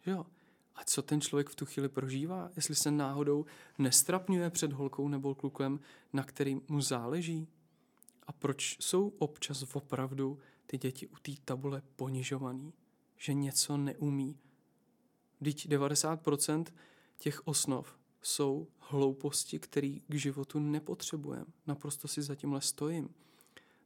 že 0.00 0.10
jo? 0.10 0.26
A 0.74 0.84
co 0.84 1.02
ten 1.02 1.20
člověk 1.20 1.48
v 1.48 1.54
tu 1.54 1.66
chvíli 1.66 1.88
prožívá? 1.88 2.50
Jestli 2.56 2.74
se 2.74 2.90
náhodou 2.90 3.46
nestrapňuje 3.78 4.50
před 4.50 4.72
holkou 4.72 5.08
nebo 5.08 5.34
klukem, 5.34 5.80
na 6.12 6.24
který 6.24 6.60
mu 6.68 6.80
záleží? 6.80 7.48
A 8.26 8.32
proč 8.32 8.76
jsou 8.80 9.08
občas 9.18 9.74
opravdu 9.74 10.38
ty 10.66 10.78
děti 10.78 11.06
u 11.06 11.16
té 11.16 11.32
tabule 11.44 11.82
ponižovaný? 11.96 12.72
Že 13.16 13.34
něco 13.34 13.76
neumí? 13.76 14.38
Vždyť 15.40 15.68
90% 15.68 16.64
těch 17.18 17.46
osnov 17.46 17.98
jsou 18.22 18.68
hlouposti, 18.78 19.58
které 19.58 19.98
k 20.08 20.14
životu 20.14 20.58
nepotřebujeme. 20.58 21.46
Naprosto 21.66 22.08
si 22.08 22.22
za 22.22 22.34
tímhle 22.34 22.60
stojím. 22.60 23.14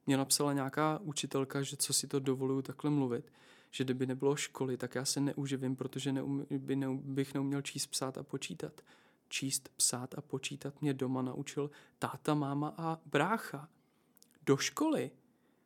Mě 0.05 0.17
napsala 0.17 0.53
nějaká 0.53 0.99
učitelka, 0.99 1.61
že 1.61 1.77
co 1.77 1.93
si 1.93 2.07
to 2.07 2.19
dovoluju 2.19 2.61
takhle 2.61 2.91
mluvit, 2.91 3.31
že 3.71 3.83
kdyby 3.83 4.05
nebylo 4.05 4.35
školy, 4.35 4.77
tak 4.77 4.95
já 4.95 5.05
se 5.05 5.19
neuživím, 5.19 5.75
protože 5.75 6.11
neum, 6.11 6.45
by 6.57 6.75
ne, 6.75 6.87
bych 6.93 7.33
neuměl 7.33 7.61
číst, 7.61 7.87
psát 7.87 8.17
a 8.17 8.23
počítat. 8.23 8.81
Číst, 9.29 9.69
psát 9.75 10.17
a 10.17 10.21
počítat 10.21 10.81
mě 10.81 10.93
doma 10.93 11.21
naučil 11.21 11.71
táta, 11.99 12.33
máma 12.33 12.73
a 12.77 12.99
brácha. 13.05 13.69
Do 14.45 14.57
školy 14.57 15.11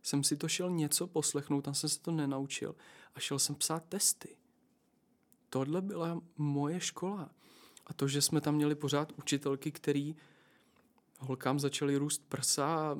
jsem 0.03 0.24
si 0.24 0.38
to 0.38 0.47
šel 0.47 0.70
něco 0.70 1.07
poslechnout, 1.07 1.61
tam 1.61 1.74
jsem 1.74 1.89
se 1.89 1.99
to 1.99 2.11
nenaučil 2.11 2.76
a 3.16 3.20
šel 3.20 3.39
jsem 3.39 3.55
psát 3.55 3.84
testy. 3.89 4.36
Tohle 5.49 5.82
byla 5.82 6.22
moje 6.38 6.80
škola. 6.80 7.30
A 7.86 7.93
to, 7.93 8.07
že 8.07 8.22
jsme 8.22 8.41
tam 8.41 8.55
měli 8.55 8.76
pořád 8.76 9.11
učitelky, 9.11 9.72
který 9.72 10.16
holkám 11.20 11.59
začaly 11.59 11.97
růst 11.97 12.22
prsa 12.30 12.66
a 12.66 12.97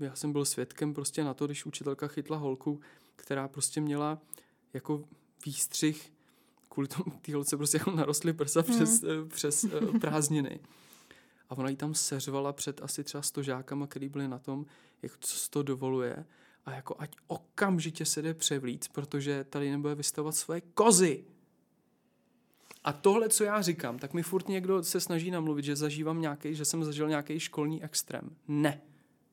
já 0.00 0.14
jsem 0.14 0.32
byl 0.32 0.44
svědkem 0.44 0.94
prostě 0.94 1.24
na 1.24 1.34
to, 1.34 1.46
když 1.46 1.66
učitelka 1.66 2.08
chytla 2.08 2.36
holku, 2.36 2.80
která 3.16 3.48
prostě 3.48 3.80
měla 3.80 4.18
jako 4.72 5.04
výstřih 5.46 6.12
kvůli 6.68 6.88
tomu 6.88 7.18
ty 7.22 7.32
holce 7.32 7.56
prostě 7.56 7.78
jako 7.78 7.90
narostly 7.90 8.32
prsa 8.32 8.64
mm. 8.68 8.74
přes, 8.74 9.02
eh, 9.02 9.28
přes 9.28 9.64
uh, 9.64 9.98
prázdniny. 9.98 10.60
A 11.48 11.58
ona 11.58 11.68
ji 11.68 11.76
tam 11.76 11.94
seřvala 11.94 12.52
před 12.52 12.82
asi 12.82 13.04
třeba 13.04 13.22
stožákama, 13.22 13.86
který 13.86 14.08
byli 14.08 14.28
na 14.28 14.38
tom, 14.38 14.66
jak 15.02 15.12
co 15.20 15.50
to 15.50 15.62
dovoluje 15.62 16.24
a 16.66 16.72
jako 16.72 16.96
ať 16.98 17.16
okamžitě 17.26 18.04
se 18.04 18.22
jde 18.22 18.34
převlíc, 18.34 18.88
protože 18.88 19.44
tady 19.44 19.70
nebude 19.70 19.94
vystavovat 19.94 20.34
své 20.34 20.60
kozy. 20.60 21.24
A 22.84 22.92
tohle, 22.92 23.28
co 23.28 23.44
já 23.44 23.62
říkám, 23.62 23.98
tak 23.98 24.14
mi 24.14 24.22
furt 24.22 24.48
někdo 24.48 24.82
se 24.82 25.00
snaží 25.00 25.30
namluvit, 25.30 25.64
že 25.64 25.76
zažívám 25.76 26.20
nějaký, 26.20 26.54
že 26.54 26.64
jsem 26.64 26.84
zažil 26.84 27.08
nějaký 27.08 27.40
školní 27.40 27.84
extrém. 27.84 28.36
Ne. 28.48 28.80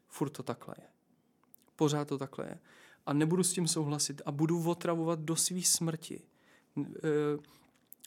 Furt 0.08 0.30
to 0.30 0.44
takhle 0.44 0.76
je. 0.78 0.88
Pořád 1.76 2.08
to 2.08 2.18
takhle 2.18 2.46
je. 2.46 2.60
A 3.06 3.14
nebudu 3.14 3.44
s 3.44 3.54
tím 3.54 3.68
souhlasit 3.68 4.22
a 4.26 4.32
budu 4.32 4.70
otravovat 4.70 5.20
do 5.20 5.36
své 5.36 5.62
smrti 5.62 6.22
e, 6.78 6.84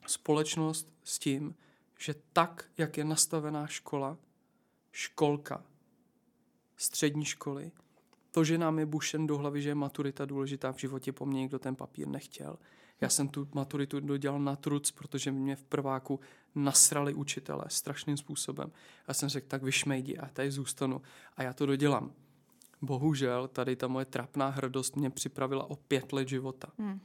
společnost 0.06 0.88
s 1.04 1.18
tím, 1.18 1.54
že 1.98 2.14
tak, 2.32 2.70
jak 2.78 2.96
je 2.96 3.04
nastavená 3.04 3.66
škola, 3.66 4.18
školka, 4.92 5.64
střední 6.76 7.24
školy, 7.24 7.72
to, 8.36 8.44
že 8.44 8.58
nám 8.58 8.78
je 8.78 8.86
bušen 8.86 9.26
do 9.26 9.38
hlavy, 9.38 9.62
že 9.62 9.68
je 9.68 9.74
maturita 9.74 10.24
důležitá 10.24 10.72
v 10.72 10.78
životě, 10.78 11.12
po 11.12 11.26
mně 11.26 11.40
někdo 11.40 11.58
ten 11.58 11.76
papír 11.76 12.08
nechtěl. 12.08 12.58
Já 13.00 13.08
jsem 13.08 13.28
tu 13.28 13.48
maturitu 13.54 14.00
dodělal 14.00 14.40
na 14.40 14.56
truc, 14.56 14.90
protože 14.90 15.32
mě 15.32 15.56
v 15.56 15.64
prváku 15.64 16.20
nasrali 16.54 17.14
učitelé 17.14 17.64
strašným 17.68 18.16
způsobem. 18.16 18.72
Já 19.08 19.14
jsem 19.14 19.28
řekl, 19.28 19.46
tak 19.48 19.62
vyšmejdi 19.62 20.18
a 20.18 20.28
tady 20.28 20.50
zůstanu. 20.50 21.02
A 21.36 21.42
já 21.42 21.52
to 21.52 21.66
dodělám. 21.66 22.12
Bohužel 22.82 23.48
tady 23.48 23.76
ta 23.76 23.88
moje 23.88 24.04
trapná 24.04 24.48
hrdost 24.48 24.96
mě 24.96 25.10
připravila 25.10 25.70
o 25.70 25.76
pět 25.76 26.12
let 26.12 26.28
života. 26.28 26.68
Hmm. 26.78 27.00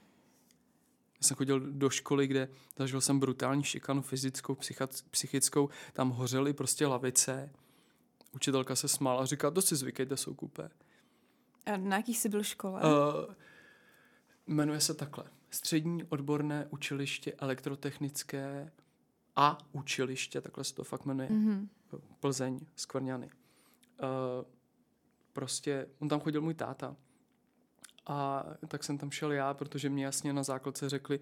Já 1.16 1.28
jsem 1.28 1.38
chodil 1.38 1.60
do 1.60 1.90
školy, 1.90 2.28
kde 2.28 2.50
zažil 2.78 3.02
jsem 3.02 3.20
brutální 3.20 3.64
šikanu 3.64 4.02
fyzickou, 4.02 4.58
psychickou, 5.12 5.70
tam 5.94 6.10
hořely 6.10 6.54
prostě 6.54 6.88
lavice. 6.88 7.52
Učitelka 8.36 8.76
se 8.76 8.88
smála 8.88 9.22
a 9.22 9.26
říká, 9.26 9.52
to 9.52 9.62
si 9.62 9.76
zvykejte, 9.76 10.18
jsou 10.18 10.34
kupé. 10.34 10.70
A 11.66 11.78
na 11.78 11.98
jaký 11.98 12.14
jsi 12.14 12.30
byl 12.30 12.44
škole? 12.44 12.82
Uh, 12.82 13.34
jmenuje 14.48 14.80
se 14.80 14.94
takhle. 14.94 15.24
Střední 15.50 16.04
odborné 16.04 16.68
učiliště 16.70 17.34
elektrotechnické 17.34 18.72
a 19.36 19.58
učiliště, 19.72 20.42
takhle 20.42 20.64
se 20.64 20.76
to 20.76 20.84
fakt 20.84 21.06
jmenuje. 21.06 21.30
Mm-hmm. 21.30 21.68
Plzeň, 22.20 22.60
Skvrňany. 22.76 23.26
Uh, 23.26 24.10
prostě, 25.34 25.88
on 26.00 26.10
tam 26.10 26.20
chodil 26.20 26.42
můj 26.42 26.54
táta. 26.54 26.96
A 28.12 28.46
tak 28.68 28.84
jsem 28.84 28.98
tam 28.98 29.12
šel 29.12 29.32
já, 29.32 29.54
protože 29.54 29.90
mě 29.90 30.06
jasně 30.06 30.34
na 30.34 30.44
základce 30.44 30.90
řekli, 30.90 31.20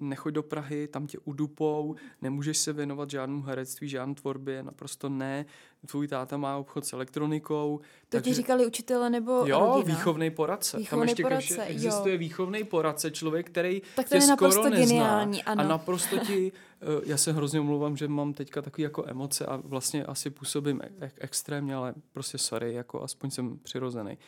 nechoď 0.00 0.34
do 0.34 0.42
Prahy, 0.42 0.88
tam 0.88 1.06
tě 1.06 1.18
udupou, 1.24 1.94
nemůžeš 2.22 2.58
se 2.58 2.72
věnovat 2.72 3.10
žádnému 3.10 3.42
herectví, 3.42 3.88
žádné 3.88 4.14
tvorbě, 4.14 4.62
naprosto 4.62 5.08
ne. 5.08 5.46
Tvůj 5.86 6.08
táta 6.08 6.36
má 6.36 6.56
obchod 6.56 6.86
s 6.86 6.92
elektronikou. 6.92 7.78
To 7.78 7.84
takže... 8.08 8.30
ti 8.30 8.34
říkali 8.34 8.66
učitele 8.66 9.10
nebo 9.10 9.32
Jo, 9.46 9.72
rodina? 9.74 9.96
výchovný 9.96 10.30
poradce. 10.30 10.78
Výchovný 10.78 11.00
tam 11.00 11.08
ještě 11.08 11.22
poradce, 11.22 11.54
jo. 11.56 11.64
existuje 11.68 12.16
výchovný 12.16 12.64
poradce, 12.64 13.10
člověk, 13.10 13.46
který 13.46 13.82
tak 13.96 14.08
tě 14.08 14.20
skoro 14.20 14.70
nezná. 14.70 14.86
Geniální, 14.86 15.42
ano. 15.42 15.64
A 15.64 15.68
naprosto 15.68 16.18
ti, 16.18 16.52
eh, 16.80 16.86
já 17.06 17.16
se 17.16 17.32
hrozně 17.32 17.60
omlouvám, 17.60 17.96
že 17.96 18.08
mám 18.08 18.32
teďka 18.32 18.62
takové 18.62 18.82
jako 18.82 19.04
emoce 19.06 19.46
a 19.46 19.56
vlastně 19.56 20.04
asi 20.04 20.30
působím 20.30 20.80
ek- 21.00 21.18
extrémně, 21.18 21.74
ale 21.74 21.94
prostě 22.12 22.38
sorry, 22.38 22.74
jako 22.74 23.02
aspoň 23.02 23.30
jsem 23.30 23.58
přirozený 23.58 24.18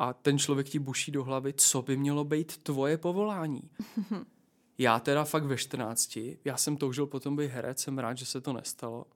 a 0.00 0.12
ten 0.12 0.38
člověk 0.38 0.68
ti 0.68 0.78
buší 0.78 1.12
do 1.12 1.24
hlavy, 1.24 1.52
co 1.52 1.82
by 1.82 1.96
mělo 1.96 2.24
být 2.24 2.56
tvoje 2.56 2.98
povolání. 2.98 3.70
Já 4.78 5.00
teda 5.00 5.24
fakt 5.24 5.44
ve 5.44 5.56
14, 5.56 6.18
já 6.44 6.56
jsem 6.56 6.76
toužil 6.76 7.06
potom 7.06 7.36
být 7.36 7.50
herec, 7.50 7.80
jsem 7.80 7.98
rád, 7.98 8.18
že 8.18 8.26
se 8.26 8.40
to 8.40 8.52
nestalo, 8.52 9.06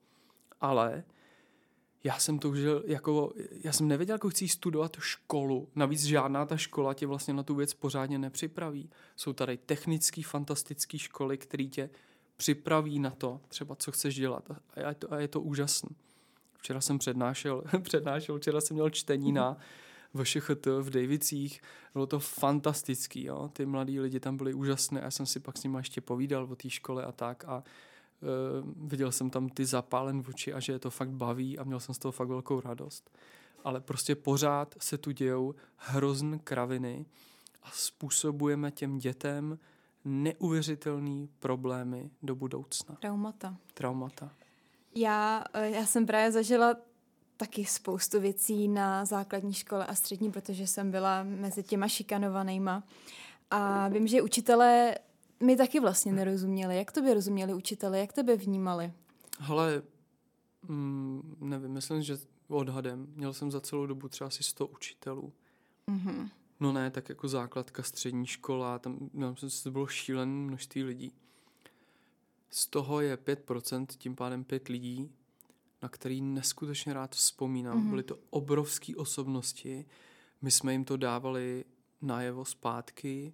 ale 0.61 1.03
já 2.03 2.19
jsem 2.19 2.39
toužil, 2.39 2.83
jako, 2.87 3.33
já 3.63 3.71
jsem 3.71 3.87
nevěděl, 3.87 4.13
jako 4.13 4.29
chci 4.29 4.47
studovat 4.47 4.97
školu. 4.99 5.69
Navíc 5.75 6.03
žádná 6.03 6.45
ta 6.45 6.57
škola 6.57 6.93
tě 6.93 7.07
vlastně 7.07 7.33
na 7.33 7.43
tu 7.43 7.55
věc 7.55 7.73
pořádně 7.73 8.19
nepřipraví. 8.19 8.89
Jsou 9.15 9.33
tady 9.33 9.57
technické, 9.57 10.21
fantastické 10.23 10.97
školy, 10.97 11.37
které 11.37 11.63
tě 11.63 11.89
připraví 12.37 12.99
na 12.99 13.09
to, 13.09 13.41
třeba 13.47 13.75
co 13.75 13.91
chceš 13.91 14.15
dělat. 14.15 14.51
A 14.51 14.89
je 14.89 14.95
to, 14.95 15.13
a 15.13 15.19
je 15.19 15.27
to 15.27 15.41
úžasné. 15.41 15.89
Včera 16.57 16.81
jsem 16.81 16.99
přednášel, 16.99 17.63
přednášel, 17.81 18.37
včera 18.37 18.61
jsem 18.61 18.75
měl 18.75 18.89
čtení 18.89 19.31
na 19.31 19.57
VŠHT 20.13 20.65
v 20.81 20.89
Davicích. 20.89 21.61
Bylo 21.93 22.05
to 22.05 22.19
fantastický, 22.19 23.25
jo. 23.25 23.49
Ty 23.53 23.65
mladí 23.65 23.99
lidi 23.99 24.19
tam 24.19 24.37
byli 24.37 24.53
úžasné. 24.53 25.01
Já 25.03 25.11
jsem 25.11 25.25
si 25.25 25.39
pak 25.39 25.57
s 25.57 25.63
nimi 25.63 25.77
ještě 25.77 26.01
povídal 26.01 26.47
o 26.51 26.55
té 26.55 26.69
škole 26.69 27.05
a 27.05 27.11
tak 27.11 27.43
a 27.47 27.63
uh, 28.21 28.89
viděl 28.89 29.11
jsem 29.11 29.29
tam 29.29 29.49
ty 29.49 29.65
zapálen 29.65 30.23
v 30.23 30.29
oči 30.29 30.53
a 30.53 30.59
že 30.59 30.73
je 30.73 30.79
to 30.79 30.89
fakt 30.89 31.11
baví 31.11 31.59
a 31.59 31.63
měl 31.63 31.79
jsem 31.79 31.95
z 31.95 31.97
toho 31.97 32.11
fakt 32.11 32.27
velkou 32.27 32.61
radost. 32.61 33.17
Ale 33.63 33.81
prostě 33.81 34.15
pořád 34.15 34.75
se 34.79 34.97
tu 34.97 35.11
dějou 35.11 35.55
hrozn 35.75 36.35
kraviny 36.43 37.05
a 37.63 37.71
způsobujeme 37.71 38.71
těm 38.71 38.97
dětem 38.97 39.59
neuvěřitelné 40.05 41.27
problémy 41.39 42.09
do 42.23 42.35
budoucna. 42.35 42.95
Traumata. 42.95 43.57
Traumata. 43.73 44.31
Já, 44.95 45.43
eh, 45.53 45.69
já 45.69 45.85
jsem 45.85 46.05
právě 46.05 46.31
zažila 46.31 46.75
taky 47.37 47.65
spoustu 47.65 48.19
věcí 48.19 48.67
na 48.67 49.05
základní 49.05 49.53
škole 49.53 49.85
a 49.85 49.95
střední, 49.95 50.31
protože 50.31 50.67
jsem 50.67 50.91
byla 50.91 51.23
mezi 51.23 51.63
těma 51.63 51.87
šikanovanýma. 51.87 52.83
A 53.49 53.87
vím, 53.87 54.07
že 54.07 54.21
učitelé 54.21 54.95
mi 55.39 55.57
taky 55.57 55.79
vlastně 55.79 56.11
nerozuměli. 56.13 56.77
Jak 56.77 56.91
to 56.91 57.01
by 57.01 57.13
rozuměli 57.13 57.53
učitele? 57.53 57.99
Jak 57.99 58.13
tebe 58.13 58.35
vnímali? 58.35 58.93
Hele, 59.39 59.81
mm, 60.67 61.35
nevím, 61.39 61.71
myslím, 61.71 62.01
že 62.01 62.17
odhadem. 62.47 63.07
Měl 63.15 63.33
jsem 63.33 63.51
za 63.51 63.61
celou 63.61 63.85
dobu 63.85 64.09
třeba 64.09 64.27
asi 64.27 64.43
100 64.43 64.67
učitelů. 64.67 65.33
Mm-hmm. 65.87 66.29
No 66.59 66.71
ne, 66.71 66.91
tak 66.91 67.09
jako 67.09 67.27
základka, 67.27 67.83
střední 67.83 68.27
škola, 68.27 68.79
tam, 68.79 69.09
no, 69.13 69.35
to 69.63 69.71
bylo 69.71 69.87
šílené 69.87 70.31
množství 70.31 70.83
lidí. 70.83 71.11
z 72.49 72.67
toho 72.67 73.01
je 73.01 73.17
5%, 73.17 73.85
tím 73.97 74.15
pádem 74.15 74.43
5 74.43 74.67
lidí, 74.67 75.11
na 75.83 75.89
který 75.89 76.21
neskutečně 76.21 76.93
rád 76.93 77.15
vzpomínám. 77.15 77.77
Mm-hmm. 77.77 77.89
Byly 77.89 78.03
to 78.03 78.19
obrovské 78.29 78.95
osobnosti, 78.95 79.85
my 80.41 80.51
jsme 80.51 80.71
jim 80.71 80.85
to 80.85 80.97
dávali 80.97 81.65
najevo 82.01 82.45
zpátky, 82.45 83.33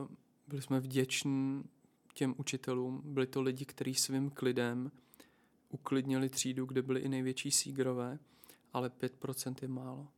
uh, 0.00 0.08
byli 0.48 0.62
jsme 0.62 0.80
vděční 0.80 1.64
těm 2.14 2.34
učitelům, 2.36 3.02
byli 3.04 3.26
to 3.26 3.42
lidi, 3.42 3.64
kteří 3.64 3.94
svým 3.94 4.30
klidem 4.30 4.90
uklidnili 5.68 6.28
třídu, 6.28 6.66
kde 6.66 6.82
byly 6.82 7.00
i 7.00 7.08
největší 7.08 7.50
sígrové, 7.50 8.18
ale 8.72 8.88
5% 8.88 9.54
je 9.62 9.68
málo. 9.68 10.08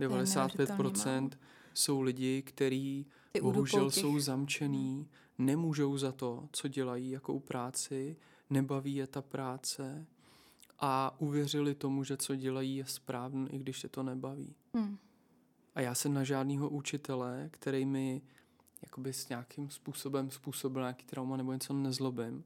95% 0.00 1.30
jsou 1.74 2.00
lidi, 2.00 2.42
kteří 2.42 3.06
bohužel 3.42 3.90
jsou 3.90 4.18
zamčený, 4.18 5.08
nemůžou 5.38 5.98
za 5.98 6.12
to, 6.12 6.48
co 6.52 6.68
dělají, 6.68 7.10
jakou 7.10 7.40
práci, 7.40 8.16
nebaví 8.50 8.94
je 8.94 9.06
ta 9.06 9.22
práce 9.22 10.06
a 10.78 11.20
uvěřili 11.20 11.74
tomu, 11.74 12.04
že 12.04 12.16
co 12.16 12.36
dělají 12.36 12.76
je 12.76 12.84
správné, 12.84 13.50
i 13.50 13.58
když 13.58 13.80
se 13.80 13.88
to 13.88 14.02
nebaví. 14.02 14.54
Hmm. 14.74 14.98
A 15.74 15.80
já 15.80 15.94
se 15.94 16.08
na 16.08 16.24
žádného 16.24 16.68
učitele, 16.68 17.48
který 17.52 17.84
mi 17.84 18.22
jakoby 18.82 19.12
s 19.12 19.28
nějakým 19.28 19.70
způsobem 19.70 20.30
způsobil 20.30 20.82
nějaký 20.82 21.06
trauma 21.06 21.36
nebo 21.36 21.52
něco 21.52 21.72
nezlobím, 21.72 22.44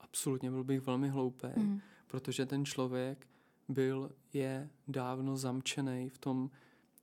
absolutně 0.00 0.50
byl 0.50 0.64
bych 0.64 0.80
velmi 0.80 1.08
hloupý, 1.08 1.48
hmm. 1.56 1.80
protože 2.06 2.46
ten 2.46 2.64
člověk 2.64 3.26
byl, 3.68 4.10
je 4.32 4.70
dávno 4.88 5.36
zamčený 5.36 6.08
v 6.08 6.18
tom 6.18 6.50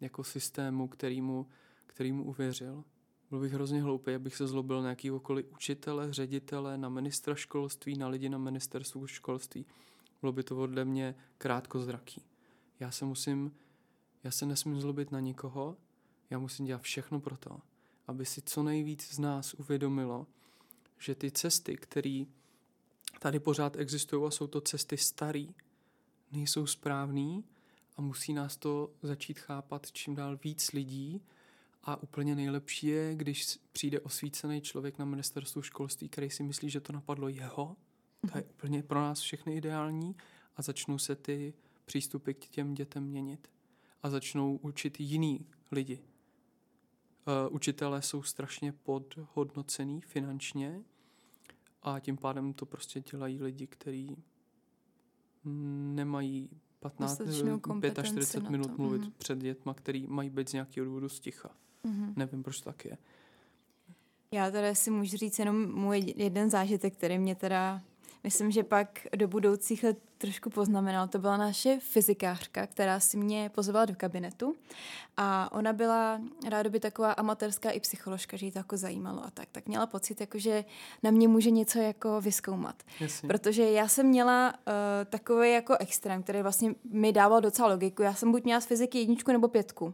jako 0.02 0.24
systému, 0.24 0.88
kterýmu, 0.88 1.48
kterýmu 1.86 2.24
uvěřil. 2.24 2.84
Byl 3.30 3.40
bych 3.40 3.54
hrozně 3.54 3.82
hloupý, 3.82 4.14
abych 4.14 4.36
se 4.36 4.48
zlobil 4.48 4.82
na 4.82 4.90
jakýkoliv 4.90 5.46
učitele, 5.52 6.14
ředitele, 6.14 6.78
na 6.78 6.90
ministra 6.90 7.36
školství, 7.36 7.98
na 7.98 8.08
lidi 8.08 8.30
na 8.30 8.38
ministerstvu 8.38 9.08
školství. 9.08 9.66
Bylo 10.22 10.32
by 10.32 10.44
to 10.44 10.58
ode 10.58 10.86
mě 10.86 11.16
krátkozraký. 11.38 12.22
Já 12.80 12.92
se 12.92 13.06
musím, 13.06 13.52
já 14.24 14.32
se 14.32 14.46
nesmím 14.46 14.82
zlobit 14.82 15.12
na 15.12 15.20
nikoho, 15.20 15.78
já 16.30 16.40
musím 16.40 16.66
dělat 16.66 16.82
všechno 16.82 17.20
pro 17.20 17.38
to, 17.38 17.60
aby 18.08 18.26
si 18.26 18.42
co 18.42 18.64
nejvíc 18.64 19.14
z 19.14 19.20
nás 19.20 19.54
uvědomilo, 19.54 20.28
že 21.00 21.16
ty 21.16 21.32
cesty, 21.32 21.76
které 21.78 22.26
tady 23.20 23.40
pořád 23.40 23.76
existují 23.76 24.28
a 24.28 24.32
jsou 24.32 24.48
to 24.48 24.62
cesty 24.62 24.98
staré, 24.98 25.46
nejsou 26.32 26.68
správný 26.68 27.44
a 27.98 28.02
musí 28.02 28.34
nás 28.34 28.58
to 28.58 28.92
začít 29.02 29.40
chápat 29.40 29.92
čím 29.92 30.16
dál 30.16 30.38
víc 30.44 30.72
lidí 30.72 31.22
a 31.86 32.04
úplně 32.04 32.36
nejlepší 32.36 32.88
je, 32.88 33.16
když 33.16 33.60
přijde 33.72 34.00
osvícený 34.00 34.62
člověk 34.62 34.98
na 34.98 35.06
ministerstvu 35.06 35.62
školství, 35.62 36.10
který 36.10 36.30
si 36.30 36.44
myslí, 36.44 36.70
že 36.70 36.82
to 36.82 36.94
napadlo 36.94 37.28
jeho, 37.28 37.76
to 38.32 38.38
je 38.38 38.44
mhm. 38.44 38.52
úplně 38.54 38.84
pro 38.84 39.02
nás 39.02 39.20
všechny 39.20 39.56
ideální 39.56 40.16
a 40.56 40.62
začnou 40.62 40.98
se 40.98 41.16
ty 41.16 41.54
přístupy 41.86 42.32
k 42.34 42.48
těm 42.48 42.74
dětem 42.74 43.04
měnit 43.04 43.48
a 44.04 44.10
začnou 44.10 44.56
učit 44.56 45.00
jiný 45.00 45.46
lidi. 45.72 46.00
Uh, 47.28 47.56
učitelé 47.56 48.02
jsou 48.02 48.24
strašně 48.24 48.72
podhodnocený 48.72 50.02
finančně 50.02 50.84
a 51.84 52.00
tím 52.00 52.18
pádem 52.18 52.54
to 52.54 52.66
prostě 52.66 53.02
dělají 53.02 53.42
lidi, 53.42 53.68
kteří 53.68 54.24
nemají 55.94 56.50
15, 56.80 57.22
45 58.04 58.50
minut 58.50 58.68
to. 58.68 58.78
mluvit 58.78 59.02
mm-hmm. 59.02 59.12
před 59.18 59.40
dětma, 59.40 59.74
který 59.74 60.08
mají 60.08 60.30
být 60.30 60.50
z 60.50 60.54
nějakého 60.54 60.86
důvodu 60.86 61.10
sticha. 61.10 61.50
Mm-hmm. 61.86 62.14
Nevím, 62.16 62.44
proč 62.44 62.62
tak 62.62 62.86
je. 62.86 62.98
Já 64.32 64.52
teda 64.52 64.76
si 64.76 64.92
můžu 64.92 65.18
říct 65.18 65.40
jenom 65.40 65.76
můj 65.76 66.14
jeden 66.16 66.50
zážitek, 66.50 66.94
který 66.94 67.18
mě 67.18 67.36
teda 67.36 67.82
myslím, 68.24 68.52
že 68.52 68.64
pak 68.64 69.08
do 69.16 69.28
budoucích 69.28 69.84
let 69.84 69.98
trošku 70.18 70.50
poznamenal. 70.50 71.08
To 71.08 71.20
byla 71.20 71.38
naše 71.38 71.80
fyzikářka, 71.80 72.68
která 72.68 73.00
si 73.00 73.18
mě 73.18 73.50
pozvala 73.56 73.86
do 73.86 73.94
kabinetu 73.98 74.56
a 75.18 75.52
ona 75.52 75.74
byla 75.74 76.22
rádoby 76.50 76.80
taková 76.80 77.12
amatérská 77.12 77.70
i 77.70 77.80
psycholožka, 77.80 78.38
že 78.38 78.46
jí 78.46 78.52
to 78.52 78.60
jako 78.60 78.78
zajímalo 78.78 79.26
a 79.26 79.32
tak. 79.32 79.50
Tak 79.52 79.68
měla 79.68 79.86
pocit, 79.86 80.22
jako, 80.22 80.40
že 80.40 80.66
na 81.04 81.12
mě 81.12 81.28
může 81.28 81.52
něco 81.52 81.80
jako 81.80 82.22
vyskoumat. 82.22 82.84
Jasně. 83.00 83.28
Protože 83.28 83.72
já 83.72 83.88
jsem 83.88 84.06
měla 84.06 84.54
uh, 84.54 84.74
takový 85.10 85.52
jako 85.52 85.76
extrém, 85.80 86.24
který 86.24 86.42
vlastně 86.42 86.76
mi 86.92 87.14
dával 87.14 87.42
docela 87.42 87.68
logiku. 87.68 88.02
Já 88.02 88.14
jsem 88.14 88.32
buď 88.32 88.44
měla 88.44 88.62
z 88.62 88.66
fyziky 88.66 88.98
jedničku 89.00 89.32
nebo 89.32 89.48
pětku. 89.48 89.94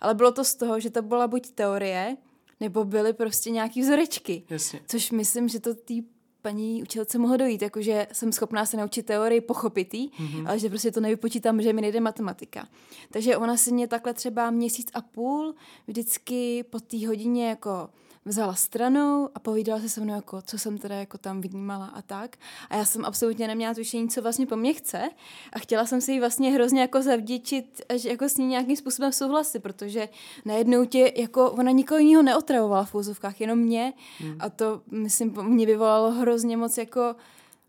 Ale 0.00 0.14
bylo 0.14 0.32
to 0.32 0.44
z 0.44 0.54
toho, 0.54 0.80
že 0.80 0.90
to 0.90 1.02
byla 1.02 1.26
buď 1.26 1.50
teorie, 1.50 2.16
nebo 2.60 2.84
byly 2.84 3.12
prostě 3.12 3.50
nějaký 3.50 3.80
vzorečky. 3.80 4.42
Jasně. 4.50 4.80
Což 4.86 5.10
myslím, 5.10 5.48
že 5.48 5.60
to 5.60 5.74
tý 5.74 6.02
paní 6.42 6.82
učitelce 6.82 7.18
mohlo 7.18 7.36
dojít, 7.36 7.62
jakože 7.62 8.06
jsem 8.12 8.32
schopná 8.32 8.66
se 8.66 8.76
naučit 8.76 9.06
teorii, 9.06 9.40
pochopit 9.40 9.92
mm-hmm. 9.92 10.48
ale 10.48 10.58
že 10.58 10.68
prostě 10.68 10.90
to 10.90 11.00
nevypočítám, 11.00 11.62
že 11.62 11.72
mi 11.72 11.80
nejde 11.80 12.00
matematika. 12.00 12.68
Takže 13.10 13.36
ona 13.36 13.56
si 13.56 13.72
mě 13.72 13.88
takhle 13.88 14.14
třeba 14.14 14.50
měsíc 14.50 14.90
a 14.94 15.00
půl 15.00 15.54
vždycky 15.86 16.64
po 16.70 16.80
té 16.80 17.06
hodině 17.06 17.48
jako 17.48 17.88
vzala 18.24 18.54
stranou 18.54 19.28
a 19.34 19.38
povídala 19.38 19.80
se 19.80 19.88
se 19.88 20.00
mnou, 20.00 20.14
jako, 20.14 20.42
co 20.42 20.58
jsem 20.58 20.78
teda 20.78 20.94
jako 20.94 21.18
tam 21.18 21.40
vnímala 21.40 21.86
a 21.86 22.02
tak. 22.02 22.36
A 22.70 22.76
já 22.76 22.84
jsem 22.84 23.04
absolutně 23.04 23.48
neměla 23.48 23.74
tušení, 23.74 24.08
co 24.08 24.22
vlastně 24.22 24.46
po 24.46 24.56
mně 24.56 24.74
chce 24.74 25.10
a 25.52 25.58
chtěla 25.58 25.86
jsem 25.86 26.00
si 26.00 26.12
ji 26.12 26.20
vlastně 26.20 26.52
hrozně 26.52 26.80
jako 26.80 27.02
zavděčit, 27.02 27.82
že 27.94 28.08
jako 28.08 28.24
s 28.24 28.36
ní 28.36 28.46
nějakým 28.46 28.76
způsobem 28.76 29.12
souhlasit, 29.12 29.60
protože 29.60 30.08
najednou 30.44 30.84
tě, 30.84 31.12
jako 31.16 31.50
ona 31.50 31.70
nikoho 31.70 31.98
jiného 31.98 32.22
neotravovala 32.22 32.84
v 32.84 32.94
úzovkách, 32.94 33.40
jenom 33.40 33.58
mě 33.58 33.92
hmm. 34.18 34.36
a 34.40 34.50
to, 34.50 34.82
myslím, 34.90 35.42
mě 35.42 35.66
vyvolalo 35.66 36.10
hrozně 36.10 36.56
moc 36.56 36.78
jako 36.78 37.16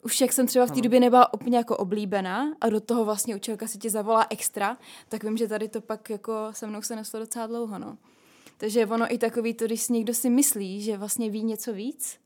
už 0.03 0.21
jak 0.21 0.33
jsem 0.33 0.47
třeba 0.47 0.65
v 0.65 0.71
té 0.71 0.81
době 0.81 0.99
nebyla 0.99 1.33
úplně 1.33 1.57
jako 1.57 1.77
oblíbená 1.77 2.53
a 2.61 2.69
do 2.69 2.79
toho 2.79 3.05
vlastně 3.05 3.35
učitelka 3.35 3.67
si 3.67 3.77
tě 3.77 3.89
zavolá 3.89 4.27
extra, 4.29 4.77
tak 5.09 5.23
vím, 5.23 5.37
že 5.37 5.47
tady 5.47 5.67
to 5.67 5.81
pak 5.81 6.09
jako 6.09 6.33
se 6.51 6.67
mnou 6.67 6.81
se 6.81 6.95
neslo 6.95 7.19
docela 7.19 7.47
dlouho, 7.47 7.79
no. 7.79 7.97
Takže 8.61 8.85
ono 8.85 9.13
i 9.13 9.17
takový 9.17 9.53
to, 9.53 9.65
když 9.65 9.89
někdo 9.89 10.13
si 10.13 10.29
myslí, 10.29 10.81
že 10.81 10.97
vlastně 10.97 11.29
ví 11.29 11.43
něco 11.43 11.73
víc, 11.73 12.19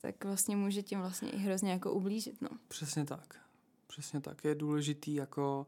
tak 0.00 0.24
vlastně 0.24 0.56
může 0.56 0.82
tím 0.82 1.00
vlastně 1.00 1.30
i 1.30 1.36
hrozně 1.36 1.70
jako 1.70 1.92
ublížit, 1.92 2.42
no. 2.42 2.48
Přesně 2.68 3.04
tak. 3.04 3.36
Přesně 3.86 4.20
tak. 4.20 4.44
Je 4.44 4.54
důležitý 4.54 5.14
jako 5.14 5.66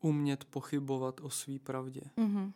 umět 0.00 0.44
pochybovat 0.44 1.20
o 1.20 1.30
své 1.30 1.58
pravdě. 1.58 2.00
Mm-hmm. 2.18 2.52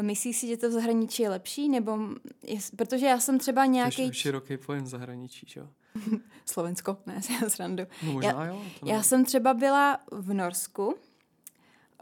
Myslíš 0.00 0.38
si, 0.38 0.46
že 0.46 0.56
to 0.56 0.68
v 0.68 0.72
zahraničí 0.72 1.22
je 1.22 1.30
lepší? 1.30 1.68
Nebo 1.68 1.98
je, 2.42 2.58
protože 2.76 3.06
já 3.06 3.20
jsem 3.20 3.38
třeba 3.38 3.66
nějaký... 3.66 3.96
To 3.96 4.02
je 4.02 4.14
široký 4.14 4.56
pojem 4.56 4.86
zahraničí, 4.86 5.46
jo? 5.56 5.68
Slovensko, 6.44 6.96
ne, 7.06 7.20
já 7.42 7.50
srandu. 7.50 7.84
No 8.02 8.12
možná 8.12 8.30
já, 8.30 8.46
jo. 8.46 8.62
Já 8.84 9.02
jsem 9.02 9.24
třeba 9.24 9.54
byla 9.54 9.98
v 10.10 10.34
Norsku 10.34 10.94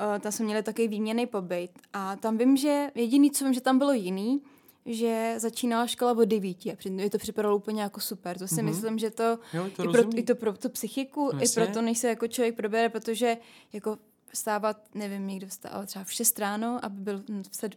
Uh, 0.01 0.19
tam 0.19 0.33
jsme 0.33 0.45
měli 0.45 0.63
takový 0.63 0.89
výměný 0.89 1.27
pobyt 1.27 1.71
a 1.93 2.17
tam 2.17 2.39
vím, 2.39 2.57
že 2.57 2.91
jediný, 2.95 3.31
co 3.31 3.45
vím, 3.45 3.55
že 3.55 3.61
tam 3.61 3.79
bylo 3.79 3.93
jiný, 3.93 4.43
že 4.87 5.35
začínala 5.37 5.87
škola 5.87 6.13
od 6.13 6.25
devíti 6.25 6.73
a 6.73 6.77
mi 6.91 7.11
to 7.11 7.19
připadalo 7.19 7.57
úplně 7.57 7.83
jako 7.83 8.01
super. 8.01 8.39
To 8.39 8.49
si 8.49 8.55
mm-hmm. 8.55 8.65
myslím, 8.65 8.99
že 8.99 9.11
to, 9.11 9.39
jo, 9.55 9.71
to 9.77 9.85
i, 9.85 9.89
pro, 9.89 10.19
i 10.19 10.23
to 10.23 10.35
pro 10.35 10.53
tu 10.53 10.69
psychiku, 10.69 11.31
no, 11.33 11.43
i 11.43 11.49
pro 11.55 11.67
to, 11.67 11.83
než 11.83 11.99
se 11.99 12.09
jako 12.09 12.29
člověk 12.29 12.57
probere, 12.57 12.89
protože 12.89 13.37
jako 13.73 13.99
vstávat, 14.35 14.77
nevím, 14.95 15.27
někdo 15.27 15.47
vstával 15.47 15.87
třeba 15.87 16.05
v 16.05 16.13
6 16.13 16.39
ráno, 16.39 16.81
aby 16.83 17.01
byl 17.01 17.23
v, 17.51 17.57
sed, 17.57 17.75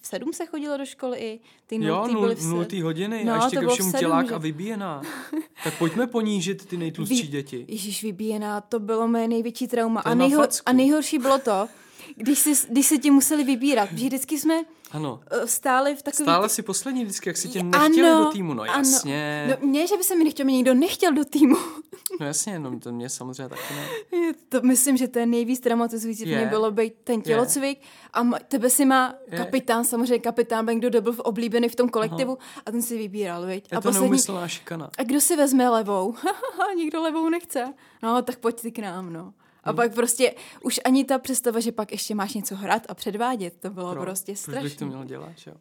v 0.00 0.06
7 0.06 0.32
se 0.32 0.46
chodilo 0.46 0.76
do 0.76 0.86
školy 0.86 1.18
i 1.18 1.40
ty 1.66 1.78
nultý 1.78 1.88
jo, 1.88 2.14
nul, 2.14 2.22
byly 2.22 2.34
v 2.34 2.46
nultý 2.46 2.82
hodiny 2.82 3.24
no, 3.24 3.32
a 3.32 3.44
ještě 3.44 3.56
ke 3.56 3.68
všemu 3.68 3.92
tělák 3.92 4.28
že... 4.28 4.34
a 4.34 4.38
vybíjená. 4.38 5.02
tak 5.64 5.78
pojďme 5.78 6.06
ponížit 6.06 6.66
ty 6.66 6.76
nejtlustší 6.76 7.22
Vy... 7.22 7.28
děti. 7.28 7.64
Ježíš, 7.68 8.02
vybíjená, 8.02 8.60
to 8.60 8.80
bylo 8.80 9.08
moje 9.08 9.28
největší 9.28 9.68
trauma. 9.68 10.00
A, 10.00 10.14
nejho... 10.14 10.46
a 10.66 10.72
nejhorší 10.72 11.18
bylo 11.18 11.38
to, 11.38 11.68
když, 12.16 12.38
si, 12.38 12.52
když 12.68 12.86
se 12.86 12.98
ti 12.98 13.10
museli 13.10 13.44
vybírat. 13.44 13.92
Vždycky 13.92 14.38
jsme 14.38 14.64
ano. 14.90 15.20
Eh, 15.30 15.46
stáli 15.46 15.96
v 15.96 16.02
takový... 16.02 16.24
Stále 16.24 16.48
si 16.48 16.62
poslední 16.62 17.04
vždycky, 17.04 17.28
jak 17.28 17.36
si 17.36 17.48
tě 17.48 17.62
nechtěli 17.62 18.10
ano, 18.10 18.24
do 18.24 18.30
týmu, 18.30 18.54
no 18.54 18.64
jasně. 18.64 19.44
Ano. 19.44 19.56
No, 19.60 19.68
mě, 19.68 19.86
že 19.86 19.96
by 19.96 20.02
se 20.04 20.16
mi 20.16 20.24
nechtěl, 20.24 20.44
mě 20.44 20.56
nikdo 20.56 20.74
nechtěl 20.74 21.12
do 21.12 21.24
týmu. 21.24 21.56
no 22.20 22.26
jasně, 22.26 22.58
no 22.58 22.80
to 22.80 22.92
mě 22.92 23.08
samozřejmě 23.08 23.48
taky 23.48 23.74
ne. 23.74 24.18
Je 24.18 24.32
to, 24.48 24.60
myslím, 24.62 24.96
že 24.96 25.08
to 25.08 25.18
je 25.18 25.26
nejvíc 25.26 25.60
dramatizující 25.60 26.24
pro 26.24 26.34
mě 26.34 26.46
bylo 26.46 26.70
být 26.70 26.94
ten 27.04 27.22
tělocvik 27.22 27.80
a 28.12 28.22
tebe 28.48 28.70
si 28.70 28.84
má 28.84 29.14
je. 29.30 29.38
kapitán, 29.38 29.84
samozřejmě 29.84 30.18
kapitán, 30.18 30.66
ben, 30.66 30.80
kdo 30.80 31.00
byl 31.00 31.14
oblíbený 31.18 31.68
v 31.68 31.76
tom 31.76 31.88
kolektivu 31.88 32.38
Aha. 32.40 32.62
a 32.66 32.70
ten 32.70 32.82
si 32.82 32.98
vybíral, 32.98 33.46
viď? 33.46 33.68
Je 33.72 33.78
a 33.78 33.80
to 33.80 33.88
poslední... 33.88 34.18
šikana. 34.46 34.90
A 34.98 35.02
kdo 35.02 35.20
si 35.20 35.36
vezme 35.36 35.68
levou? 35.68 36.14
Nikdo 36.76 37.02
levou 37.02 37.28
nechce. 37.28 37.74
No, 38.02 38.22
tak 38.22 38.38
pojď 38.38 38.60
ty 38.60 38.72
k 38.72 38.78
nám, 38.78 39.12
no. 39.12 39.32
A 39.68 39.70
hmm. 39.70 39.76
pak 39.76 39.94
prostě 39.94 40.34
už 40.62 40.80
ani 40.84 41.04
ta 41.04 41.18
představa, 41.18 41.60
že 41.60 41.72
pak 41.72 41.92
ještě 41.92 42.14
máš 42.14 42.34
něco 42.34 42.56
hrát 42.56 42.82
a 42.88 42.94
předvádět, 42.94 43.54
to 43.60 43.70
bylo 43.70 43.92
Pro, 43.92 44.02
prostě 44.02 44.36
strašné. 44.36 44.60
Proč 44.60 44.72
bych 44.72 44.78
to 44.78 44.86
měl 44.86 45.04
dělat, 45.04 45.32
jo? 45.46 45.54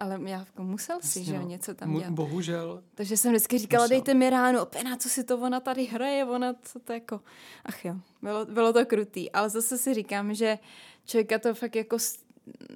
Ale 0.00 0.18
já 0.24 0.38
jako 0.38 0.62
musel 0.62 0.98
si, 1.00 1.18
Jasně, 1.18 1.24
že 1.24 1.34
jo, 1.34 1.42
no. 1.42 1.48
něco 1.48 1.74
tam 1.74 1.94
dělat. 1.98 2.10
Bohužel. 2.10 2.82
Takže 2.94 3.16
jsem 3.16 3.32
vždycky 3.32 3.58
říkala, 3.58 3.84
musel. 3.84 3.96
dejte 3.96 4.14
mi 4.14 4.30
ráno, 4.30 4.66
pena, 4.66 4.96
co 4.96 5.08
si 5.08 5.24
to 5.24 5.38
ona 5.38 5.60
tady 5.60 5.84
hraje, 5.84 6.24
ona, 6.24 6.54
co 6.62 6.80
to 6.80 6.92
jako... 6.92 7.20
Ach 7.64 7.84
jo, 7.84 7.94
bylo, 8.22 8.44
bylo 8.44 8.72
to 8.72 8.86
krutý. 8.86 9.32
Ale 9.32 9.50
zase 9.50 9.78
si 9.78 9.94
říkám, 9.94 10.34
že 10.34 10.58
člověka 11.04 11.38
to 11.38 11.54
fakt 11.54 11.76
jako 11.76 11.96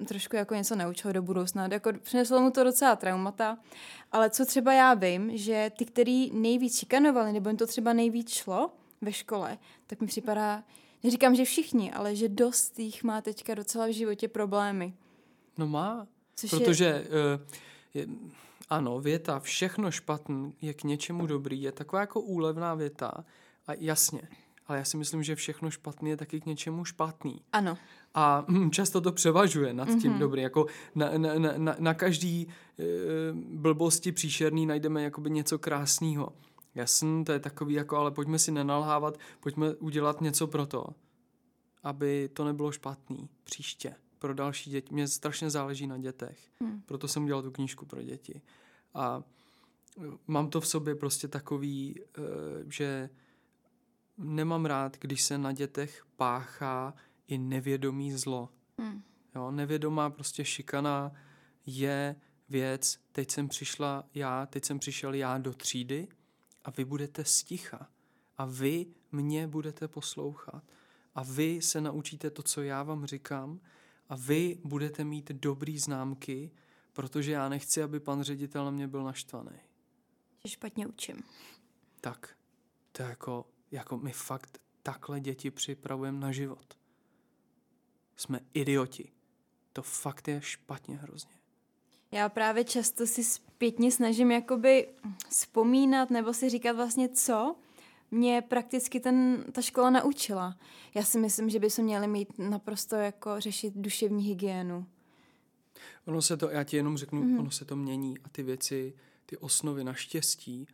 trošku 0.07 0.35
jako 0.35 0.55
něco 0.55 0.75
naučilo 0.75 1.13
do 1.13 1.21
budoucna. 1.21 1.67
Jako 1.71 1.89
přineslo 2.01 2.41
mu 2.41 2.51
to 2.51 2.63
docela 2.63 2.95
traumata, 2.95 3.57
ale 4.11 4.29
co 4.29 4.45
třeba 4.45 4.73
já 4.73 4.93
vím, 4.93 5.37
že 5.37 5.71
ty, 5.77 5.85
který 5.85 6.31
nejvíc 6.31 6.79
šikanovali, 6.79 7.33
nebo 7.33 7.49
jim 7.49 7.57
to 7.57 7.67
třeba 7.67 7.93
nejvíc 7.93 8.29
šlo 8.29 8.71
ve 9.01 9.13
škole, 9.13 9.57
tak 9.87 10.01
mi 10.01 10.07
připadá, 10.07 10.63
neříkám, 11.03 11.35
že 11.35 11.45
všichni, 11.45 11.91
ale 11.91 12.15
že 12.15 12.29
dost 12.29 12.79
jich 12.79 13.03
má 13.03 13.21
teďka 13.21 13.55
docela 13.55 13.87
v 13.87 13.93
životě 13.93 14.27
problémy. 14.27 14.93
No 15.57 15.67
má, 15.67 16.07
Což 16.35 16.49
protože 16.49 16.85
je... 16.85 17.01
Uh, 17.01 17.53
je, 17.93 18.07
ano, 18.69 18.99
věta 18.99 19.39
všechno 19.39 19.91
špatný 19.91 20.53
je 20.61 20.73
k 20.73 20.83
něčemu 20.83 21.25
dobrý, 21.25 21.61
je 21.61 21.71
taková 21.71 21.99
jako 21.99 22.21
úlevná 22.21 22.75
věta 22.75 23.25
a 23.67 23.73
jasně, 23.73 24.21
ale 24.67 24.77
já 24.77 24.83
si 24.83 24.97
myslím, 24.97 25.23
že 25.23 25.35
všechno 25.35 25.71
špatný 25.71 26.09
je 26.09 26.17
taky 26.17 26.41
k 26.41 26.45
něčemu 26.45 26.85
špatný. 26.85 27.41
Ano. 27.53 27.77
A 28.13 28.45
hm, 28.47 28.71
často 28.71 29.01
to 29.01 29.11
převažuje 29.11 29.73
nad 29.73 29.85
tím 29.85 29.97
mm-hmm. 29.97 30.17
dobrý. 30.17 30.41
Jako 30.41 30.65
na, 30.95 31.17
na, 31.17 31.33
na, 31.57 31.75
na 31.79 31.93
každý 31.93 32.47
e, 32.79 32.83
blbosti 33.33 34.11
příšerný 34.11 34.65
najdeme 34.65 35.03
jakoby 35.03 35.29
něco 35.29 35.59
krásného. 35.59 36.33
Jasný, 36.77 37.25
to 37.25 37.31
je 37.31 37.39
takový 37.39 37.73
jako, 37.73 37.97
ale 37.97 38.11
pojďme 38.11 38.39
si 38.39 38.51
nenalhávat, 38.51 39.19
pojďme 39.39 39.75
udělat 39.75 40.21
něco 40.21 40.47
pro 40.47 40.65
to, 40.65 40.85
aby 41.83 42.29
to 42.33 42.45
nebylo 42.45 42.71
špatný 42.71 43.29
příště 43.43 43.95
pro 44.19 44.33
další 44.33 44.69
děti. 44.69 44.93
Mně 44.93 45.07
strašně 45.07 45.49
záleží 45.49 45.87
na 45.87 45.97
dětech, 45.97 46.39
hmm. 46.61 46.81
proto 46.85 47.07
jsem 47.07 47.23
udělal 47.23 47.41
tu 47.41 47.51
knížku 47.51 47.85
pro 47.85 48.01
děti. 48.01 48.41
A 48.93 49.23
mám 50.27 50.49
to 50.49 50.61
v 50.61 50.67
sobě 50.67 50.95
prostě 50.95 51.27
takový, 51.27 51.99
eh, 51.99 52.21
že 52.69 53.09
nemám 54.17 54.65
rád, 54.65 54.97
když 54.97 55.23
se 55.23 55.37
na 55.37 55.51
dětech 55.51 56.05
páchá 56.15 56.93
i 57.27 57.37
nevědomý 57.37 58.11
zlo. 58.11 58.49
Hmm. 58.77 59.03
Jo, 59.35 59.51
nevědomá 59.51 60.09
prostě 60.09 60.45
šikana 60.45 61.11
je 61.65 62.15
věc, 62.49 62.99
teď 63.11 63.31
jsem 63.31 63.47
přišla 63.47 64.03
já, 64.13 64.45
teď 64.45 64.65
jsem 64.65 64.79
přišel 64.79 65.13
já 65.13 65.37
do 65.37 65.53
třídy 65.53 66.07
a 66.67 66.71
vy 66.71 66.85
budete 66.85 67.25
sticha. 67.25 67.89
A 68.37 68.45
vy 68.45 68.85
mě 69.11 69.47
budete 69.47 69.87
poslouchat. 69.87 70.63
A 71.15 71.23
vy 71.23 71.61
se 71.61 71.81
naučíte 71.81 72.29
to, 72.29 72.43
co 72.43 72.61
já 72.61 72.83
vám 72.83 73.05
říkám 73.05 73.59
a 74.09 74.15
vy 74.15 74.59
budete 74.63 75.03
mít 75.03 75.31
dobrý 75.31 75.79
známky, 75.79 76.51
protože 76.93 77.31
já 77.31 77.49
nechci, 77.49 77.83
aby 77.83 77.99
pan 77.99 78.21
ředitel 78.21 78.65
na 78.65 78.71
mě 78.71 78.87
byl 78.87 79.03
naštvaný. 79.03 79.59
Že 80.43 80.49
špatně 80.49 80.87
učím. 80.87 81.23
Tak, 82.01 82.37
to 82.91 83.03
je 83.03 83.09
jako, 83.09 83.45
jako 83.71 83.97
my 83.97 84.11
fakt 84.11 84.61
takhle 84.83 85.19
děti 85.19 85.51
připravujeme 85.51 86.19
na 86.19 86.31
život. 86.31 86.77
Jsme 88.15 88.39
idioti. 88.53 89.11
To 89.73 89.81
fakt 89.81 90.27
je 90.27 90.41
špatně 90.41 90.97
hrozně. 90.97 91.36
Já 92.11 92.29
právě 92.29 92.63
často 92.63 93.07
si 93.07 93.23
zpětně 93.23 93.91
snažím 93.91 94.31
jakoby 94.31 94.87
vzpomínat 95.29 96.09
nebo 96.09 96.33
si 96.33 96.49
říkat 96.49 96.75
vlastně 96.75 97.09
co 97.09 97.55
mě 98.11 98.41
prakticky 98.41 98.99
ten, 98.99 99.45
ta 99.51 99.61
škola 99.61 99.89
naučila. 99.89 100.57
Já 100.93 101.03
si 101.03 101.19
myslím, 101.19 101.49
že 101.49 101.59
by 101.59 101.69
se 101.69 101.81
měli 101.81 102.07
mít 102.07 102.39
naprosto 102.39 102.95
jako 102.95 103.39
řešit 103.39 103.73
duševní 103.75 104.23
hygienu. 104.23 104.85
Ono 106.05 106.21
se 106.21 106.37
to, 106.37 106.49
já 106.49 106.63
ti 106.63 106.77
jenom 106.77 106.97
řeknu, 106.97 107.23
mm-hmm. 107.23 107.39
ono 107.39 107.51
se 107.51 107.65
to 107.65 107.75
mění 107.75 108.19
a 108.19 108.29
ty 108.29 108.43
věci, 108.43 108.93
ty 109.25 109.37
osnovy 109.37 109.83
naštěstí 109.83 110.67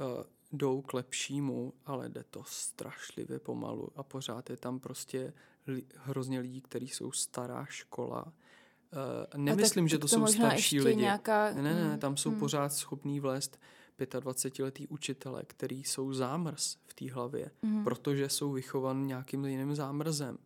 uh, 0.00 0.24
jdou 0.52 0.82
k 0.82 0.94
lepšímu, 0.94 1.72
ale 1.86 2.08
jde 2.08 2.24
to 2.30 2.44
strašlivě 2.46 3.38
pomalu 3.38 3.88
a 3.96 4.02
pořád 4.02 4.50
je 4.50 4.56
tam 4.56 4.80
prostě 4.80 5.32
li, 5.66 5.84
hrozně 5.96 6.40
lidí, 6.40 6.60
kteří 6.60 6.88
jsou 6.88 7.12
stará 7.12 7.64
škola. 7.64 8.32
Uh, 8.92 9.40
nemyslím, 9.44 9.84
tak, 9.84 9.90
že 9.90 9.98
to, 9.98 10.00
to 10.00 10.08
jsou 10.08 10.26
starší 10.26 10.80
lidi. 10.80 11.02
Nějaká... 11.02 11.52
Ne, 11.52 11.62
ne, 11.62 11.74
ne, 11.74 11.98
tam 11.98 12.16
jsou 12.16 12.30
hmm. 12.30 12.38
pořád 12.38 12.72
schopní 12.72 13.20
vlézt 13.20 13.58
25-letý 14.06 14.86
učitele, 14.86 15.42
který 15.46 15.84
jsou 15.84 16.12
zámrz 16.12 16.76
v 16.86 16.94
té 16.94 17.12
hlavě, 17.12 17.50
mm. 17.62 17.84
protože 17.84 18.28
jsou 18.28 18.52
vychovaní 18.52 19.06
nějakým 19.06 19.44
jiným 19.44 19.74
zámrzem. 19.74 20.38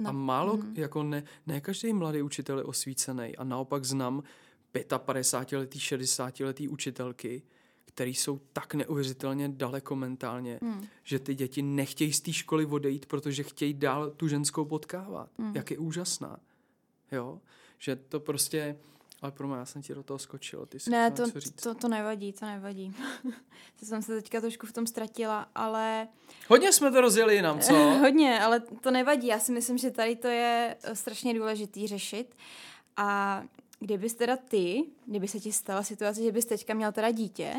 No. 0.00 0.08
A 0.08 0.12
málo, 0.12 0.56
mm. 0.56 0.74
jako 0.76 1.02
ne, 1.02 1.24
ne 1.46 1.60
každý 1.60 1.92
mladý 1.92 2.22
učitel 2.22 2.58
je 2.58 2.64
osvícený 2.64 3.36
a 3.36 3.44
naopak 3.44 3.84
znám 3.84 4.22
55-letý, 4.74 5.78
60-letý 5.78 6.68
učitelky, 6.68 7.42
který 7.84 8.14
jsou 8.14 8.40
tak 8.52 8.74
neuvěřitelně 8.74 9.48
daleko 9.48 9.96
mentálně, 9.96 10.58
mm. 10.62 10.86
že 11.02 11.18
ty 11.18 11.34
děti 11.34 11.62
nechtějí 11.62 12.12
z 12.12 12.20
té 12.20 12.32
školy 12.32 12.66
odejít, 12.66 13.06
protože 13.06 13.42
chtějí 13.42 13.74
dál 13.74 14.10
tu 14.10 14.28
ženskou 14.28 14.64
potkávat. 14.64 15.38
Mm. 15.38 15.56
Jak 15.56 15.70
je 15.70 15.78
úžasná. 15.78 16.36
Jo? 17.12 17.40
Že 17.78 17.96
to 17.96 18.20
prostě 18.20 18.76
ale 19.22 19.32
pro 19.32 19.48
mě, 19.48 19.56
já 19.56 19.64
jsem 19.64 19.82
ti 19.82 19.94
do 19.94 20.02
toho 20.02 20.18
skočil. 20.18 20.66
Ty 20.66 20.78
ne, 20.90 21.10
to, 21.10 21.24
to, 21.62 21.74
to 21.74 21.88
nevadí, 21.88 22.32
to 22.32 22.46
nevadí. 22.46 22.94
to 23.80 23.86
jsem 23.86 24.02
se 24.02 24.14
teďka 24.14 24.40
trošku 24.40 24.66
v 24.66 24.72
tom 24.72 24.86
ztratila, 24.86 25.46
ale... 25.54 26.08
Hodně 26.48 26.72
jsme 26.72 26.90
to 26.90 27.00
rozjeli 27.00 27.34
jinam, 27.34 27.60
co? 27.60 27.74
Hodně, 28.00 28.40
ale 28.40 28.60
to 28.60 28.90
nevadí. 28.90 29.26
Já 29.26 29.38
si 29.38 29.52
myslím, 29.52 29.78
že 29.78 29.90
tady 29.90 30.16
to 30.16 30.28
je 30.28 30.76
eh, 30.82 30.96
strašně 30.96 31.34
důležitý 31.34 31.86
řešit. 31.86 32.34
A 32.96 33.42
kdybys 33.80 34.14
teda 34.14 34.36
ty, 34.36 34.84
kdyby 35.06 35.28
se 35.28 35.40
ti 35.40 35.52
stala 35.52 35.82
situace, 35.82 36.22
že 36.22 36.32
bys 36.32 36.44
teďka 36.44 36.74
měl 36.74 36.92
teda 36.92 37.10
dítě, 37.10 37.54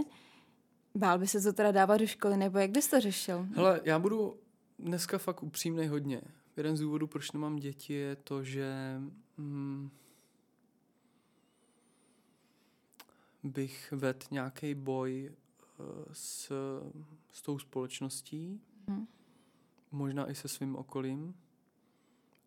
bál 0.95 1.19
by 1.19 1.27
se 1.27 1.41
to 1.41 1.53
teda 1.53 1.71
dávat 1.71 1.97
do 1.97 2.07
školy, 2.07 2.37
nebo 2.37 2.59
jak 2.59 2.71
bys 2.71 2.87
to 2.87 2.99
řešil? 2.99 3.47
Hele, 3.55 3.81
já 3.83 3.99
budu 3.99 4.37
dneska 4.79 5.17
fakt 5.17 5.43
upřímný 5.43 5.87
hodně. 5.87 6.21
Jeden 6.57 6.77
z 6.77 6.79
důvodů, 6.79 7.07
proč 7.07 7.31
nemám 7.31 7.55
děti, 7.55 7.93
je 7.93 8.15
to, 8.15 8.43
že... 8.43 8.73
Hmm, 9.37 9.91
bych 13.43 13.91
vedl 13.91 14.25
nějaký 14.31 14.75
boj 14.75 15.35
uh, 15.79 15.85
s, 16.11 16.51
s 17.31 17.41
tou 17.41 17.59
společností, 17.59 18.61
hmm. 18.87 19.07
možná 19.91 20.29
i 20.29 20.35
se 20.35 20.47
svým 20.47 20.75
okolím 20.75 21.35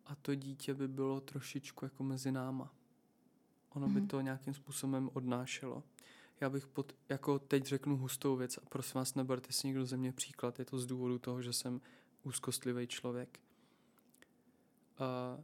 a 0.05 0.15
to 0.15 0.35
dítě 0.35 0.73
by 0.73 0.87
bylo 0.87 1.21
trošičku 1.21 1.85
jako 1.85 2.03
mezi 2.03 2.31
náma. 2.31 2.73
Ono 3.69 3.85
hmm. 3.85 3.95
by 3.95 4.07
to 4.07 4.21
nějakým 4.21 4.53
způsobem 4.53 5.09
odnášelo. 5.13 5.83
Já 6.41 6.49
bych 6.49 6.67
pod, 6.67 6.95
jako 7.09 7.39
teď 7.39 7.65
řeknu 7.65 7.97
hustou 7.97 8.35
věc 8.35 8.57
a 8.57 8.61
prosím 8.69 8.99
vás, 8.99 9.15
neberte 9.15 9.53
si 9.53 9.67
někdo 9.67 9.85
ze 9.85 9.97
mě 9.97 10.11
příklad. 10.11 10.59
Je 10.59 10.65
to 10.65 10.79
z 10.79 10.85
důvodu 10.85 11.19
toho, 11.19 11.41
že 11.41 11.53
jsem 11.53 11.81
úzkostlivý 12.23 12.87
člověk. 12.87 13.39
A 14.97 15.37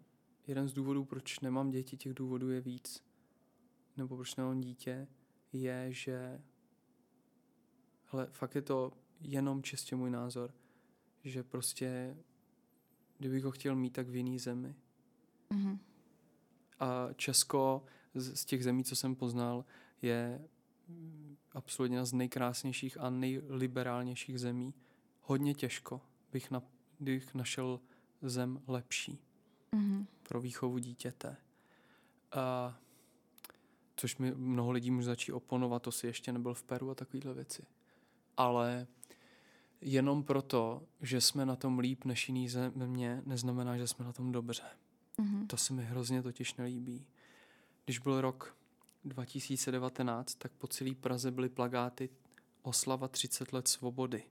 jeden 0.47 0.67
z 0.67 0.73
důvodů, 0.73 1.05
proč 1.05 1.39
nemám 1.39 1.69
děti, 1.69 1.97
těch 1.97 2.13
důvodů 2.13 2.49
je 2.49 2.61
víc. 2.61 3.03
Nebo 3.97 4.15
proč 4.15 4.35
nemám 4.35 4.61
dítě, 4.61 5.07
je, 5.53 5.87
že 5.89 6.41
hele, 8.11 8.27
fakt 8.31 8.55
je 8.55 8.61
to 8.61 8.93
jenom 9.21 9.63
čistě 9.63 9.95
můj 9.95 10.09
názor, 10.09 10.53
že 11.23 11.43
prostě 11.43 12.17
kdybych 13.17 13.43
ho 13.43 13.51
chtěl 13.51 13.75
mít, 13.75 13.93
tak 13.93 14.07
v 14.07 14.15
jiný 14.15 14.39
zemi. 14.39 14.75
Mm-hmm. 15.51 15.79
A 16.79 17.13
Česko 17.13 17.85
z, 18.13 18.39
z 18.39 18.45
těch 18.45 18.63
zemí, 18.63 18.83
co 18.83 18.95
jsem 18.95 19.15
poznal, 19.15 19.65
je 20.01 20.47
absolutně 21.51 21.95
jedna 21.95 22.05
z 22.05 22.13
nejkrásnějších 22.13 22.99
a 22.99 23.09
nejliberálnějších 23.09 24.39
zemí. 24.39 24.73
Hodně 25.21 25.53
těžko 25.53 26.01
bych, 26.31 26.51
na, 26.51 26.61
bych 26.99 27.33
našel 27.35 27.79
zem 28.21 28.61
lepší 28.67 29.19
mm-hmm. 29.73 30.05
Pro 30.33 30.41
výchovu 30.41 30.77
dítěte. 30.77 31.37
A 32.31 32.77
což 33.95 34.17
mi 34.17 34.35
mnoho 34.35 34.71
lidí 34.71 34.91
může 34.91 35.05
začít 35.05 35.33
oponovat, 35.33 35.81
to 35.81 35.91
si 35.91 36.07
ještě 36.07 36.31
nebyl 36.31 36.53
v 36.53 36.63
Peru 36.63 36.91
a 36.91 36.95
takovéhle 36.95 37.33
věci. 37.33 37.65
Ale 38.37 38.87
jenom 39.81 40.23
proto, 40.23 40.83
že 41.01 41.21
jsme 41.21 41.45
na 41.45 41.55
tom 41.55 41.79
líp 41.79 42.05
než 42.05 42.29
jiný 42.29 42.49
země, 42.49 43.21
neznamená, 43.25 43.77
že 43.77 43.87
jsme 43.87 44.05
na 44.05 44.13
tom 44.13 44.31
dobře. 44.31 44.63
Mm-hmm. 45.17 45.47
To 45.47 45.57
se 45.57 45.73
mi 45.73 45.85
hrozně 45.85 46.23
totiž 46.23 46.55
nelíbí. 46.55 47.05
Když 47.85 47.99
byl 47.99 48.21
rok 48.21 48.57
2019, 49.05 50.35
tak 50.35 50.51
po 50.51 50.67
celé 50.67 50.95
Praze 50.95 51.31
byly 51.31 51.49
plagáty 51.49 52.09
oslava 52.61 53.07
30 53.07 53.53
let 53.53 53.67
svobody. 53.67 54.23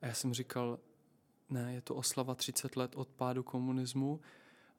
A 0.00 0.06
já 0.06 0.14
jsem 0.14 0.34
říkal, 0.34 0.78
ne, 1.50 1.74
je 1.74 1.80
to 1.80 1.94
oslava 1.94 2.34
30 2.34 2.76
let 2.76 2.96
od 2.96 3.08
pádu 3.08 3.42
komunismu 3.42 4.20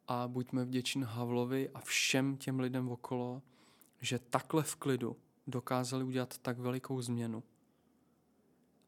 a 0.07 0.27
buďme 0.27 0.65
vděční 0.65 1.03
Havlovi 1.03 1.69
a 1.69 1.79
všem 1.79 2.37
těm 2.37 2.59
lidem 2.59 2.89
okolo, 2.89 3.41
že 4.01 4.19
takhle 4.19 4.63
v 4.63 4.75
klidu 4.75 5.17
dokázali 5.47 6.03
udělat 6.03 6.37
tak 6.37 6.59
velikou 6.59 7.01
změnu. 7.01 7.43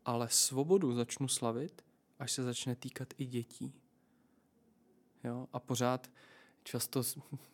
Ale 0.06 0.30
svobodu 0.30 0.94
začnu 0.94 1.28
slavit, 1.28 1.86
až 2.20 2.32
se 2.32 2.44
začne 2.44 2.76
týkat 2.76 3.14
i 3.18 3.26
dětí. 3.26 3.74
Jo? 5.24 5.48
A 5.54 5.60
pořád 5.60 6.12
často 6.64 7.04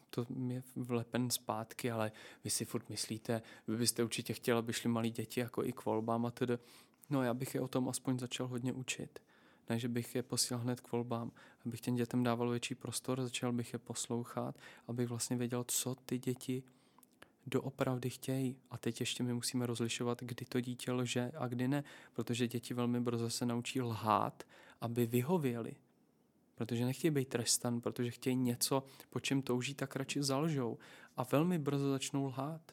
to 0.10 0.26
je 0.48 0.64
vlepen 0.76 1.30
zpátky, 1.30 1.92
ale 1.92 2.12
vy 2.44 2.50
si 2.50 2.66
furt 2.66 2.90
myslíte, 2.90 3.42
vy 3.68 3.78
byste 3.78 4.04
určitě 4.04 4.34
chtěli, 4.34 4.60
aby 4.60 4.74
šli 4.74 4.90
malí 4.90 5.12
děti 5.12 5.40
jako 5.40 5.64
i 5.64 5.74
k 5.74 5.86
volbám 5.86 6.26
a 6.26 6.32
tedy. 6.32 6.58
No 7.10 7.24
já 7.24 7.34
bych 7.34 7.56
je 7.56 7.62
o 7.62 7.68
tom 7.68 7.90
aspoň 7.90 8.20
začal 8.20 8.48
hodně 8.48 8.74
učit. 8.74 9.20
Ne, 9.72 9.80
že 9.80 9.88
bych 9.88 10.16
je 10.16 10.24
posílal 10.24 10.64
hned 10.64 10.82
k 10.82 10.92
volbám, 10.92 11.32
abych 11.66 11.82
těm 11.82 11.96
dětem 11.96 12.24
dával 12.24 12.50
větší 12.50 12.76
prostor, 12.76 13.22
začal 13.22 13.54
bych 13.54 13.74
je 13.74 13.80
poslouchat, 13.80 14.56
abych 14.88 15.08
vlastně 15.08 15.38
věděl, 15.38 15.64
co 15.68 15.96
ty 15.96 16.20
děti 16.20 16.64
doopravdy 17.48 18.10
chtějí. 18.10 18.58
A 18.72 18.78
teď 18.78 19.00
ještě 19.00 19.24
my 19.24 19.34
musíme 19.34 19.66
rozlišovat, 19.66 20.24
kdy 20.24 20.46
to 20.46 20.62
dítě 20.62 20.92
lže 20.92 21.32
a 21.38 21.48
kdy 21.48 21.68
ne, 21.68 21.84
protože 22.14 22.48
děti 22.48 22.74
velmi 22.74 23.00
brzo 23.00 23.30
se 23.30 23.46
naučí 23.46 23.82
lhát, 23.82 24.44
aby 24.82 25.06
vyhověli. 25.06 25.76
Protože 26.56 26.86
nechtějí 26.86 27.12
být 27.12 27.30
trestan, 27.30 27.82
protože 27.82 28.12
chtějí 28.12 28.36
něco, 28.36 28.84
po 29.10 29.20
čem 29.20 29.42
touží, 29.42 29.74
tak 29.74 29.96
radši 29.96 30.24
zalžou. 30.24 30.78
A 31.18 31.24
velmi 31.24 31.60
brzo 31.60 31.90
začnou 31.90 32.26
lhát. 32.26 32.72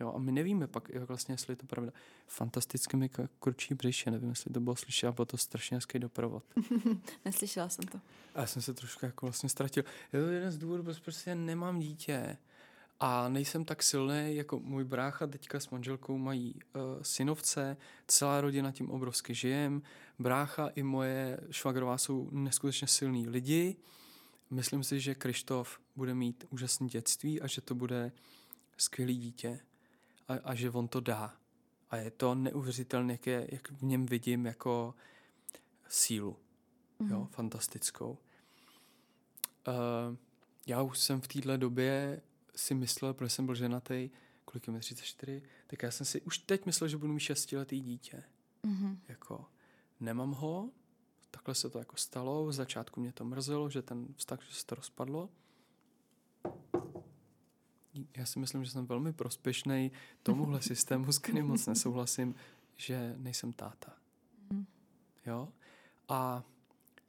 Jo, 0.00 0.12
a 0.14 0.18
my 0.18 0.32
nevíme 0.32 0.66
pak, 0.66 0.88
jak 0.88 1.08
vlastně, 1.08 1.34
jestli 1.34 1.52
je 1.52 1.56
to 1.56 1.66
pravda. 1.66 1.92
Fantasticky 2.26 2.96
mi 2.96 3.10
kručí 3.38 3.74
břiše, 3.74 4.10
nevím, 4.10 4.28
jestli 4.28 4.52
to 4.52 4.60
bylo 4.60 4.76
slyšet, 4.76 5.14
bylo 5.14 5.24
to 5.24 5.36
strašně 5.36 5.76
hezký 5.76 5.98
doprovod. 5.98 6.44
Neslyšela 7.24 7.68
jsem 7.68 7.84
to. 7.86 8.00
A 8.34 8.40
já 8.40 8.46
jsem 8.46 8.62
se 8.62 8.74
trošku 8.74 9.06
jako 9.06 9.26
vlastně 9.26 9.48
ztratil. 9.48 9.84
Je 10.12 10.22
to 10.22 10.28
jeden 10.28 10.50
z 10.50 10.58
důvodů, 10.58 10.82
protože 10.82 11.00
prostě 11.00 11.34
nemám 11.34 11.78
dítě 11.78 12.36
a 13.00 13.28
nejsem 13.28 13.64
tak 13.64 13.82
silný, 13.82 14.36
jako 14.36 14.60
můj 14.60 14.84
brácha 14.84 15.26
teďka 15.26 15.60
s 15.60 15.70
manželkou 15.70 16.18
mají 16.18 16.54
uh, 16.54 16.82
synovce, 17.02 17.76
celá 18.06 18.40
rodina 18.40 18.72
tím 18.72 18.90
obrovsky 18.90 19.34
žijem, 19.34 19.82
brácha 20.18 20.68
i 20.68 20.82
moje 20.82 21.40
švagrová 21.50 21.98
jsou 21.98 22.28
neskutečně 22.32 22.88
silní 22.88 23.28
lidi, 23.28 23.76
myslím 24.50 24.84
si, 24.84 25.00
že 25.00 25.14
Krištof 25.14 25.80
bude 25.96 26.14
mít 26.14 26.44
úžasné 26.50 26.86
dětství 26.86 27.40
a 27.40 27.46
že 27.46 27.60
to 27.60 27.74
bude 27.74 28.12
skvělý 28.76 29.16
dítě 29.16 29.60
a, 30.28 30.34
a 30.44 30.54
že 30.54 30.70
on 30.70 30.88
to 30.88 31.00
dá. 31.00 31.36
A 31.90 31.96
je 31.96 32.10
to 32.10 32.34
neuvěřitelné, 32.34 33.14
jak, 33.14 33.26
je, 33.26 33.48
jak 33.52 33.70
v 33.70 33.82
něm 33.82 34.06
vidím 34.06 34.46
jako 34.46 34.94
sílu. 35.88 36.36
Mm-hmm. 37.00 37.10
Jo, 37.10 37.28
fantastickou. 37.30 38.18
Uh, 39.68 40.16
já 40.66 40.82
už 40.82 40.98
jsem 40.98 41.20
v 41.20 41.28
téhle 41.28 41.58
době 41.58 42.22
si 42.56 42.74
myslel, 42.74 43.14
protože 43.14 43.30
jsem 43.30 43.46
byl 43.46 43.54
ženatý, 43.54 44.10
kolik 44.44 44.66
je 44.66 44.72
mi 44.72 44.80
34, 44.80 45.42
tak 45.66 45.82
já 45.82 45.90
jsem 45.90 46.06
si 46.06 46.20
už 46.20 46.38
teď 46.38 46.66
myslel, 46.66 46.88
že 46.88 46.96
budu 46.96 47.12
mít 47.12 47.20
šestiletý 47.20 47.80
dítě. 47.80 48.22
Mm-hmm. 48.64 48.98
Jako, 49.08 49.44
nemám 50.00 50.32
ho, 50.32 50.70
takhle 51.30 51.54
se 51.54 51.70
to 51.70 51.78
jako 51.78 51.96
stalo, 51.96 52.46
v 52.46 52.52
začátku 52.52 53.00
mě 53.00 53.12
to 53.12 53.24
mrzelo, 53.24 53.70
že 53.70 53.82
ten 53.82 54.06
vztah, 54.16 54.42
že 54.48 54.54
se 54.54 54.66
to 54.66 54.74
rozpadlo. 54.74 55.28
Já 58.16 58.26
si 58.26 58.38
myslím, 58.38 58.64
že 58.64 58.70
jsem 58.70 58.86
velmi 58.86 59.12
prospěšný 59.12 59.92
tomuhle 60.22 60.62
systému, 60.72 61.12
s 61.12 61.18
kterým 61.18 61.46
moc 61.46 61.66
nesouhlasím, 61.66 62.34
že 62.76 63.14
nejsem 63.16 63.52
táta. 63.52 63.92
Mm. 64.52 64.66
Jo? 65.26 65.48
A 66.08 66.44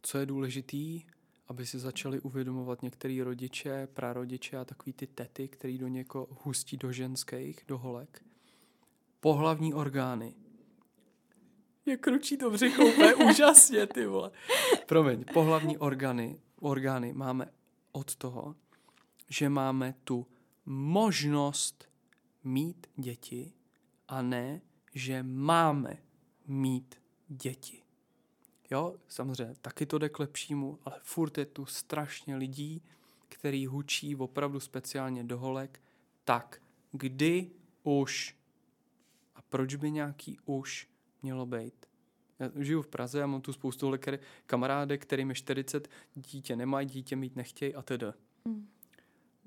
co 0.01 0.17
je 0.17 0.25
důležitý, 0.25 1.03
aby 1.47 1.65
si 1.65 1.79
začali 1.79 2.19
uvědomovat 2.19 2.81
některý 2.81 3.21
rodiče, 3.21 3.87
prarodiče 3.93 4.57
a 4.57 4.65
takový 4.65 4.93
ty 4.93 5.07
tety, 5.07 5.47
který 5.47 5.77
do 5.77 5.87
něko 5.87 6.27
hustí 6.43 6.77
do 6.77 6.91
ženských, 6.91 7.59
do 7.67 7.77
holek. 7.77 8.25
Pohlavní 9.19 9.73
orgány. 9.73 10.33
Je 11.85 11.97
kručí 11.97 12.37
to 12.37 12.51
břicho 12.51 12.85
úplně 12.85 13.15
úžasně, 13.29 13.87
ty 13.87 14.05
vole. 14.05 14.31
Promiň, 14.85 15.25
pohlavní 15.33 15.77
orgány, 15.77 16.39
orgány 16.59 17.13
máme 17.13 17.51
od 17.91 18.15
toho, 18.15 18.55
že 19.29 19.49
máme 19.49 19.95
tu 20.03 20.27
možnost 20.69 21.89
mít 22.43 22.87
děti 22.95 23.53
a 24.07 24.21
ne, 24.21 24.61
že 24.93 25.23
máme 25.23 25.97
mít 26.47 26.95
děti. 27.27 27.83
Jo, 28.71 28.95
samozřejmě, 29.07 29.55
taky 29.61 29.85
to 29.85 29.97
jde 29.97 30.09
k 30.09 30.19
lepšímu, 30.19 30.79
ale 30.85 30.99
furt 31.03 31.37
je 31.37 31.45
tu 31.45 31.65
strašně 31.65 32.35
lidí, 32.35 32.81
který 33.29 33.67
hučí 33.67 34.15
opravdu 34.15 34.59
speciálně 34.59 35.23
do 35.23 35.37
holek, 35.37 35.81
tak 36.23 36.61
kdy 36.91 37.51
už 37.83 38.37
a 39.35 39.41
proč 39.41 39.75
by 39.75 39.91
nějaký 39.91 40.37
už 40.45 40.89
mělo 41.21 41.45
být? 41.45 41.85
Já 42.39 42.51
žiju 42.55 42.81
v 42.81 42.87
Praze 42.87 43.23
a 43.23 43.27
mám 43.27 43.41
tu 43.41 43.53
spoustu 43.53 43.91
kamarádek, 44.45 45.01
kterým 45.01 45.29
je 45.29 45.35
40, 45.35 45.89
dítě 46.15 46.55
nemají, 46.55 46.87
dítě 46.87 47.15
mít 47.15 47.35
nechtějí 47.35 47.75
a 47.75 47.81
tedy. 47.81 48.07
Mm. 48.45 48.67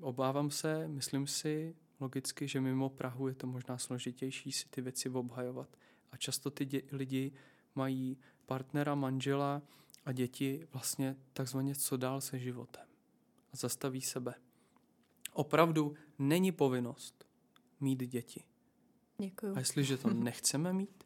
Obávám 0.01 0.51
se, 0.51 0.87
myslím 0.87 1.27
si 1.27 1.75
logicky, 1.99 2.47
že 2.47 2.61
mimo 2.61 2.89
Prahu 2.89 3.27
je 3.27 3.33
to 3.33 3.47
možná 3.47 3.77
složitější 3.77 4.51
si 4.51 4.69
ty 4.69 4.81
věci 4.81 5.09
obhajovat. 5.09 5.77
A 6.11 6.17
často 6.17 6.51
ty 6.51 6.65
dě- 6.65 6.83
lidi 6.91 7.31
mají 7.75 8.17
partnera, 8.45 8.95
manžela 8.95 9.61
a 10.05 10.11
děti 10.11 10.67
vlastně 10.73 11.15
takzvaně 11.33 11.75
co 11.75 11.97
dál 11.97 12.21
se 12.21 12.39
životem. 12.39 12.85
A 13.53 13.57
zastaví 13.57 14.01
sebe. 14.01 14.33
Opravdu 15.33 15.93
není 16.19 16.51
povinnost 16.51 17.25
mít 17.79 17.99
děti. 17.99 18.43
Děkuju. 19.17 19.55
A 19.55 19.59
jestliže 19.59 19.97
to 19.97 20.09
nechceme 20.13 20.73
mít, 20.73 21.03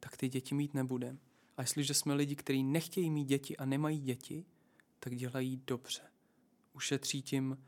tak 0.00 0.16
ty 0.16 0.28
děti 0.28 0.54
mít 0.54 0.74
nebudeme. 0.74 1.18
A 1.56 1.62
jestliže 1.62 1.94
jsme 1.94 2.14
lidi, 2.14 2.36
kteří 2.36 2.62
nechtějí 2.62 3.10
mít 3.10 3.24
děti 3.24 3.56
a 3.56 3.64
nemají 3.64 4.00
děti, 4.00 4.44
tak 5.00 5.16
dělají 5.16 5.62
dobře. 5.66 6.02
Ušetří 6.72 7.22
tím 7.22 7.58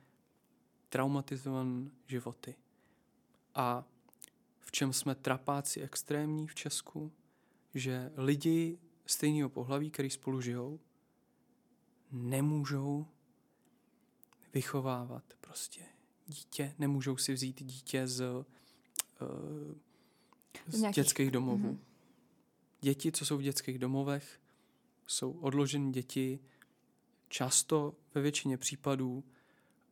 traumatizované 0.91 1.91
životy. 2.07 2.55
A 3.55 3.85
v 4.61 4.73
čem 4.73 4.93
jsme 4.93 5.15
trapáci 5.15 5.81
extrémní 5.81 6.47
v 6.47 6.55
Česku, 6.55 7.13
že 7.75 8.13
lidi 8.17 8.79
stejného 9.07 9.49
pohlaví, 9.49 9.91
který 9.91 10.11
spolu 10.11 10.41
žijou, 10.41 10.81
nemůžou 12.13 13.07
vychovávat 14.55 15.25
prostě 15.41 15.85
dítě, 16.27 16.75
nemůžou 16.79 17.17
si 17.17 17.33
vzít 17.33 17.63
dítě 17.63 18.07
z, 18.07 18.31
uh, 18.31 18.45
z 20.67 20.81
Nějakých. 20.81 20.95
dětských 20.95 21.31
domovů. 21.31 21.73
Mm-hmm. 21.73 21.79
Děti, 22.81 23.13
co 23.13 23.27
jsou 23.27 23.37
v 23.39 23.43
dětských 23.43 23.79
domovech, 23.79 24.41
jsou 25.07 25.33
odložené 25.33 25.91
děti, 25.91 26.41
často 27.29 27.95
ve 28.15 28.21
většině 28.21 28.57
případů 28.57 29.25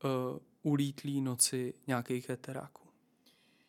uh, 0.05 0.39
ulítlí 0.63 1.21
noci 1.21 1.75
nějakých 1.87 2.29
heteráků. 2.29 2.83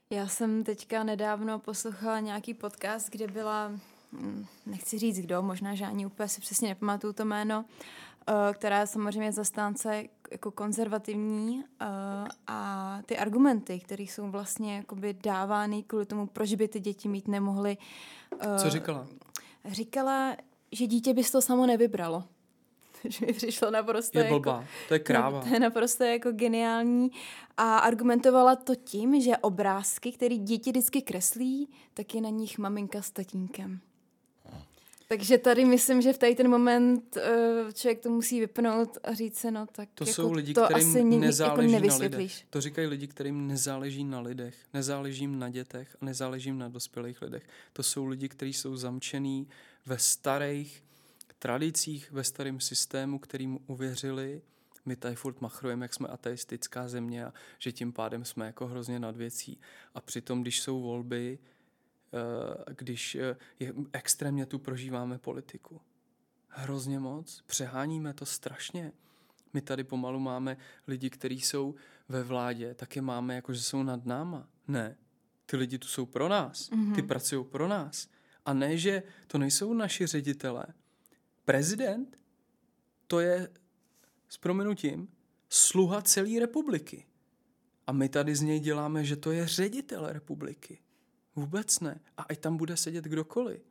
Já 0.10 0.28
jsem 0.28 0.64
teďka 0.64 1.04
nedávno 1.04 1.60
poslouchala 1.60 2.20
nějaký 2.20 2.54
podcast, 2.54 3.10
kde 3.10 3.28
byla 3.28 3.72
Hm, 4.14 4.46
nechci 4.66 5.00
říct 5.00 5.20
kdo, 5.20 5.42
možná, 5.42 5.76
že 5.76 5.86
ani 5.86 6.06
úplně 6.06 6.30
si 6.30 6.42
přesně 6.42 6.70
nepamatuju 6.70 7.14
to 7.14 7.26
jméno, 7.26 7.66
eh, 8.28 8.54
která 8.54 8.80
je 8.80 8.88
samozřejmě 8.88 9.32
zastánce 9.32 10.04
jako 10.32 10.52
konzervativní 10.52 11.64
eh, 11.64 11.86
a 12.48 13.00
ty 13.06 13.18
argumenty, 13.18 13.80
které 13.80 14.04
jsou 14.04 14.32
vlastně 14.32 14.76
jakoby 14.78 15.14
dávány 15.14 15.84
kvůli 15.84 16.06
tomu, 16.06 16.28
proč 16.28 16.54
by 16.54 16.68
ty 16.68 16.80
děti 16.80 17.08
mít 17.08 17.28
nemohly. 17.28 17.78
Co 18.58 18.68
eh, 18.68 18.70
říkala? 18.70 19.08
Říkala, 19.66 20.36
že 20.72 20.88
dítě 20.88 21.14
by 21.14 21.24
to 21.24 21.42
samo 21.42 21.66
nevybralo. 21.66 22.24
že 23.10 23.26
mi 23.26 23.34
přišlo 23.34 23.72
naprosto 23.72 24.18
je 24.18 24.24
jako, 24.24 24.40
blbá. 24.40 24.66
to 24.88 24.94
je 24.94 25.00
kráva. 25.00 25.42
To 25.48 25.54
je 25.54 25.60
naprosto 25.60 26.04
jako 26.04 26.32
geniální 26.32 27.12
a 27.58 27.78
argumentovala 27.78 28.56
to 28.56 28.76
tím, 28.76 29.22
že 29.22 29.38
obrázky, 29.38 30.12
které 30.12 30.38
děti 30.38 30.72
vždycky 30.72 31.02
kreslí, 31.02 31.70
tak 31.94 32.16
je 32.16 32.22
na 32.22 32.30
nich 32.30 32.58
maminka 32.58 33.02
s 33.02 33.12
tatínkem. 33.12 33.80
Takže 35.08 35.38
tady 35.38 35.66
myslím, 35.66 36.02
že 36.02 36.14
v 36.14 36.18
tady 36.18 36.36
ten 36.36 36.50
moment 36.50 37.18
uh, 37.18 37.72
člověk 37.72 38.00
to 38.00 38.10
musí 38.10 38.40
vypnout 38.40 38.98
a 39.04 39.14
říct 39.14 39.38
se, 39.38 39.52
no 39.52 39.66
tak 39.72 39.90
To 39.94 40.04
jako 40.04 40.14
jsou 40.14 40.32
lidi, 40.32 40.54
to 40.54 40.66
kterým 40.66 40.88
asi 40.88 41.04
nezáleží 41.04 41.72
jako 41.74 41.88
na 41.88 41.96
lidech. 41.96 42.44
To 42.50 42.62
říkají 42.62 42.88
lidi, 42.88 43.08
kterým 43.08 43.48
nezáleží 43.48 44.04
na 44.04 44.20
lidech, 44.20 44.56
nezáleží 44.74 45.24
jim 45.24 45.40
na 45.40 45.50
dětech 45.50 45.98
a 46.02 46.06
nezáleží 46.06 46.50
jim 46.50 46.58
na 46.58 46.70
dospělých 46.70 47.22
lidech. 47.22 47.44
To 47.74 47.84
jsou 47.84 48.06
lidi, 48.06 48.30
kteří 48.30 48.54
jsou 48.54 48.76
zamčený 48.76 49.48
ve 49.86 49.98
starých 49.98 50.84
tradicích, 51.40 52.12
ve 52.12 52.24
starém 52.24 52.60
systému, 52.60 53.20
kterým 53.20 53.60
uvěřili, 53.68 54.42
my 54.86 54.96
tady 54.96 55.16
furt 55.16 55.42
machrujeme, 55.42 55.84
jak 55.86 55.94
jsme 55.94 56.08
ateistická 56.08 56.88
země 56.88 57.26
a 57.26 57.34
že 57.60 57.72
tím 57.72 57.94
pádem 57.94 58.26
jsme 58.26 58.46
jako 58.46 58.68
hrozně 58.68 59.00
nad 59.00 59.18
věcí. 59.18 59.60
A 59.94 60.02
přitom, 60.02 60.42
když 60.42 60.62
jsou 60.62 60.82
volby, 60.82 61.40
Eh, 62.14 62.74
když 62.78 63.16
eh, 63.16 63.36
je, 63.60 63.74
extrémně 63.94 64.46
tu 64.46 64.60
prožíváme 64.60 65.18
politiku. 65.18 65.82
Hrozně 66.48 67.00
moc. 67.00 67.44
Přeháníme 67.46 68.14
to 68.14 68.26
strašně. 68.26 68.92
My 69.54 69.62
tady 69.62 69.84
pomalu 69.84 70.20
máme 70.20 70.58
lidi, 70.88 71.10
kteří 71.10 71.42
jsou 71.42 71.76
ve 72.10 72.24
vládě, 72.24 72.74
tak 72.74 72.96
je 72.96 73.02
máme 73.02 73.36
jako, 73.36 73.54
že 73.54 73.64
jsou 73.64 73.84
nad 73.84 74.06
náma. 74.06 74.48
Ne. 74.68 74.98
Ty 75.46 75.58
lidi 75.58 75.78
tu 75.78 75.88
jsou 75.88 76.06
pro 76.06 76.30
nás. 76.30 76.70
Mm-hmm. 76.70 76.96
Ty 76.96 77.02
pracují 77.02 77.46
pro 77.46 77.68
nás. 77.68 78.08
A 78.46 78.54
ne, 78.54 78.78
že 78.78 79.04
to 79.28 79.38
nejsou 79.38 79.74
naši 79.74 80.08
ředitelé. 80.08 80.66
Prezident, 81.50 82.18
to 83.08 83.20
je 83.20 83.50
s 84.30 84.38
prominutím 84.38 85.08
sluha 85.50 86.02
celé 86.02 86.40
republiky. 86.40 87.06
A 87.88 87.92
my 87.92 88.10
tady 88.10 88.36
z 88.36 88.42
něj 88.42 88.60
děláme, 88.60 89.04
že 89.06 89.16
to 89.16 89.32
je 89.32 89.48
ředitel 89.48 90.08
republiky. 90.12 90.80
Vůbec 91.36 91.80
ne. 91.80 92.00
A 92.18 92.22
ať 92.22 92.40
tam 92.40 92.58
bude 92.58 92.78
sedět 92.78 93.06
kdokoliv. 93.06 93.62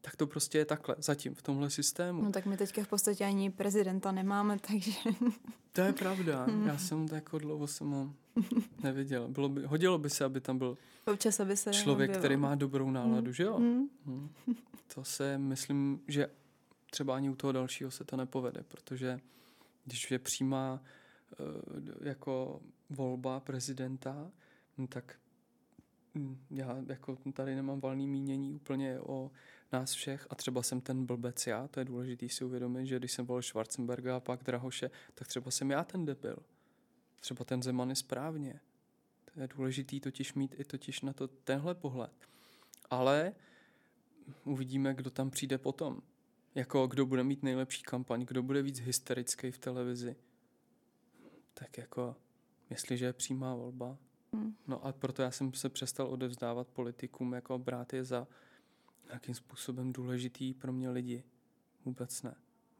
Tak 0.00 0.16
to 0.16 0.26
prostě 0.26 0.58
je 0.58 0.64
takhle, 0.64 0.96
zatím 0.98 1.34
v 1.34 1.42
tomhle 1.42 1.70
systému. 1.70 2.22
No 2.22 2.32
tak 2.32 2.46
my 2.46 2.56
teďka 2.56 2.84
v 2.84 2.88
podstatě 2.88 3.24
ani 3.24 3.50
prezidenta 3.50 4.12
nemáme, 4.12 4.58
takže... 4.68 4.92
To 5.72 5.80
je 5.80 5.92
pravda. 5.92 6.46
Já 6.66 6.78
jsem 6.86 7.06
jako 7.12 7.38
dlouho 7.38 7.66
jsem 7.66 7.90
ho 7.90 8.12
neviděl. 8.82 9.28
Bylo 9.28 9.48
by, 9.48 9.62
hodilo 9.66 9.98
by 9.98 10.10
se, 10.10 10.24
aby 10.24 10.40
tam 10.40 10.58
byl 10.58 10.78
Občas, 11.06 11.40
aby 11.40 11.56
se 11.56 11.72
člověk, 11.72 12.16
který 12.18 12.36
má 12.36 12.54
dobrou 12.54 12.90
náladu, 12.90 13.26
Mm. 13.28 13.32
že 13.34 13.42
jo? 13.42 13.58
Mm. 13.58 13.88
Hmm. 14.06 14.28
To 14.94 15.04
se, 15.04 15.38
myslím, 15.38 16.00
že 16.08 16.28
třeba 16.90 17.16
ani 17.16 17.30
u 17.30 17.34
toho 17.34 17.52
dalšího 17.52 17.90
se 17.90 18.04
to 18.04 18.16
nepovede, 18.16 18.62
protože 18.62 19.20
když 19.84 20.10
je 20.10 20.18
přímá 20.18 20.82
eh, 20.82 22.08
jako 22.08 22.62
volba 22.90 23.40
prezidenta, 23.40 24.30
no 24.78 24.86
tak 24.86 25.18
hm, 26.14 26.38
já 26.50 26.76
jako 26.88 27.16
tady 27.32 27.54
nemám 27.54 27.80
valný 27.80 28.06
mínění 28.06 28.54
úplně 28.54 29.00
o 29.00 29.30
nás 29.72 29.92
všech 29.92 30.26
a 30.30 30.34
třeba 30.34 30.62
jsem 30.62 30.80
ten 30.80 31.06
blbec 31.06 31.46
já, 31.46 31.68
to 31.68 31.80
je 31.80 31.84
důležité 31.84 32.28
si 32.28 32.44
uvědomit, 32.44 32.86
že 32.86 32.98
když 32.98 33.12
jsem 33.12 33.26
volil 33.26 33.42
Schwarzenberga 33.42 34.16
a 34.16 34.20
pak 34.20 34.44
Drahoše, 34.44 34.90
tak 35.14 35.28
třeba 35.28 35.50
jsem 35.50 35.70
já 35.70 35.84
ten 35.84 36.04
debil. 36.04 36.38
Třeba 37.20 37.44
ten 37.44 37.62
Zeman 37.62 37.90
je 37.90 37.96
správně. 37.96 38.60
To 39.34 39.40
je 39.40 39.48
důležitý 39.48 40.00
totiž 40.00 40.34
mít 40.34 40.54
i 40.58 40.64
totiž 40.64 41.00
na 41.00 41.12
to 41.12 41.28
tenhle 41.28 41.74
pohled. 41.74 42.28
Ale 42.90 43.32
uvidíme, 44.44 44.94
kdo 44.94 45.10
tam 45.10 45.30
přijde 45.30 45.58
potom. 45.58 46.02
Jako 46.54 46.86
kdo 46.86 47.06
bude 47.06 47.24
mít 47.24 47.42
nejlepší 47.42 47.82
kampaň, 47.82 48.24
kdo 48.24 48.42
bude 48.42 48.62
víc 48.62 48.80
hysterický 48.80 49.50
v 49.50 49.58
televizi. 49.58 50.16
Tak 51.54 51.78
jako, 51.78 52.16
jestliže 52.70 53.04
je 53.04 53.12
přímá 53.12 53.54
volba. 53.54 53.98
Hmm. 54.32 54.56
No 54.66 54.86
a 54.86 54.92
proto 54.92 55.22
já 55.22 55.30
jsem 55.30 55.54
se 55.54 55.68
přestal 55.68 56.06
odevzdávat 56.06 56.68
politikům, 56.68 57.32
jako 57.32 57.58
brát 57.58 57.92
je 57.92 58.04
za 58.04 58.26
nějakým 59.08 59.34
způsobem 59.34 59.92
důležitý 59.92 60.54
pro 60.54 60.72
mě 60.72 60.90
lidi. 60.90 61.24
Vůbec 61.84 62.22
ne. 62.22 62.34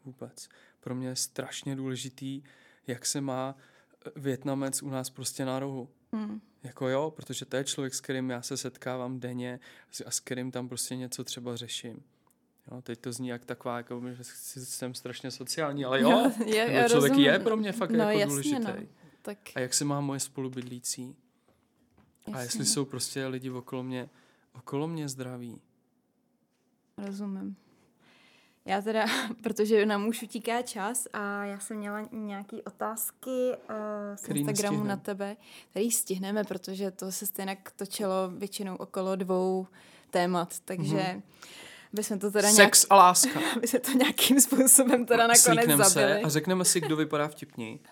Vůbec. 0.04 0.48
Pro 0.80 0.94
mě 0.94 1.08
je 1.08 1.16
strašně 1.16 1.76
důležitý, 1.76 2.42
jak 2.86 3.06
se 3.06 3.20
má 3.20 3.56
eh, 4.06 4.10
Větnamec 4.16 4.82
u 4.82 4.90
nás 4.90 5.10
prostě 5.10 5.44
na 5.44 5.58
rohu. 5.58 5.88
Mm. 6.12 6.40
Jako 6.62 6.88
jo, 6.88 7.10
protože 7.16 7.44
to 7.44 7.56
je 7.56 7.64
člověk, 7.64 7.94
s 7.94 8.00
kterým 8.00 8.30
já 8.30 8.42
se 8.42 8.56
setkávám 8.56 9.20
denně 9.20 9.60
a 10.06 10.10
s 10.10 10.20
kterým 10.20 10.50
tam 10.50 10.68
prostě 10.68 10.96
něco 10.96 11.24
třeba 11.24 11.56
řeším. 11.56 12.02
Jo, 12.72 12.82
teď 12.82 12.98
to 13.00 13.12
zní 13.12 13.28
jak 13.28 13.44
taková, 13.44 13.76
jako, 13.76 14.02
že 14.10 14.24
jsem 14.64 14.94
strašně 14.94 15.30
sociální, 15.30 15.84
ale 15.84 16.00
jo, 16.00 16.32
je, 16.46 16.66
tenhle 16.66 16.88
člověk 16.88 17.10
rozumím. 17.12 17.24
je 17.30 17.38
pro 17.38 17.56
mě 17.56 17.72
fakt 17.72 17.90
no, 17.90 17.98
jako 17.98 18.18
jasně, 18.18 18.26
důležitý. 18.30 18.64
No. 18.64 18.74
Tak, 19.22 19.38
A 19.54 19.60
jak 19.60 19.74
se 19.74 19.84
má 19.84 20.00
moje 20.00 20.20
spolubydlící? 20.20 21.16
jasně, 22.26 22.34
A 22.34 22.42
jestli 22.42 22.64
jsou 22.64 22.84
prostě 22.84 23.26
lidi 23.26 23.50
okolo 23.50 23.82
mě, 23.82 24.08
okolo 24.54 24.88
mě 24.88 25.08
zdraví. 25.08 25.60
Rozumím. 26.98 27.56
Já 28.64 28.82
teda, 28.82 29.06
protože 29.42 29.86
nám 29.86 30.08
už 30.08 30.22
utíká 30.22 30.62
čas 30.62 31.08
a 31.12 31.44
já 31.44 31.58
jsem 31.60 31.76
měla 31.76 32.08
nějaké 32.12 32.62
otázky 32.62 33.30
uh, 33.30 33.56
z 34.16 34.22
Který 34.22 34.40
Instagramu 34.40 34.76
nestihneme. 34.76 34.88
na 34.88 34.96
tebe, 34.96 35.36
který 35.70 35.90
stihneme, 35.90 36.44
protože 36.44 36.90
to 36.90 37.12
se 37.12 37.26
stejně 37.26 37.56
točilo 37.76 38.30
většinou 38.30 38.76
okolo 38.76 39.16
dvou 39.16 39.66
témat, 40.10 40.60
takže 40.64 40.96
mm-hmm. 40.96 41.22
Bychom 41.92 42.18
to 42.18 42.30
teda 42.30 42.50
nějak, 42.50 42.76
Sex 42.76 42.86
a 42.90 42.96
láska. 42.96 43.40
by 43.60 43.66
se 43.68 43.78
to 43.78 43.92
nějakým 43.92 44.40
způsobem 44.40 45.06
teda 45.06 45.26
nakonec 45.26 45.40
Slíkneme 45.42 45.84
zabili. 45.84 46.20
se 46.20 46.20
a 46.20 46.28
řekneme 46.28 46.64
si, 46.64 46.80
kdo 46.80 46.96
vypadá 46.96 47.28
vtipněji. 47.28 47.80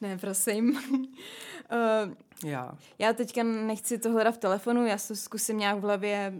Ne, 0.00 0.18
prosím. 0.18 0.70
uh, 0.70 2.14
Já. 2.44 2.72
Já 2.98 3.12
teďka 3.12 3.42
nechci 3.42 3.98
to 3.98 4.10
hledat 4.10 4.34
v 4.34 4.38
telefonu, 4.38 4.86
já 4.86 4.98
se 4.98 5.16
zkusím 5.16 5.58
nějak 5.58 5.78
v 5.78 5.82
hlavě 5.82 6.32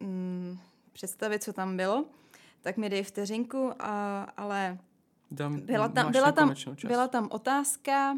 mm, 0.00 0.58
představit, 0.92 1.42
co 1.42 1.52
tam 1.52 1.76
bylo. 1.76 2.04
Tak 2.62 2.76
mi 2.76 2.90
dej 2.90 3.02
vteřinku, 3.02 3.72
a, 3.78 4.22
ale 4.36 4.78
Dám, 5.30 5.60
byla 5.60 5.88
tam, 5.88 6.12
byla, 6.12 6.32
tam, 6.32 6.54
byla 6.84 7.08
tam 7.08 7.28
otázka, 7.30 8.16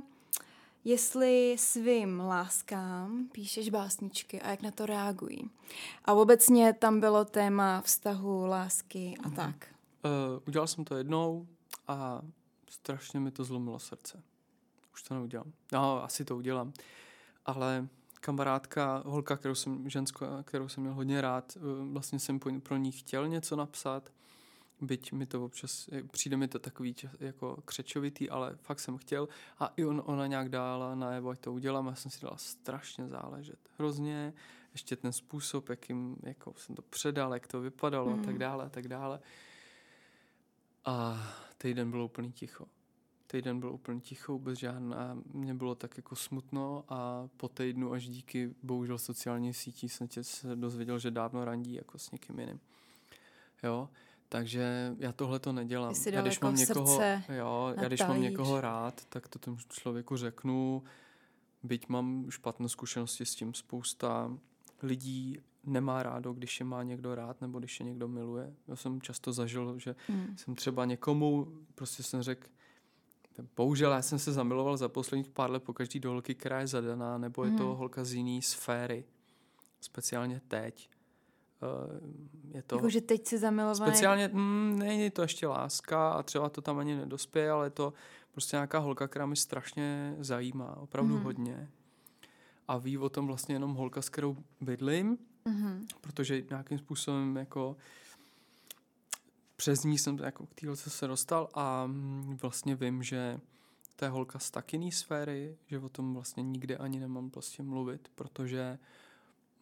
jestli 0.85 1.57
svým 1.59 2.21
láskám 2.21 3.29
píšeš 3.33 3.71
básničky 3.71 4.41
a 4.41 4.51
jak 4.51 4.63
na 4.63 4.71
to 4.71 4.87
reagují. 4.87 5.51
A 6.05 6.13
obecně 6.13 6.73
tam 6.73 7.01
bylo 7.01 7.25
téma 7.25 7.81
vztahu, 7.81 8.47
lásky 8.47 9.15
a 9.25 9.31
tak. 9.31 9.69
Uh, 10.05 10.43
udělal 10.49 10.67
jsem 10.67 10.85
to 10.85 10.97
jednou 10.97 11.47
a 11.89 12.23
strašně 12.71 13.21
mi 13.21 13.31
to 13.31 13.45
zlomilo 13.45 13.79
srdce. 13.79 14.23
Už 14.95 15.03
to 15.03 15.15
neudělám. 15.15 15.53
No, 15.73 16.05
asi 16.05 16.25
to 16.25 16.37
udělám. 16.37 16.73
Ale 17.47 17.89
kamarádka, 18.21 19.03
holka, 19.07 19.37
kterou 19.37 19.55
jsem, 19.55 19.91
ženskou, 19.91 20.27
kterou 20.45 20.69
jsem 20.69 20.83
měl 20.83 20.95
hodně 20.95 21.21
rád, 21.21 21.57
eh, 21.57 21.61
vlastně 21.93 22.19
jsem 22.19 22.39
pro 22.39 22.77
ní 22.77 22.93
chtěl 22.93 23.29
něco 23.29 23.57
napsat, 23.57 24.13
byť 24.81 25.13
mi 25.13 25.27
to 25.27 25.45
občas, 25.45 25.89
eh, 25.93 26.03
přijde 26.03 26.37
mi 26.37 26.49
to 26.49 26.59
takový 26.59 26.95
čas- 26.95 27.17
jako 27.21 27.63
křečovitý, 27.65 28.31
ale 28.31 28.57
fakt 28.63 28.81
jsem 28.81 28.97
chtěl 28.99 29.29
a 29.59 29.73
i 29.77 29.85
on, 29.85 30.03
ona 30.07 30.27
nějak 30.27 30.49
dala 30.49 30.95
najevo, 30.95 31.31
ať 31.31 31.41
to 31.41 31.53
udělám, 31.53 31.87
já 31.87 31.95
jsem 31.95 32.11
si 32.11 32.21
dala 32.23 32.37
strašně 32.37 33.09
záležet. 33.09 33.59
Hrozně, 33.79 34.33
ještě 34.73 34.97
ten 34.97 35.13
způsob, 35.13 35.69
jakým 35.69 36.17
jako 36.23 36.55
jsem 36.57 36.75
to 36.75 36.83
předal, 36.83 37.35
jak 37.35 37.47
to 37.47 37.61
vypadalo 37.61 38.13
a 38.13 38.17
tak 38.17 38.33
Mm. 38.35 38.39
dále 38.39 38.65
a 38.65 38.69
tak 38.69 38.89
dále. 38.89 39.21
A 40.85 41.23
týden 41.59 41.91
bylo 41.91 42.05
úplně 42.05 42.33
ticho. 42.33 42.67
Týden 43.27 43.61
byl 43.61 43.73
úplně 43.73 44.01
ticho, 44.01 44.33
vůbec 44.33 44.59
žádná. 44.59 45.19
Mně 45.33 45.55
bylo 45.55 45.75
tak 45.75 45.97
jako 45.97 46.17
smutno 46.17 46.85
a 46.89 47.29
po 47.37 47.49
týdnu 47.49 47.93
až 47.93 48.09
díky 48.09 48.55
bohužel 48.63 48.99
sociální 48.99 49.55
sítí 49.55 49.89
jsem 49.89 50.09
tě 50.09 50.25
se 50.25 50.57
dozvěděl, 50.57 50.99
že 50.99 51.11
dávno 51.11 51.45
randí 51.45 51.75
jako 51.75 51.99
s 51.99 52.11
někým 52.11 52.39
jiným. 52.39 52.61
Jo, 53.63 53.89
takže 54.29 54.95
já 54.99 55.13
tohle 55.13 55.39
to 55.39 55.53
nedělám. 55.53 55.95
Jsi 55.95 56.11
já 56.15 56.23
když 56.23 56.35
jako 56.35 56.47
mám 56.47 56.55
někoho, 56.57 56.87
srdce 56.87 57.23
jo, 57.37 57.75
já 57.77 57.89
když 57.89 58.01
mám 58.01 58.21
někoho 58.21 58.61
rád, 58.61 59.05
tak 59.09 59.29
to 59.29 59.39
tomu 59.39 59.57
člověku 59.69 60.17
řeknu, 60.17 60.83
byť 61.63 61.89
mám 61.89 62.27
špatné 62.31 62.69
zkušenosti 62.69 63.27
s 63.27 63.35
tím, 63.35 63.55
spousta 63.55 64.31
lidí 64.83 65.39
nemá 65.65 66.03
rádo, 66.03 66.33
když 66.33 66.61
je 66.61 66.67
má 66.67 66.83
někdo 66.83 67.15
rád 67.15 67.41
nebo 67.41 67.59
když 67.59 67.81
je 67.81 67.87
někdo 67.87 68.09
miluje. 68.09 68.55
Já 68.69 68.77
jsem 68.77 69.01
často 69.01 69.33
zažil, 69.33 69.79
že 69.79 69.95
Hmm. 70.09 70.37
jsem 70.37 70.55
třeba 70.55 70.85
někomu, 70.85 71.53
prostě 71.75 72.03
jsem 72.03 72.23
řekl, 72.23 72.49
bohužel 73.57 73.93
já 73.93 74.03
jsem 74.03 74.19
se 74.19 74.33
zamiloval 74.33 74.77
za 74.77 74.89
posledních 74.89 75.29
pár 75.29 75.51
let 75.51 75.63
po 75.63 75.73
každý 75.73 76.01
do 76.01 76.11
holky, 76.11 76.35
která 76.35 76.61
je 76.61 76.67
zadaná, 76.67 77.19
nebo 77.19 77.45
je 77.45 77.51
to 77.51 77.65
Mhm. 77.69 77.77
holka 77.77 78.05
z 78.05 78.13
jiné 78.15 78.43
sféry, 78.43 79.05
speciálně 79.81 80.41
teď. 80.49 80.91
Eh, 81.65 82.25
Je 82.57 82.63
to 82.63 82.77
Jakože 82.77 83.01
teď 83.01 83.27
si 83.27 83.39
zamilovaný. 83.39 83.91
speciálně, 83.93 84.29
mm, 84.33 84.79
není 84.79 85.11
to 85.11 85.23
ještě 85.23 85.47
láska 85.47 86.11
a 86.13 86.23
třeba 86.23 86.49
to 86.49 86.61
tam 86.61 86.79
ani 86.79 86.95
nedospěje, 86.97 87.51
ale 87.51 87.67
je 87.67 87.71
to 87.71 87.93
prostě 88.33 88.57
nějaká 88.57 88.79
holka, 88.79 89.09
která 89.09 89.27
mi 89.27 89.37
strašně 89.37 90.17
zajímá, 90.21 90.77
opravdu 90.77 91.15
Mhm. 91.15 91.25
hodně. 91.25 91.69
A 92.69 92.79
ví 92.79 92.99
o 92.99 93.09
tom 93.09 93.27
vlastně 93.27 93.55
jenom 93.55 93.75
holka, 93.75 94.03
s 94.03 94.09
kterou 94.09 94.37
bydlím, 94.61 95.19
Mhm. 95.45 95.87
protože 96.01 96.43
nějakým 96.51 96.79
způsobem 96.79 97.37
jako 97.37 97.77
přes 99.57 99.85
ní 99.85 99.99
jsem 99.99 100.19
jako 100.19 100.47
k 100.47 100.55
téhle 100.55 100.77
se 100.77 101.07
dostal 101.07 101.49
a 101.55 101.87
mm, 101.87 102.39
vlastně 102.43 102.75
vím, 102.75 103.03
že 103.03 103.41
to 103.97 104.05
je 104.05 104.09
holka 104.09 104.39
z 104.39 104.51
tak 104.51 104.73
jiný 104.73 104.93
sféry, 104.93 105.57
že 105.67 105.79
o 105.79 105.89
tom 105.89 106.15
vlastně 106.15 106.43
nikde 106.43 106.77
ani 106.77 107.01
nemám 107.01 107.31
prostě 107.31 107.63
mluvit, 107.63 108.09
protože 108.15 108.71
mm, 108.73 108.79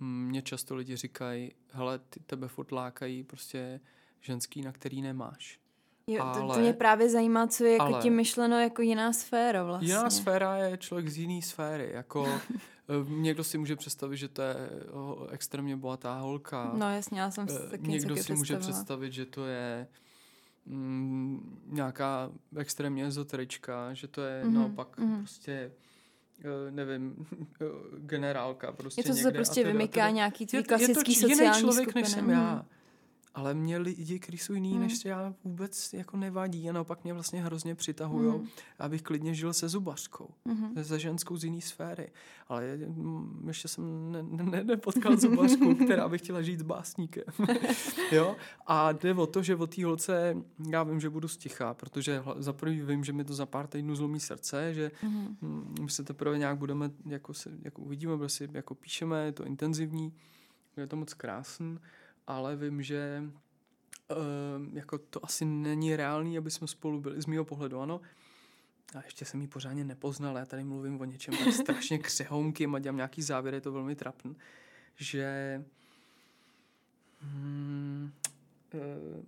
mě 0.02 0.42
často 0.42 0.74
lidi 0.74 0.96
říkají, 0.96 1.52
hele, 1.70 1.98
ty 1.98 2.20
tebe 2.20 2.48
furt 2.48 2.72
lákají 2.72 3.24
prostě 3.24 3.80
ženský, 4.20 4.62
na 4.62 4.72
který 4.72 5.02
nemáš. 5.02 5.58
Jo, 6.06 6.24
to, 6.34 6.38
to 6.40 6.44
Ale- 6.44 6.58
mě 6.60 6.72
právě 6.72 7.10
zajímá, 7.10 7.46
co 7.46 7.64
je 7.64 7.72
jako 7.72 7.84
ale- 7.84 8.02
tím 8.02 8.14
myšleno 8.16 8.60
jako 8.60 8.82
jiná 8.82 9.12
sféra 9.12 9.64
vlastně. 9.64 9.88
Jiná 9.88 10.10
sféra 10.10 10.56
je 10.56 10.76
člověk 10.78 11.08
z 11.08 11.18
jiné 11.18 11.42
sféry. 11.42 11.90
Jako 11.92 12.26
eh, 12.88 13.10
někdo 13.10 13.44
si 13.44 13.58
může 13.58 13.76
představit, 13.76 14.16
že 14.16 14.28
to 14.28 14.42
je 14.42 14.56
oh, 14.92 15.26
extrémně 15.30 15.76
bohatá 15.76 16.18
holka. 16.18 16.70
No 16.74 16.94
jasně, 16.94 17.20
já 17.20 17.30
jsem 17.30 17.48
si 17.48 17.54
Eh, 17.66 17.70
taky 17.70 17.88
Někdo 17.88 18.16
si 18.16 18.34
může 18.34 18.56
představit, 18.56 19.12
že 19.12 19.26
to 19.26 19.46
je 19.46 19.86
mm, 20.66 21.60
nějaká 21.66 22.30
extrémně 22.56 23.06
ezoterička, 23.06 23.94
že 23.94 24.08
to 24.08 24.20
je 24.22 24.44
Mhm, 24.44 24.54
naopak 24.54 24.98
mhm. 24.98 25.16
prostě 25.18 25.52
eh, 25.52 25.70
nevím, 26.70 27.26
eh, 27.62 27.64
generálka 27.98 28.72
prostě 28.72 29.00
Něco, 29.00 29.12
co 29.14 29.18
se 29.22 29.32
prostě 29.32 29.64
vymyká 29.64 30.10
nějaký 30.10 30.46
tvý 30.46 30.56
je, 30.56 30.60
je 30.60 30.64
to 30.64 30.68
klasický 30.68 31.14
č- 31.14 31.20
jiný 31.20 31.30
sociální 31.34 31.60
člověk, 31.60 31.88
skupiny. 31.88 32.02
než 32.02 32.12
jsem 32.12 32.30
já. 32.30 32.64
Ale 33.34 33.54
mě 33.54 33.78
lidi, 33.78 34.18
kteří 34.18 34.38
jsou 34.38 34.54
jiný, 34.54 34.72
Mhm. 34.72 34.80
než 34.82 35.04
já, 35.04 35.34
vůbec 35.44 35.92
jako 35.92 36.16
nevadí 36.16 36.68
a 36.68 36.72
naopak 36.72 37.04
mě 37.04 37.12
vlastně 37.12 37.42
hrozně 37.42 37.74
přitahujou. 37.74 38.38
Mhm. 38.38 38.48
Abych 38.78 39.02
klidně 39.02 39.34
žil 39.34 39.52
se 39.52 39.68
zubařkou 39.68 40.28
Mhm. 40.44 40.72
ze 40.84 40.98
ženskou 40.98 41.36
z 41.36 41.44
jiné 41.44 41.60
sféry. 41.60 42.08
Ale 42.48 42.76
mm, 42.76 43.44
ještě 43.48 43.68
jsem 43.68 44.12
ne, 44.12 44.22
ne, 44.22 44.64
nepotkal 44.64 45.16
zubařku, 45.16 45.74
která 45.84 46.08
by 46.08 46.18
chtěla 46.18 46.42
žít 46.42 46.58
s 46.58 46.62
básníkem. 46.62 47.24
jo? 48.12 48.36
A 48.66 48.92
jde 48.92 49.14
o 49.14 49.26
to, 49.26 49.42
že 49.42 49.56
o 49.56 49.66
té 49.66 49.84
holce 49.84 50.36
já 50.70 50.82
vím, 50.82 51.00
že 51.00 51.10
budu 51.10 51.28
sticha, 51.28 51.74
protože 51.74 52.22
za 52.38 52.52
prvý 52.52 52.80
vím, 52.82 53.04
že 53.04 53.12
mi 53.12 53.24
to 53.24 53.34
za 53.34 53.46
pár 53.46 53.66
týdnů 53.66 53.94
zlomí 53.96 54.20
srdce, 54.20 54.74
že 54.74 54.90
Mhm. 55.02 55.36
mm, 55.40 55.74
my 55.80 55.90
se 55.90 56.04
teprve 56.04 56.38
nějak 56.38 56.58
budeme, 56.58 56.90
jako, 57.06 57.34
se, 57.34 57.50
jako 57.62 57.82
uvidíme, 57.82 58.18
prostě 58.18 58.48
jako 58.52 58.74
píšeme, 58.74 59.24
je 59.24 59.32
to 59.32 59.44
intenzivní, 59.44 60.12
je 60.76 60.86
to 60.86 60.96
moc 60.96 61.14
krásný 61.14 61.78
ale 62.26 62.56
vím, 62.56 62.82
že 62.82 63.22
uh, 64.10 64.76
jako 64.76 64.98
to 64.98 65.24
asi 65.24 65.44
není 65.44 65.96
reálný, 65.96 66.38
aby 66.38 66.50
jsme 66.50 66.66
spolu 66.66 67.00
byli, 67.00 67.22
z 67.22 67.26
mého 67.26 67.44
pohledu, 67.44 67.80
ano. 67.80 68.00
A 68.94 69.04
ještě 69.04 69.24
jsem 69.24 69.40
ji 69.40 69.48
pořádně 69.48 69.84
nepoznal, 69.84 70.36
já 70.36 70.44
tady 70.44 70.64
mluvím 70.64 71.00
o 71.00 71.04
něčem 71.04 71.34
tak 71.44 71.54
strašně 71.54 71.98
křehounkým 71.98 72.74
a 72.74 72.78
dělám 72.78 72.96
nějaký 72.96 73.22
závěr, 73.22 73.54
je 73.54 73.60
to 73.60 73.72
velmi 73.72 73.96
trapný, 73.96 74.36
že 74.96 75.64
hmm, 77.20 78.12
uh, 78.74 79.24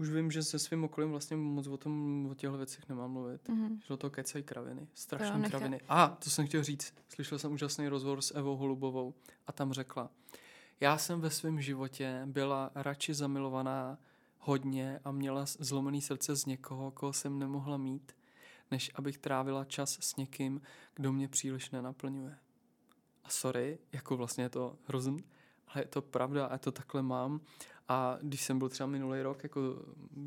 už 0.00 0.10
vím, 0.10 0.30
že 0.30 0.42
se 0.42 0.58
svým 0.58 0.84
okolím 0.84 1.10
vlastně 1.10 1.36
moc 1.36 1.66
o 1.66 1.76
tom, 1.76 2.26
o 2.30 2.34
těchto 2.34 2.56
věcech 2.56 2.88
nemám 2.88 3.10
mluvit. 3.10 3.48
Mm-hmm. 3.48 3.78
Že 3.78 3.88
do 3.88 3.96
toho 3.96 4.10
kecají 4.10 4.44
kraviny. 4.44 4.88
Strašné 4.94 5.48
kraviny. 5.48 5.80
A, 5.88 6.08
to 6.08 6.30
jsem 6.30 6.46
chtěl 6.46 6.64
říct. 6.64 6.94
Slyšel 7.08 7.38
jsem 7.38 7.52
úžasný 7.52 7.88
rozhovor 7.88 8.22
s 8.22 8.34
Evou 8.34 8.56
Holubovou 8.56 9.14
a 9.46 9.52
tam 9.52 9.72
řekla, 9.72 10.10
já 10.80 10.98
jsem 10.98 11.20
ve 11.20 11.30
svém 11.30 11.60
životě 11.60 12.22
byla 12.26 12.70
radši 12.74 13.14
zamilovaná 13.14 13.98
hodně 14.38 15.00
a 15.04 15.12
měla 15.12 15.44
zlomený 15.46 16.02
srdce 16.02 16.36
z 16.36 16.46
někoho, 16.46 16.90
koho 16.90 17.12
jsem 17.12 17.38
nemohla 17.38 17.76
mít, 17.76 18.12
než 18.70 18.90
abych 18.94 19.18
trávila 19.18 19.64
čas 19.64 19.98
s 20.00 20.16
někým, 20.16 20.60
kdo 20.94 21.12
mě 21.12 21.28
příliš 21.28 21.70
nenaplňuje. 21.70 22.38
A 23.24 23.28
sorry, 23.28 23.78
jako 23.92 24.16
vlastně 24.16 24.44
je 24.44 24.48
to 24.48 24.76
hrozný, 24.86 25.24
ale 25.68 25.82
je 25.82 25.88
to 25.88 26.02
pravda 26.02 26.46
a 26.46 26.58
to 26.58 26.72
takhle 26.72 27.02
mám. 27.02 27.40
A 27.88 28.18
když 28.22 28.42
jsem 28.42 28.58
byl 28.58 28.68
třeba 28.68 28.86
minulý 28.86 29.22
rok 29.22 29.42
jako 29.42 29.60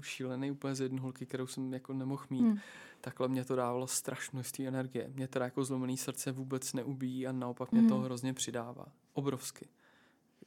šílený 0.02 0.52
úplně 0.52 0.76
z 0.76 0.82
jedné 0.82 1.02
holky, 1.02 1.26
kterou 1.26 1.48
jsem 1.48 1.74
jako 1.74 1.94
nemohl 1.94 2.24
mít, 2.30 2.42
hmm. 2.42 2.60
takhle 3.02 3.28
mě 3.28 3.46
to 3.46 3.56
dávalo 3.56 3.88
strašnou 3.88 4.42
energie. 4.60 5.12
Mě 5.14 5.28
teda 5.28 5.46
jako 5.46 5.66
zlomený 5.66 5.98
srdce 5.98 6.32
vůbec 6.32 6.74
neubíjí 6.74 7.28
a 7.28 7.32
naopak 7.32 7.72
mě 7.72 7.82
hmm. 7.82 7.90
to 7.90 7.98
hrozně 7.98 8.34
přidává. 8.34 8.86
Obrovsky. 9.14 9.68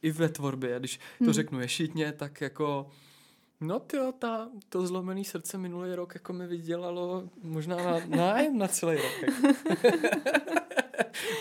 I 0.03 0.11
ve 0.11 0.29
tvorbě, 0.29 0.79
když 0.79 0.97
to 1.19 1.25
hmm. 1.25 1.33
řeknu 1.33 1.61
ješitně, 1.61 2.13
tak 2.13 2.41
jako 2.41 2.91
No 3.61 3.81
ty 3.81 3.97
ta, 4.19 4.49
to 4.69 4.87
zlomený 4.87 5.25
srdce 5.25 5.59
minulý 5.59 5.95
rok 5.95 6.15
jako 6.15 6.33
mi 6.33 6.47
vydělalo 6.47 7.31
možná 7.43 7.77
na, 7.77 8.07
nájem 8.07 8.59
na 8.59 8.69
celý 8.69 8.97
rok. 8.97 9.23
Jako. 9.23 9.57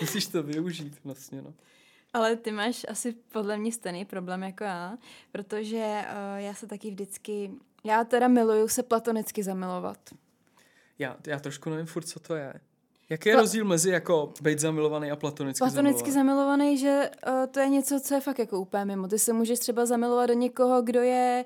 Musíš 0.00 0.26
to 0.26 0.42
využít 0.42 1.00
vlastně, 1.04 1.42
no. 1.42 1.54
Ale 2.12 2.36
ty 2.36 2.52
máš 2.52 2.86
asi 2.88 3.12
podle 3.12 3.58
mě 3.58 3.72
stejný 3.72 4.04
problém 4.04 4.42
jako 4.42 4.64
já, 4.64 4.98
protože 5.32 6.04
uh, 6.04 6.40
já 6.40 6.54
se 6.54 6.66
taky 6.66 6.90
vždycky, 6.90 7.50
já 7.84 8.04
teda 8.04 8.28
miluju 8.28 8.68
se 8.68 8.82
platonicky 8.82 9.42
zamilovat. 9.42 9.98
Já, 10.98 11.16
já 11.26 11.38
trošku 11.38 11.70
nevím 11.70 11.86
furt, 11.86 12.04
co 12.04 12.20
to 12.20 12.34
je. 12.34 12.54
Jaký 13.10 13.28
je 13.28 13.34
Pla- 13.34 13.40
rozdíl 13.40 13.64
mezi 13.64 13.90
jako 13.90 14.32
být 14.42 14.58
zamilovaný 14.58 15.10
a 15.10 15.16
platonicky 15.16 15.58
Platonicky 15.58 16.12
zamilovaný, 16.12 16.78
zamilovaný 16.78 16.78
že 16.78 17.10
uh, 17.28 17.46
to 17.46 17.60
je 17.60 17.68
něco, 17.68 18.00
co 18.00 18.14
je 18.14 18.20
fakt 18.20 18.38
jako 18.38 18.60
úplně 18.60 18.84
mimo. 18.84 19.08
Ty 19.08 19.18
se 19.18 19.32
můžeš 19.32 19.58
třeba 19.58 19.86
zamilovat 19.86 20.28
do 20.28 20.34
někoho, 20.34 20.82
kdo 20.82 21.02
je 21.02 21.44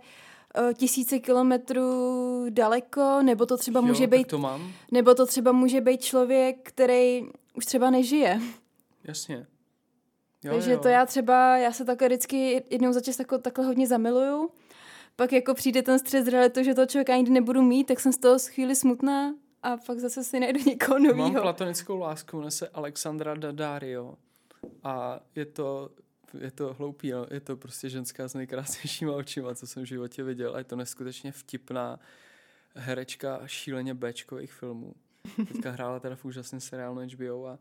uh, 0.61 0.73
tisíce 0.73 1.19
kilometrů 1.19 2.47
daleko, 2.51 3.23
nebo 3.23 3.47
to 3.47 3.57
třeba 3.57 3.81
jo, 3.81 3.87
může 3.87 4.07
být... 4.07 4.27
to 4.27 4.39
mám. 4.39 4.73
Nebo 4.93 5.15
to 5.15 5.27
třeba 5.27 5.53
může 5.53 5.81
být 5.81 6.03
člověk, 6.03 6.57
který 6.63 7.23
už 7.55 7.67
třeba 7.67 7.91
nežije. 7.91 8.41
Jasně. 9.05 9.47
Jo, 10.45 10.53
Takže 10.53 10.73
jo. 10.73 10.79
to 10.79 10.89
já 10.89 11.07
třeba, 11.07 11.57
já 11.57 11.73
se 11.73 11.85
takhle 11.85 12.09
vždycky 12.09 12.65
jednou 12.71 12.93
za 12.93 13.01
čas 13.01 13.17
tako, 13.17 13.39
takhle 13.39 13.67
hodně 13.67 13.87
zamiluju. 13.87 14.51
Pak 15.17 15.33
jako 15.33 15.55
přijde 15.55 15.83
ten 15.83 15.99
stres 15.99 16.25
z 16.25 16.29
realitu, 16.29 16.63
že 16.63 16.75
toho 16.75 16.87
člověka 16.87 17.17
nikdy 17.17 17.33
nebudu 17.33 17.63
mít, 17.63 17.85
tak 17.85 18.01
jsem 18.01 18.13
z 18.13 18.19
toho 18.19 18.39
chvíli 18.39 18.77
smutná 18.77 19.35
a 19.63 19.77
pak 19.77 19.99
zase 19.99 20.25
si 20.25 20.41
najdu 20.41 20.61
někoho 20.67 20.99
nového. 20.99 21.33
Mám 21.33 21.43
platonickou 21.43 21.99
lásku, 21.99 22.37
jmenuje 22.37 22.51
se 22.51 22.69
Alexandra 22.69 23.35
Daddario 23.35 24.15
a 24.83 25.21
je 25.35 25.47
to, 25.47 25.91
je 26.39 26.51
to 26.51 26.75
hloupý, 26.79 27.09
jo. 27.09 27.27
je 27.31 27.41
to 27.41 27.57
prostě 27.57 27.89
ženská 27.89 28.29
s 28.29 28.35
nejkrásnějšíma 28.35 29.13
očima, 29.13 29.55
co 29.55 29.67
jsem 29.67 29.83
v 29.83 29.87
životě 29.87 30.23
viděl 30.23 30.55
a 30.55 30.59
je 30.59 30.65
to 30.65 30.77
neskutečně 30.77 31.33
vtipná 31.33 32.01
herečka 32.75 33.41
šíleně 33.47 33.95
Bčkových 33.95 34.53
filmů. 34.53 34.95
Teďka 35.37 35.71
hrála 35.71 36.01
teda 36.01 36.17
v 36.17 36.25
úžasném 36.25 36.61
seriálu 36.61 37.01
HBO 37.01 37.47
a 37.47 37.59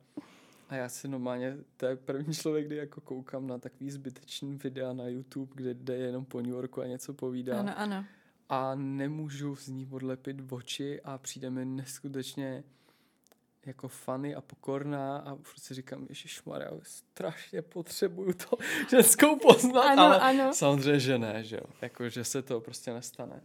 a 0.70 0.76
já 0.76 0.90
si 0.90 1.08
normálně, 1.08 1.58
to 1.78 1.86
je 1.86 1.96
první 1.96 2.34
člověk, 2.34 2.66
kdy 2.66 2.76
jako 2.76 3.02
koukám 3.02 3.48
na 3.48 3.58
takový 3.58 3.92
zbytečný 3.92 4.56
videa 4.56 4.94
na 4.94 5.08
YouTube, 5.08 5.52
kde 5.56 5.74
jde 5.74 5.96
jenom 5.96 6.26
po 6.26 6.42
New 6.42 6.52
Yorku 6.52 6.82
a 6.82 6.88
něco 6.88 7.14
povídá. 7.14 7.60
Ano, 7.60 7.74
ano. 7.78 8.06
A 8.50 8.76
nemůžu 8.76 9.56
z 9.56 9.68
ní 9.68 9.88
odlepit 9.92 10.38
oči 10.50 11.02
a 11.02 11.18
přijde 11.18 11.50
mi 11.50 11.66
neskutečně 11.66 12.64
jako 13.66 13.88
funny 13.88 14.36
a 14.36 14.42
pokorná 14.42 15.18
a 15.18 15.36
prostě 15.36 15.74
říkám, 15.74 16.08
Maria, 16.46 16.72
strašně 16.84 17.62
potřebuju 17.62 18.34
to 18.34 18.58
ženskou 18.90 19.36
poznat, 19.40 19.82
ano, 19.82 20.04
ale 20.04 20.20
ano. 20.20 20.54
samozřejmě, 20.54 21.00
že 21.00 21.18
ne, 21.18 21.44
že 21.44 21.56
jo, 21.56 21.74
jako, 21.82 22.10
že 22.10 22.24
se 22.24 22.42
to 22.42 22.62
prostě 22.62 22.94
nestane 22.94 23.42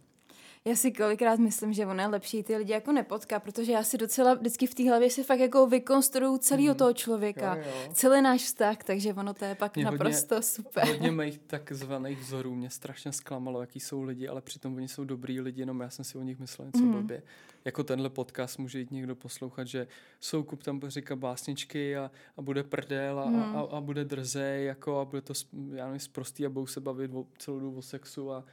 já 0.67 0.75
si 0.75 0.91
kolikrát 0.91 1.39
myslím, 1.39 1.73
že 1.73 1.85
ono 1.85 2.01
je 2.01 2.07
lepší 2.07 2.43
ty 2.43 2.57
lidi 2.57 2.73
jako 2.73 2.91
nepotká, 2.91 3.39
protože 3.39 3.71
já 3.71 3.83
si 3.83 3.97
docela 3.97 4.33
vždycky 4.33 4.67
v 4.67 4.75
té 4.75 4.89
hlavě 4.89 5.09
si 5.09 5.23
fakt 5.23 5.39
jako 5.39 5.67
vykonstruju 5.67 6.37
celého 6.37 6.73
mm. 6.73 6.77
toho 6.77 6.93
člověka, 6.93 7.55
jo, 7.55 7.63
jo. 7.65 7.93
celý 7.93 8.21
náš 8.21 8.43
vztah, 8.43 8.77
takže 8.77 9.13
ono 9.13 9.33
to 9.33 9.45
je 9.45 9.55
pak 9.55 9.75
mě 9.75 9.85
naprosto 9.85 10.35
hodně, 10.35 10.47
super. 10.47 10.87
Hodně 10.87 11.11
mých 11.21 11.37
takzvaných 11.37 12.19
vzorů 12.19 12.55
mě 12.55 12.69
strašně 12.69 13.11
zklamalo, 13.11 13.61
jaký 13.61 13.79
jsou 13.79 14.03
lidi, 14.03 14.27
ale 14.27 14.41
přitom 14.41 14.75
oni 14.75 14.87
jsou 14.87 15.03
dobrý 15.03 15.41
lidi, 15.41 15.61
jenom 15.61 15.81
já 15.81 15.89
jsem 15.89 16.05
si 16.05 16.17
o 16.17 16.21
nich 16.21 16.39
myslel 16.39 16.65
něco 16.65 16.83
mm. 16.83 16.91
blbě. 16.91 17.23
Jako 17.65 17.83
tenhle 17.83 18.09
podcast 18.09 18.59
může 18.59 18.79
jít 18.79 18.91
někdo 18.91 19.15
poslouchat, 19.15 19.67
že 19.67 19.87
Soukup 20.19 20.63
tam 20.63 20.81
říká 20.87 21.15
básničky 21.15 21.97
a, 21.97 22.11
a 22.37 22.41
bude 22.41 22.63
prdel 22.63 23.19
a, 23.19 23.25
mm. 23.25 23.55
a, 23.55 23.61
a, 23.61 23.81
bude 23.81 24.05
drzej 24.05 24.65
jako 24.65 24.99
a 24.99 25.05
bude 25.05 25.21
to, 25.21 25.33
já 25.73 25.85
nevím, 25.85 25.99
sprostý 25.99 26.45
a 26.45 26.49
budou 26.49 26.67
se 26.67 26.79
bavit 26.79 27.11
o, 27.13 27.25
celou 27.37 27.59
dobu 27.59 27.77
o 27.77 27.81
sexu 27.81 28.31
a 28.31 28.45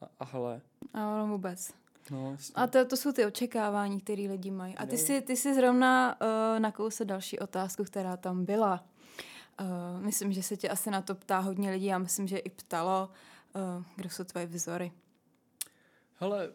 a, 0.00 0.08
a 0.20 0.24
hele. 0.24 0.60
A 0.94 1.14
ono 1.14 1.26
vůbec. 1.26 1.74
No, 2.10 2.30
jasně. 2.30 2.54
a 2.54 2.66
to, 2.66 2.84
to 2.84 2.96
jsou 2.96 3.12
ty 3.12 3.26
očekávání, 3.26 4.00
které 4.00 4.22
lidi 4.22 4.50
mají. 4.50 4.74
A 4.76 4.86
ty 4.86 4.98
si, 4.98 5.20
ty 5.20 5.36
si 5.36 5.54
zrovna 5.54 6.20
uh, 6.20 6.60
nakousl 6.60 7.04
další 7.04 7.38
otázku, 7.38 7.84
která 7.84 8.16
tam 8.16 8.44
byla. 8.44 8.84
Uh, 9.60 10.02
myslím, 10.04 10.32
že 10.32 10.42
se 10.42 10.56
tě 10.56 10.68
asi 10.68 10.90
na 10.90 11.02
to 11.02 11.14
ptá 11.14 11.38
hodně 11.38 11.70
lidí 11.70 11.92
a 11.92 11.98
myslím, 11.98 12.26
že 12.26 12.38
i 12.38 12.50
ptalo, 12.50 13.10
uh, 13.78 13.84
kdo 13.96 14.10
jsou 14.10 14.24
tvoje 14.24 14.46
vzory. 14.46 14.92
Hele, 16.18 16.52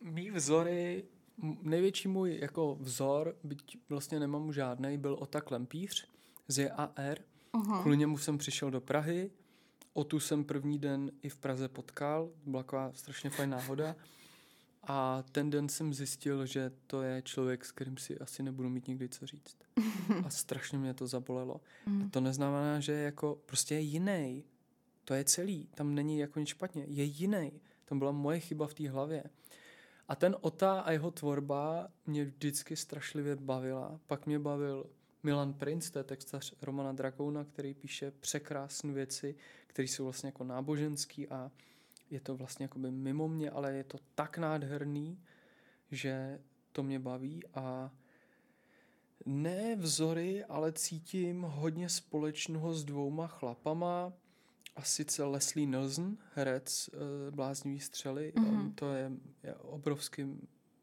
mý 0.00 0.30
vzory, 0.30 1.04
největší 1.62 2.08
můj 2.08 2.38
jako 2.42 2.76
vzor, 2.80 3.36
byť 3.44 3.78
vlastně 3.88 4.20
nemám 4.20 4.52
žádný, 4.52 4.98
byl 4.98 5.16
Ota 5.20 5.40
Klempíř 5.40 6.08
z 6.48 6.58
JAR. 6.58 7.18
Uh-huh. 7.52 7.80
Kvůli 7.80 7.96
němu 7.96 8.18
jsem 8.18 8.38
přišel 8.38 8.70
do 8.70 8.80
Prahy, 8.80 9.30
O 9.94 10.04
tu 10.04 10.20
jsem 10.20 10.44
první 10.44 10.78
den 10.78 11.10
i 11.22 11.28
v 11.28 11.36
Praze 11.36 11.68
potkal, 11.68 12.30
byla 12.46 12.62
taková 12.62 12.92
strašně 12.92 13.30
fajn 13.30 13.50
náhoda. 13.50 13.96
A 14.86 15.24
ten 15.32 15.50
den 15.50 15.68
jsem 15.68 15.94
zjistil, 15.94 16.46
že 16.46 16.72
to 16.86 17.02
je 17.02 17.22
člověk, 17.22 17.64
s 17.64 17.72
kterým 17.72 17.96
si 17.96 18.18
asi 18.18 18.42
nebudu 18.42 18.70
mít 18.70 18.88
nikdy 18.88 19.08
co 19.08 19.26
říct. 19.26 19.56
A 20.24 20.30
strašně 20.30 20.78
mě 20.78 20.94
to 20.94 21.06
zabolelo. 21.06 21.60
A 21.86 21.90
mm. 21.90 22.10
to 22.10 22.20
neznamená, 22.20 22.80
že 22.80 22.92
jako 22.92 23.38
prostě 23.46 23.74
je 23.74 23.80
jiný. 23.80 24.44
To 25.04 25.14
je 25.14 25.24
celý. 25.24 25.68
Tam 25.74 25.94
není 25.94 26.18
jako 26.18 26.40
nic 26.40 26.48
špatně. 26.48 26.84
Je 26.88 27.04
jiný. 27.04 27.52
Tam 27.84 27.98
byla 27.98 28.12
moje 28.12 28.40
chyba 28.40 28.66
v 28.66 28.74
té 28.74 28.88
hlavě. 28.88 29.24
A 30.08 30.16
ten 30.16 30.36
Ota 30.40 30.80
a 30.80 30.90
jeho 30.90 31.10
tvorba 31.10 31.88
mě 32.06 32.24
vždycky 32.24 32.76
strašlivě 32.76 33.36
bavila. 33.36 34.00
Pak 34.06 34.26
mě 34.26 34.38
bavil 34.38 34.86
Milan 35.24 35.54
Prince, 35.54 35.92
to 35.92 35.98
je 35.98 36.04
textař 36.04 36.54
Romana 36.62 36.92
Drakouna, 36.92 37.44
který 37.44 37.74
píše 37.74 38.10
překrásné 38.10 38.92
věci, 38.92 39.34
které 39.66 39.88
jsou 39.88 40.04
vlastně 40.04 40.28
jako 40.28 40.44
náboženský 40.44 41.28
a 41.28 41.50
je 42.10 42.20
to 42.20 42.36
vlastně 42.36 42.64
jako 42.64 42.78
by 42.78 42.90
mimo 42.90 43.28
mě, 43.28 43.50
ale 43.50 43.74
je 43.74 43.84
to 43.84 43.98
tak 44.14 44.38
nádherný, 44.38 45.18
že 45.90 46.40
to 46.72 46.82
mě 46.82 46.98
baví 46.98 47.42
a 47.54 47.92
ne 49.26 49.76
vzory, 49.76 50.44
ale 50.44 50.72
cítím 50.72 51.42
hodně 51.42 51.88
společného 51.88 52.74
s 52.74 52.84
dvouma 52.84 53.26
chlapama, 53.26 54.12
a 54.76 54.82
sice 54.82 55.24
Leslie 55.24 55.66
Nielsen, 55.66 56.16
herec 56.34 56.90
uh, 56.92 57.34
Bláznivý 57.34 57.80
střely, 57.80 58.32
mm-hmm. 58.36 58.74
to 58.74 58.92
je, 58.92 59.12
je 59.42 59.54
obrovský 59.54 60.24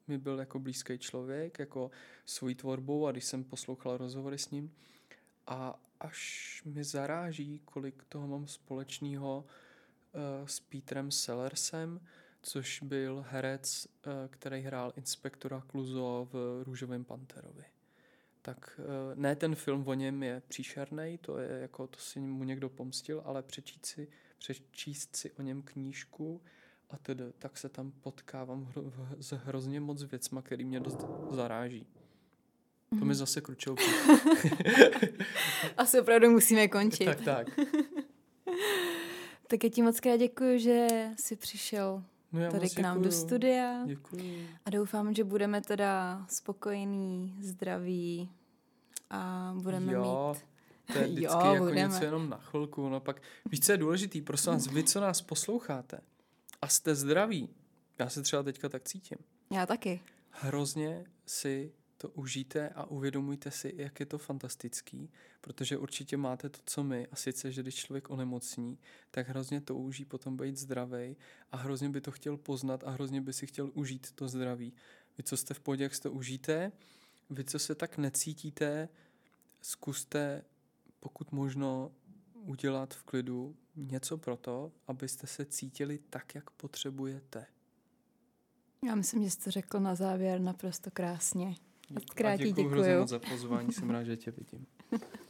mi 0.08 0.18
byl 0.18 0.40
jako 0.40 0.60
blízký 0.60 0.98
člověk, 0.98 1.60
jako 1.60 1.92
svojí 2.26 2.56
tvorbou 2.56 3.08
a 3.08 3.12
když 3.12 3.26
jsem 3.26 3.44
poslouchal 3.44 3.98
rozhovory 3.98 4.38
s 4.38 4.50
ním 4.50 4.72
a 5.48 5.80
až 6.00 6.62
mi 6.66 6.84
zaráží, 6.84 7.62
kolik 7.66 8.04
toho 8.10 8.28
mám 8.28 8.48
společného 8.48 9.46
uh, 9.46 10.48
s 10.48 10.60
Petrem 10.60 11.12
Sellersem, 11.12 12.00
což 12.42 12.82
byl 12.84 13.26
herec, 13.30 13.88
uh, 13.88 14.14
který 14.30 14.62
hrál 14.62 14.94
inspektora 14.96 15.62
Kluzo 15.68 16.28
v 16.32 16.64
Růžovém 16.64 17.06
panterovi. 17.06 17.64
Tak 18.42 18.80
uh, 18.80 19.20
ne 19.20 19.36
ten 19.36 19.56
film 19.56 19.88
o 19.88 19.94
něm 19.94 20.24
je 20.24 20.42
příšerný, 20.48 21.18
to 21.18 21.38
je 21.38 21.50
jako, 21.60 21.88
to 21.88 22.00
si 22.00 22.20
mu 22.20 22.44
někdo 22.44 22.70
pomstil, 22.70 23.22
ale 23.26 23.44
přečíst 23.44 23.86
si, 23.86 24.08
přečíst 24.38 25.16
si 25.16 25.32
o 25.32 25.42
něm 25.42 25.62
knížku 25.62 26.42
a 26.92 26.98
tedy, 26.98 27.24
tak 27.40 27.58
se 27.58 27.70
tam 27.70 27.92
potkávám 28.02 28.64
hro, 28.66 28.84
s 29.20 29.32
hrozně 29.32 29.80
moc 29.80 30.04
věcma, 30.04 30.42
který 30.42 30.66
mě 30.66 30.80
dost 30.80 31.06
zaráží. 31.30 31.86
To 32.90 32.96
mi 32.96 33.06
mhm. 33.06 33.14
zase 33.14 33.42
kručou. 33.42 33.76
Asi 35.78 36.00
opravdu 36.02 36.30
musíme 36.30 36.68
končit. 36.68 37.06
tak, 37.06 37.22
tak. 37.22 37.48
Tak 39.48 39.64
já 39.64 39.70
ti 39.70 39.82
moc 39.82 40.00
krát 40.00 40.18
děkuji, 40.18 40.60
že 40.60 40.88
jsi 41.18 41.36
přišel 41.36 42.04
No 42.32 42.52
tady 42.52 42.70
k 42.70 42.80
nám 42.80 42.98
do 42.98 43.10
děkuju. 43.10 43.22
studia 43.22 43.84
Děkuju. 43.86 44.48
a 44.66 44.70
doufám, 44.70 45.14
že 45.14 45.24
budeme 45.24 45.62
teda 45.62 46.26
spokojení, 46.30 47.36
zdraví 47.42 48.32
a 49.10 49.54
budeme 49.58 49.94
jo, 49.94 50.36
mít... 50.36 50.44
to 50.94 51.00
je 51.00 51.06
vždycky 51.08 51.24
Jo, 51.24 51.52
jako 51.54 51.64
budeme. 51.64 51.82
něco 51.82 52.04
jenom 52.06 52.30
na 52.30 52.38
chvilku. 52.38 52.90
No 52.90 53.00
pak, 53.00 53.22
víš, 53.52 53.60
co 53.60 53.72
je 53.72 53.78
důležitý? 53.78 54.22
Prosím 54.22 54.52
vás, 54.54 54.68
vy, 54.68 54.84
co 54.84 55.00
nás 55.02 55.22
posloucháte 55.22 56.00
a 56.62 56.68
jste 56.68 56.96
zdraví, 56.96 57.50
já 58.00 58.10
se 58.10 58.22
třeba 58.22 58.44
teďka 58.44 58.70
tak 58.70 58.84
cítím, 58.84 59.18
Já 59.52 59.66
taky. 59.66 60.02
hrozně 60.30 61.06
si 61.26 61.74
to 61.98 62.10
užijte 62.10 62.70
a 62.70 62.86
uvědomujte 62.86 63.52
si, 63.52 63.74
jak 63.76 64.00
je 64.00 64.06
to 64.06 64.18
fantastický, 64.18 65.10
protože 65.42 65.78
určitě 65.78 66.18
máte 66.18 66.50
to, 66.50 66.60
co 66.66 66.84
my, 66.84 67.08
a 67.12 67.16
sice, 67.16 67.52
že 67.52 67.62
když 67.62 67.76
člověk 67.76 68.10
onemocní, 68.10 68.80
tak 69.12 69.28
hrozně 69.30 69.62
to 69.62 69.76
uží 69.76 70.06
potom 70.06 70.38
být 70.38 70.58
zdravý 70.58 71.18
a 71.52 71.58
hrozně 71.58 71.90
by 71.90 72.02
to 72.02 72.12
chtěl 72.12 72.38
poznat 72.38 72.84
a 72.84 72.90
hrozně 72.90 73.22
by 73.22 73.34
si 73.34 73.48
chtěl 73.48 73.72
užít 73.74 74.12
to 74.12 74.28
zdraví. 74.28 74.74
Vy, 75.18 75.24
co 75.24 75.38
jste 75.38 75.54
v 75.54 75.60
podě, 75.60 75.84
jak 75.84 75.96
si 75.96 76.02
to 76.02 76.12
užijte, 76.12 76.72
vy, 77.30 77.44
co 77.44 77.60
se 77.60 77.76
tak 77.76 77.98
necítíte, 77.98 78.90
zkuste 79.62 80.44
pokud 81.00 81.32
možno 81.32 81.92
udělat 82.46 82.94
v 82.94 83.04
klidu 83.04 83.56
něco 83.76 84.18
pro 84.18 84.38
to, 84.38 84.72
abyste 84.88 85.28
se 85.28 85.46
cítili 85.46 86.00
tak, 86.10 86.36
jak 86.36 86.50
potřebujete. 86.50 87.46
Já 88.86 88.96
myslím, 88.96 89.24
že 89.24 89.30
jsi 89.30 89.40
to 89.40 89.52
řekl 89.52 89.80
na 89.80 89.96
závěr 89.96 90.40
naprosto 90.42 90.92
krásně. 90.92 91.56
Děkuji. 91.88 92.26
a 92.26 92.38
děkuji 92.38 93.00
moc 93.00 93.10
za 93.10 93.20
pozvání, 93.20 93.74
jsem 93.74 93.90
rád, 93.90 94.04
že 94.04 94.18
tě 94.18 94.32
vidím. 94.32 94.66